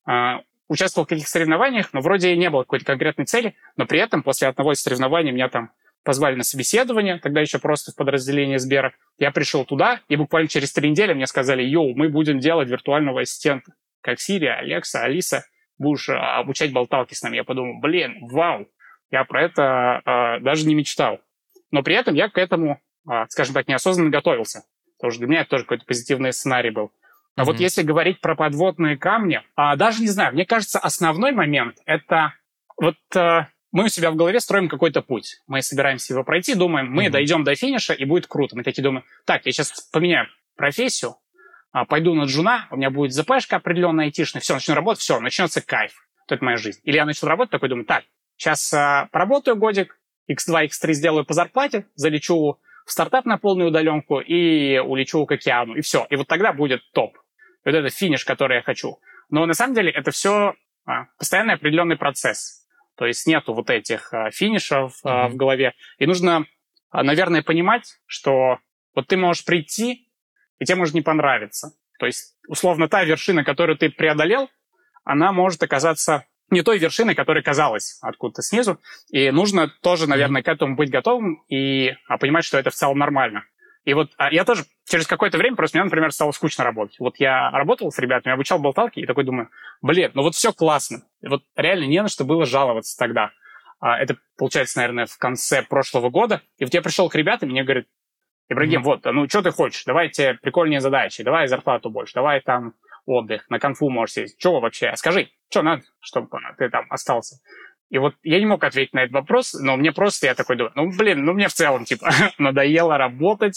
Э, 0.10 0.38
участвовал 0.74 1.06
в 1.06 1.10
каких-то 1.10 1.30
соревнованиях, 1.30 1.94
но 1.94 2.02
вроде 2.02 2.34
и 2.34 2.38
не 2.38 2.50
было 2.50 2.64
какой-то 2.64 2.86
конкретной 2.86 3.26
цели, 3.26 3.56
но 3.78 3.86
при 3.86 4.00
этом 4.00 4.24
после 4.24 4.48
одного 4.48 4.74
из 4.74 4.82
соревнований 4.82 5.32
меня 5.32 5.48
там 5.48 5.72
позвали 6.04 6.36
на 6.36 6.44
собеседование, 6.44 7.20
тогда 7.20 7.42
еще 7.42 7.60
просто 7.60 7.92
в 7.92 7.96
подразделение 7.96 8.60
Сбера. 8.60 8.94
Я 9.18 9.32
пришел 9.32 9.66
туда, 9.66 10.02
и 10.10 10.16
буквально 10.16 10.50
через 10.50 10.74
три 10.74 10.90
недели 10.90 11.14
мне 11.14 11.28
сказали, 11.28 11.64
йоу, 11.64 11.96
мы 11.96 12.10
будем 12.10 12.40
делать 12.40 12.68
виртуального 12.68 13.22
ассистента, 13.22 13.74
как 14.02 14.20
Сирия, 14.20 14.56
Алекса, 14.56 15.04
Алиса, 15.04 15.46
будешь 15.78 16.10
а, 16.10 16.40
обучать 16.40 16.74
болталки 16.74 17.14
с 17.14 17.22
нами. 17.22 17.38
Я 17.38 17.44
подумал, 17.44 17.80
блин, 17.80 18.18
вау, 18.22 18.68
я 19.12 19.24
про 19.24 19.44
это 19.44 20.02
а, 20.04 20.40
даже 20.40 20.68
не 20.68 20.76
мечтал. 20.76 21.20
Но 21.72 21.84
при 21.84 21.96
этом 21.96 22.16
я 22.16 22.30
к 22.30 22.38
этому, 22.38 22.82
а, 23.08 23.28
скажем 23.30 23.54
так, 23.54 23.68
неосознанно 23.68 24.10
готовился. 24.10 24.64
Потому 24.98 25.12
что 25.12 25.20
для 25.20 25.28
меня 25.28 25.42
это 25.42 25.52
тоже 25.52 25.64
какой-то 25.64 25.86
позитивный 25.86 26.34
сценарий 26.34 26.72
был. 26.72 26.92
А 27.36 27.41
mm-hmm. 27.41 27.46
вот 27.46 27.60
если 27.60 27.82
говорить 27.82 28.22
про 28.22 28.36
подводные 28.36 28.98
камни, 28.98 29.41
а, 29.56 29.76
даже 29.76 30.02
не 30.02 30.10
знаю, 30.10 30.34
мне 30.34 30.46
кажется, 30.46 30.80
основной 30.80 31.32
момент 31.32 31.78
это 31.86 32.34
вот 32.78 32.96
а, 33.15 33.48
мы 33.72 33.86
у 33.86 33.88
себя 33.88 34.12
в 34.12 34.15
голове 34.15 34.39
строим 34.39 34.69
какой-то 34.69 35.02
путь. 35.02 35.41
Мы 35.48 35.63
собираемся 35.63 36.13
его 36.13 36.24
пройти, 36.24 36.54
думаем, 36.54 36.91
мы 36.91 37.06
mm-hmm. 37.06 37.10
дойдем 37.10 37.43
до 37.43 37.56
финиша, 37.56 37.93
и 37.93 38.06
будет 38.06 38.28
круто. 38.28 38.56
Мы 38.56 38.63
такие 38.63 38.84
думаем, 38.84 39.04
так, 39.26 39.46
я 39.46 39.52
сейчас 39.52 39.72
поменяю 39.91 40.28
профессию, 40.56 41.15
а, 41.72 41.86
пойду 41.86 42.13
на 42.13 42.26
джуна, 42.26 42.67
у 42.69 42.78
меня 42.78 42.91
будет 42.91 43.13
ЗПшка 43.13 43.56
определенная 43.56 44.06
айтишная, 44.06 44.41
все, 44.41 44.54
начну 44.54 44.76
работать, 44.76 45.02
все, 45.02 45.19
начнется 45.19 45.60
кайф. 45.60 46.08
Вот 46.22 46.36
это 46.36 46.46
моя 46.46 46.58
жизнь. 46.58 46.80
Или 46.84 46.98
я 46.98 47.06
начал 47.06 47.28
работать, 47.28 47.52
такой 47.52 47.69
думаю, 47.69 47.86
так, 47.86 48.04
сейчас 48.38 48.72
а, 48.76 49.10
поработаю 49.12 49.58
годик, 49.58 50.00
x2, 50.30 50.67
x3 50.67 50.93
сделаю 50.93 51.26
по 51.26 51.34
зарплате, 51.34 51.88
залечу 51.96 52.60
в 52.86 52.91
стартап 52.91 53.26
на 53.26 53.39
полную 53.39 53.69
удаленку 53.69 54.19
и 54.19 54.78
улечу 54.78 55.26
к 55.26 55.32
океану, 55.32 55.76
и 55.76 55.82
все. 55.82 56.06
И 56.12 56.15
вот 56.15 56.28
тогда 56.28 56.54
будет 56.54 56.82
топ. 56.93 57.17
Вот 57.65 57.73
это 57.73 57.89
финиш, 57.89 58.26
который 58.26 58.58
я 58.58 58.62
хочу. 58.62 58.99
Но 59.30 59.45
на 59.45 59.54
самом 59.54 59.73
деле 59.73 59.91
это 59.91 60.12
все 60.12 60.54
а, 60.86 61.06
постоянный 61.17 61.56
определенный 61.56 61.97
процесс. 61.97 62.67
То 62.95 63.06
есть 63.06 63.26
нету 63.26 63.54
вот 63.54 63.69
этих 63.69 64.13
а, 64.13 64.32
финишев 64.32 64.99
mm-hmm. 65.04 65.30
в 65.30 65.36
голове. 65.36 65.73
И 65.97 66.06
нужно, 66.06 66.45
наверное, 66.91 67.41
понимать, 67.41 67.95
что 68.06 68.60
вот 68.95 69.08
ты 69.08 69.17
можешь 69.17 69.45
прийти, 69.45 70.10
и 70.60 70.65
тебе 70.65 70.76
может 70.76 70.93
не 70.93 71.02
понравиться. 71.02 71.71
То 71.99 72.06
есть, 72.06 72.36
условно, 72.47 72.88
та 72.88 73.04
вершина, 73.04 73.43
которую 73.43 73.78
ты 73.78 73.89
преодолел, 73.89 74.49
она 75.04 75.32
может 75.32 75.63
оказаться 75.63 76.26
не 76.49 76.62
той 76.62 76.78
вершиной, 76.78 77.15
которая 77.15 77.43
казалась 77.43 77.97
откуда-то 78.02 78.41
снизу. 78.41 78.80
И 79.10 79.32
нужно 79.32 79.69
тоже, 79.82 80.08
наверное, 80.08 80.43
к 80.43 80.47
этому 80.47 80.76
быть 80.76 80.91
готовым 80.91 81.43
и 81.49 81.93
понимать, 82.19 82.45
что 82.45 82.58
это 82.58 82.69
в 82.69 82.76
целом 82.76 82.99
нормально. 82.99 83.45
И 83.86 83.93
вот 83.93 84.12
а, 84.17 84.32
я 84.32 84.46
тоже 84.46 84.63
через 84.86 85.08
какое-то 85.08 85.38
время 85.38 85.56
просто 85.56 85.78
мне, 85.78 85.86
например, 85.86 86.12
стало 86.12 86.32
скучно 86.32 86.63
работать. 86.63 87.00
Вот 87.00 87.17
я 87.17 87.52
работал 87.52 87.91
с 87.91 88.00
ребятами, 88.00 88.34
обучал 88.34 88.60
болталки, 88.60 89.00
и 89.00 89.06
такой 89.06 89.24
думаю, 89.26 89.50
блин, 89.82 90.12
ну 90.13 90.22
вот 90.22 90.36
все 90.36 90.54
классно. 90.54 91.04
И 91.22 91.28
вот 91.28 91.43
реально 91.56 91.86
не 91.86 92.02
на 92.02 92.08
что 92.08 92.24
было 92.24 92.46
жаловаться 92.46 92.98
тогда. 92.98 93.32
А, 93.80 94.00
это, 94.00 94.17
получается, 94.38 94.78
наверное, 94.78 95.06
в 95.06 95.17
конце 95.17 95.62
прошлого 95.63 96.10
года. 96.10 96.41
И 96.58 96.63
вот 96.63 96.74
я 96.74 96.82
пришел 96.82 97.10
к 97.10 97.15
ребятам, 97.15 97.50
и 97.50 97.52
мне 97.52 97.63
говорят, 97.63 97.86
Ибрагим, 98.50 98.82
mm-hmm. 98.82 98.84
вот, 98.84 99.06
ну 99.06 99.28
что 99.28 99.41
ты 99.41 99.52
хочешь? 99.52 99.84
Давай 99.86 100.10
тебе 100.10 100.36
прикольнее 100.36 100.82
задачи, 100.82 101.24
давай 101.24 101.48
зарплату 101.48 101.89
больше, 101.89 102.13
давай 102.13 102.41
там 102.41 102.74
отдых, 103.06 103.50
на 103.50 103.60
конфу 103.60 103.89
можешь 103.89 104.13
сесть. 104.13 104.38
Чего 104.38 104.60
вообще? 104.60 104.93
Скажи, 104.96 105.30
что 105.50 105.62
надо, 105.62 105.84
чтобы 106.00 106.30
ты 106.58 106.69
там 106.69 106.86
остался? 106.89 107.38
И 107.94 108.00
вот 108.00 108.16
я 108.24 108.40
не 108.40 108.48
мог 108.48 108.64
ответить 108.64 108.96
на 108.96 109.04
этот 109.04 109.14
вопрос, 109.14 109.54
но 109.54 109.78
мне 109.78 109.92
просто, 109.92 110.26
я 110.26 110.34
такой 110.34 110.56
думаю, 110.56 110.72
ну, 110.74 110.90
блин, 110.98 111.24
ну, 111.24 111.34
мне 111.34 111.48
в 111.48 111.54
целом, 111.54 111.86
типа, 111.86 112.10
надоело 112.40 112.98
работать, 112.98 113.56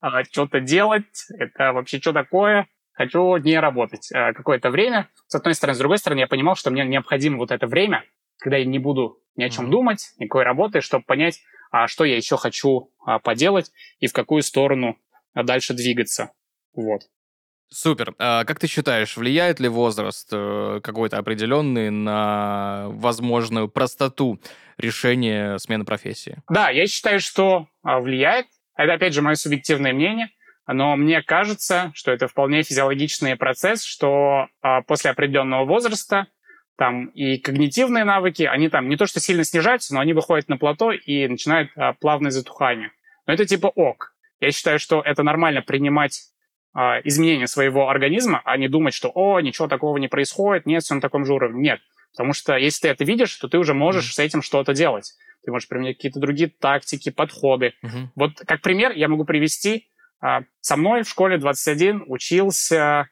а, 0.00 0.24
что-то 0.24 0.60
делать, 0.60 1.04
это 1.38 1.74
вообще 1.74 2.00
что 2.00 2.14
такое? 2.14 2.66
Хочу 2.92 3.36
не 3.36 3.60
работать 3.60 4.10
а, 4.10 4.32
какое-то 4.32 4.70
время. 4.70 5.10
С 5.26 5.34
одной 5.34 5.52
стороны, 5.52 5.74
с 5.74 5.78
другой 5.80 5.98
стороны, 5.98 6.20
я 6.20 6.26
понимал, 6.26 6.56
что 6.56 6.70
мне 6.70 6.82
необходимо 6.86 7.36
вот 7.36 7.50
это 7.50 7.66
время, 7.66 8.04
когда 8.38 8.56
я 8.56 8.64
не 8.64 8.78
буду 8.78 9.20
ни 9.36 9.44
о 9.44 9.50
чем 9.50 9.66
mm-hmm. 9.66 9.70
думать, 9.70 10.14
никакой 10.16 10.44
работы, 10.44 10.80
чтобы 10.80 11.04
понять, 11.04 11.42
а 11.70 11.88
что 11.88 12.06
я 12.06 12.16
еще 12.16 12.38
хочу 12.38 12.90
а, 13.04 13.18
поделать 13.18 13.70
и 13.98 14.06
в 14.06 14.14
какую 14.14 14.40
сторону 14.40 14.96
а, 15.34 15.42
дальше 15.42 15.74
двигаться. 15.74 16.32
Вот. 16.72 17.02
Супер. 17.70 18.14
А 18.18 18.44
как 18.44 18.58
ты 18.58 18.66
считаешь, 18.66 19.16
влияет 19.16 19.60
ли 19.60 19.68
возраст 19.68 20.28
э, 20.32 20.80
какой-то 20.82 21.18
определенный 21.18 21.90
на 21.90 22.86
возможную 22.88 23.68
простоту 23.68 24.40
решения 24.78 25.58
смены 25.58 25.84
профессии? 25.84 26.38
Да, 26.48 26.70
я 26.70 26.86
считаю, 26.86 27.20
что 27.20 27.68
а, 27.82 28.00
влияет. 28.00 28.46
Это, 28.74 28.94
опять 28.94 29.12
же, 29.12 29.20
мое 29.20 29.34
субъективное 29.34 29.92
мнение. 29.92 30.30
Но 30.66 30.96
мне 30.96 31.22
кажется, 31.22 31.92
что 31.94 32.10
это 32.10 32.26
вполне 32.26 32.62
физиологичный 32.62 33.36
процесс, 33.36 33.82
что 33.84 34.46
а, 34.62 34.80
после 34.82 35.10
определенного 35.10 35.66
возраста 35.66 36.26
там 36.78 37.06
и 37.08 37.38
когнитивные 37.38 38.04
навыки, 38.04 38.44
они 38.44 38.68
там 38.70 38.88
не 38.88 38.96
то 38.96 39.06
что 39.06 39.20
сильно 39.20 39.44
снижаются, 39.44 39.92
но 39.94 40.00
они 40.00 40.14
выходят 40.14 40.48
на 40.48 40.56
плато 40.56 40.92
и 40.92 41.26
начинают 41.26 41.70
плавное 42.00 42.30
затухание. 42.30 42.92
Но 43.26 43.34
это 43.34 43.44
типа 43.44 43.66
ок. 43.66 44.14
Я 44.40 44.52
считаю, 44.52 44.78
что 44.78 45.02
это 45.02 45.24
нормально 45.24 45.60
принимать 45.60 46.28
изменения 46.74 47.46
своего 47.46 47.88
организма, 47.88 48.40
а 48.44 48.56
не 48.56 48.68
думать, 48.68 48.94
что 48.94 49.10
«О, 49.14 49.40
ничего 49.40 49.68
такого 49.68 49.96
не 49.98 50.08
происходит, 50.08 50.66
нет, 50.66 50.82
все 50.82 50.94
на 50.94 51.00
таком 51.00 51.24
же 51.24 51.32
уровне». 51.32 51.60
Нет. 51.60 51.80
Потому 52.12 52.32
что 52.32 52.56
если 52.56 52.82
ты 52.82 52.88
это 52.88 53.04
видишь, 53.04 53.34
то 53.36 53.48
ты 53.48 53.58
уже 53.58 53.74
можешь 53.74 54.10
mm-hmm. 54.10 54.14
с 54.14 54.18
этим 54.18 54.42
что-то 54.42 54.74
делать. 54.74 55.14
Ты 55.44 55.50
можешь 55.50 55.68
применять 55.68 55.96
какие-то 55.96 56.20
другие 56.20 56.50
тактики, 56.50 57.10
подходы. 57.10 57.74
Mm-hmm. 57.84 58.06
Вот 58.16 58.32
как 58.46 58.60
пример 58.60 58.92
я 58.92 59.08
могу 59.08 59.24
привести. 59.24 59.88
А, 60.20 60.42
со 60.60 60.76
мной 60.76 61.04
в 61.04 61.08
школе 61.08 61.38
21 61.38 62.04
учился 62.06 63.08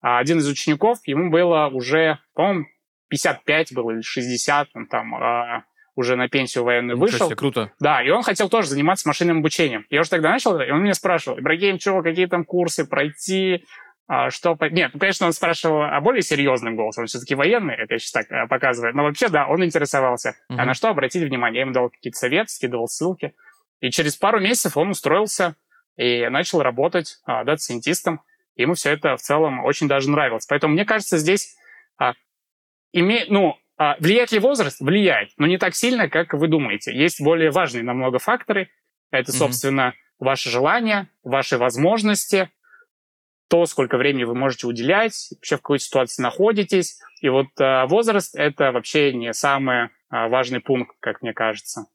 а, 0.00 0.18
один 0.18 0.38
из 0.38 0.48
учеников, 0.48 0.98
ему 1.06 1.30
было 1.30 1.68
уже, 1.68 2.18
по-моему, 2.34 2.66
55 3.08 3.74
было 3.74 3.90
или 3.90 4.02
60, 4.02 4.68
он 4.74 4.86
там 4.86 5.64
уже 5.96 6.16
на 6.16 6.28
пенсию 6.28 6.64
военную 6.64 6.98
вышел. 6.98 7.26
Себе, 7.26 7.36
круто. 7.36 7.72
Да, 7.80 8.02
и 8.02 8.10
он 8.10 8.22
хотел 8.22 8.48
тоже 8.48 8.68
заниматься 8.68 9.08
машинным 9.08 9.38
обучением. 9.38 9.86
Я 9.90 10.00
уже 10.00 10.10
тогда 10.10 10.30
начал, 10.30 10.60
и 10.60 10.70
он 10.70 10.82
меня 10.82 10.94
спрашивал, 10.94 11.38
Ибрагим, 11.38 11.78
что, 11.78 12.02
какие 12.02 12.26
там 12.26 12.44
курсы 12.44 12.84
пройти, 12.84 13.64
а, 14.06 14.30
что... 14.30 14.56
Нет, 14.70 14.90
ну, 14.92 15.00
конечно, 15.00 15.26
он 15.26 15.32
спрашивал 15.32 15.82
о 15.82 16.00
более 16.00 16.22
серьезным 16.22 16.76
голосом, 16.76 17.02
он 17.02 17.06
все-таки 17.06 17.34
военный, 17.34 17.74
это 17.74 17.94
я 17.94 17.98
сейчас 17.98 18.12
так 18.12 18.30
э, 18.30 18.46
показываю. 18.48 18.94
Но 18.94 19.04
вообще, 19.04 19.28
да, 19.28 19.46
он 19.46 19.64
интересовался. 19.64 20.36
Uh-huh. 20.50 20.56
А 20.58 20.64
на 20.66 20.74
что 20.74 20.88
обратить 20.88 21.22
внимание? 21.22 21.60
Я 21.60 21.62
ему 21.62 21.72
дал 21.72 21.88
какие-то 21.88 22.18
советы, 22.18 22.50
скидывал 22.50 22.86
ссылки. 22.86 23.34
И 23.80 23.90
через 23.90 24.16
пару 24.16 24.40
месяцев 24.40 24.76
он 24.76 24.90
устроился 24.90 25.56
и 25.96 26.28
начал 26.28 26.60
работать 26.60 27.18
а, 27.24 27.44
дата-сайентистом. 27.44 28.20
Ему 28.56 28.74
все 28.74 28.90
это 28.90 29.16
в 29.16 29.20
целом 29.22 29.64
очень 29.64 29.88
даже 29.88 30.10
нравилось. 30.10 30.46
Поэтому 30.46 30.74
мне 30.74 30.84
кажется, 30.84 31.16
здесь 31.16 31.56
а, 31.98 32.12
име... 32.92 33.24
ну, 33.28 33.56
а 33.76 33.96
влияет 33.98 34.32
ли 34.32 34.38
возраст? 34.38 34.80
Влияет, 34.80 35.30
но 35.36 35.46
не 35.46 35.58
так 35.58 35.74
сильно, 35.74 36.08
как 36.08 36.32
вы 36.32 36.48
думаете. 36.48 36.96
Есть 36.96 37.20
более 37.20 37.50
важные 37.50 37.82
намного 37.82 38.18
факторы. 38.18 38.70
Это, 39.10 39.32
собственно, 39.32 39.94
ваши 40.18 40.48
желания, 40.48 41.08
ваши 41.22 41.58
возможности, 41.58 42.50
то, 43.48 43.66
сколько 43.66 43.96
времени 43.96 44.24
вы 44.24 44.34
можете 44.34 44.66
уделять, 44.66 45.28
вообще 45.32 45.56
в 45.56 45.60
какой 45.60 45.78
ситуации 45.78 46.22
находитесь. 46.22 46.98
И 47.20 47.28
вот 47.28 47.48
э, 47.60 47.86
возраст— 47.86 48.34
это 48.36 48.72
вообще 48.72 49.12
не 49.12 49.32
самый 49.32 49.84
э, 49.84 49.88
важный 50.10 50.60
пункт, 50.60 50.96
как 51.00 51.22
мне 51.22 51.32
кажется. 51.32 51.86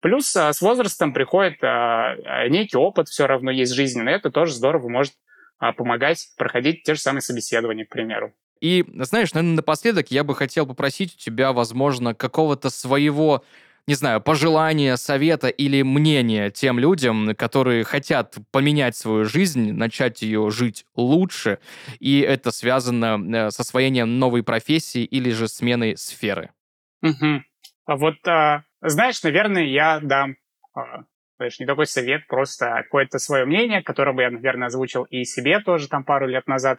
Плюс 0.00 0.34
э, 0.34 0.52
с 0.52 0.60
возрастом 0.60 1.12
приходит 1.12 1.62
э, 1.62 2.48
некий 2.48 2.76
опыт, 2.76 3.08
все 3.08 3.26
равно 3.26 3.50
есть 3.50 3.72
жизненный. 3.72 4.12
Это 4.12 4.30
тоже 4.30 4.52
здорово 4.54 4.88
может 4.88 5.14
э, 5.60 5.72
помогать 5.72 6.28
проходить 6.36 6.82
те 6.82 6.94
же 6.94 7.00
самые 7.00 7.22
собеседования, 7.22 7.86
к 7.86 7.90
примеру. 7.90 8.34
И, 8.62 8.84
знаешь, 8.94 9.34
наверное, 9.34 9.56
напоследок 9.56 10.12
я 10.12 10.22
бы 10.22 10.36
хотел 10.36 10.66
попросить 10.66 11.16
у 11.16 11.18
тебя, 11.18 11.52
возможно, 11.52 12.14
какого-то 12.14 12.70
своего 12.70 13.42
не 13.88 13.94
знаю, 13.94 14.20
пожелания, 14.20 14.96
совета 14.96 15.48
или 15.48 15.82
мнения 15.82 16.50
тем 16.50 16.78
людям, 16.78 17.34
которые 17.34 17.82
хотят 17.82 18.36
поменять 18.52 18.94
свою 18.94 19.24
жизнь, 19.24 19.72
начать 19.72 20.22
ее 20.22 20.50
жить 20.52 20.86
лучше, 20.94 21.58
и 21.98 22.20
это 22.20 22.52
связано 22.52 23.18
э, 23.18 23.50
с 23.50 23.58
освоением 23.58 24.20
новой 24.20 24.44
профессии 24.44 25.02
или 25.02 25.30
же 25.30 25.48
сменой 25.48 25.96
сферы? 25.96 26.52
Угу. 27.02 27.42
А 27.86 27.96
вот, 27.96 28.14
а, 28.24 28.62
знаешь, 28.80 29.20
наверное, 29.24 29.64
я 29.64 29.98
дам 29.98 30.36
знаешь, 31.38 31.58
не 31.58 31.66
такой 31.66 31.86
совет, 31.86 32.28
просто 32.28 32.82
какое-то 32.84 33.18
свое 33.18 33.44
мнение, 33.44 33.82
которое 33.82 34.12
бы 34.12 34.22
я, 34.22 34.30
наверное, 34.30 34.68
озвучил 34.68 35.02
и 35.10 35.24
себе 35.24 35.58
тоже 35.58 35.88
там 35.88 36.04
пару 36.04 36.28
лет 36.28 36.46
назад. 36.46 36.78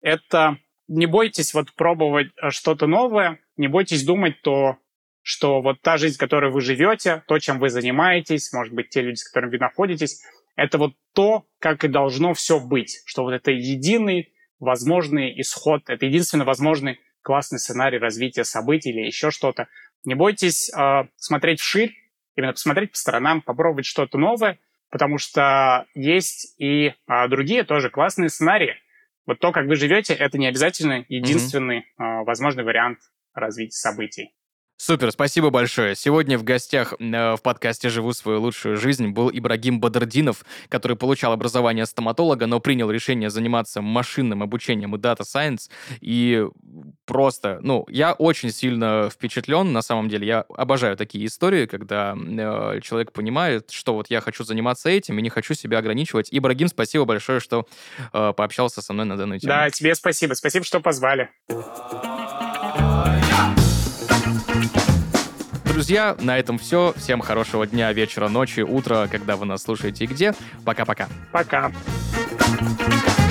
Это 0.00 0.58
не 0.88 1.06
бойтесь 1.06 1.54
вот 1.54 1.72
пробовать 1.74 2.28
э, 2.42 2.50
что-то 2.50 2.86
новое, 2.86 3.40
не 3.56 3.68
бойтесь 3.68 4.04
думать 4.04 4.40
то, 4.42 4.78
что 5.22 5.60
вот 5.60 5.80
та 5.82 5.98
жизнь, 5.98 6.18
которой 6.18 6.50
вы 6.50 6.60
живете, 6.60 7.22
то, 7.28 7.38
чем 7.38 7.58
вы 7.58 7.68
занимаетесь, 7.68 8.52
может 8.52 8.72
быть, 8.72 8.88
те 8.88 9.02
люди, 9.02 9.16
с 9.16 9.28
которыми 9.28 9.52
вы 9.52 9.58
находитесь, 9.58 10.22
это 10.56 10.78
вот 10.78 10.94
то, 11.14 11.44
как 11.60 11.84
и 11.84 11.88
должно 11.88 12.34
все 12.34 12.58
быть, 12.58 13.02
что 13.04 13.22
вот 13.22 13.32
это 13.32 13.50
единый 13.50 14.32
возможный 14.58 15.40
исход, 15.40 15.82
это 15.88 16.06
единственный 16.06 16.46
возможный 16.46 16.98
классный 17.22 17.58
сценарий 17.58 17.98
развития 17.98 18.44
событий 18.44 18.90
или 18.90 19.06
еще 19.06 19.30
что-то. 19.30 19.68
Не 20.04 20.14
бойтесь 20.14 20.72
э, 20.74 21.04
смотреть 21.16 21.60
вширь, 21.60 21.94
именно 22.34 22.52
посмотреть 22.52 22.92
по 22.92 22.96
сторонам, 22.96 23.42
попробовать 23.42 23.84
что-то 23.84 24.16
новое, 24.16 24.58
потому 24.90 25.18
что 25.18 25.86
есть 25.94 26.54
и 26.58 26.86
э, 26.86 27.28
другие 27.28 27.64
тоже 27.64 27.90
классные 27.90 28.30
сценарии. 28.30 28.76
Вот 29.28 29.40
то, 29.40 29.52
как 29.52 29.66
вы 29.66 29.76
живете, 29.76 30.14
это 30.14 30.38
не 30.38 30.46
обязательно 30.46 31.04
единственный 31.06 31.84
mm-hmm. 32.00 32.24
возможный 32.24 32.64
вариант 32.64 33.00
развития 33.34 33.76
событий. 33.76 34.30
Супер, 34.80 35.10
спасибо 35.10 35.50
большое. 35.50 35.96
Сегодня 35.96 36.38
в 36.38 36.44
гостях 36.44 36.94
э, 37.00 37.34
в 37.34 37.42
подкасте 37.42 37.88
«Живу 37.88 38.12
свою 38.12 38.40
лучшую 38.40 38.76
жизнь» 38.76 39.08
был 39.08 39.28
Ибрагим 39.28 39.80
Бадрдинов, 39.80 40.44
который 40.68 40.96
получал 40.96 41.32
образование 41.32 41.84
стоматолога, 41.84 42.46
но 42.46 42.60
принял 42.60 42.88
решение 42.88 43.28
заниматься 43.28 43.82
машинным 43.82 44.40
обучением 44.40 44.94
и 44.94 44.98
дата 44.98 45.24
сайенс. 45.24 45.68
И 46.00 46.46
просто, 47.06 47.58
ну, 47.60 47.86
я 47.88 48.12
очень 48.12 48.52
сильно 48.52 49.10
впечатлен, 49.12 49.72
на 49.72 49.82
самом 49.82 50.08
деле. 50.08 50.28
Я 50.28 50.44
обожаю 50.56 50.96
такие 50.96 51.26
истории, 51.26 51.66
когда 51.66 52.16
э, 52.16 52.80
человек 52.80 53.10
понимает, 53.10 53.72
что 53.72 53.94
вот 53.94 54.08
я 54.10 54.20
хочу 54.20 54.44
заниматься 54.44 54.88
этим 54.88 55.18
и 55.18 55.22
не 55.22 55.28
хочу 55.28 55.54
себя 55.54 55.78
ограничивать. 55.78 56.28
Ибрагим, 56.30 56.68
спасибо 56.68 57.04
большое, 57.04 57.40
что 57.40 57.66
э, 58.12 58.32
пообщался 58.32 58.80
со 58.80 58.92
мной 58.92 59.06
на 59.06 59.16
данную 59.16 59.40
тему. 59.40 59.52
Да, 59.52 59.70
тебе 59.70 59.96
спасибо. 59.96 60.34
Спасибо, 60.34 60.64
что 60.64 60.78
позвали. 60.78 61.30
Друзья, 65.78 66.16
на 66.20 66.36
этом 66.38 66.58
все. 66.58 66.92
Всем 66.96 67.20
хорошего 67.20 67.66
дня, 67.66 67.92
вечера, 67.92 68.28
ночи, 68.28 68.60
утра, 68.60 69.06
когда 69.06 69.36
вы 69.36 69.46
нас 69.46 69.62
слушаете 69.62 70.04
и 70.04 70.06
где. 70.08 70.34
Пока-пока. 70.64 71.08
Пока. 71.32 71.68
-пока. 71.68 71.74
Пока. 72.38 73.27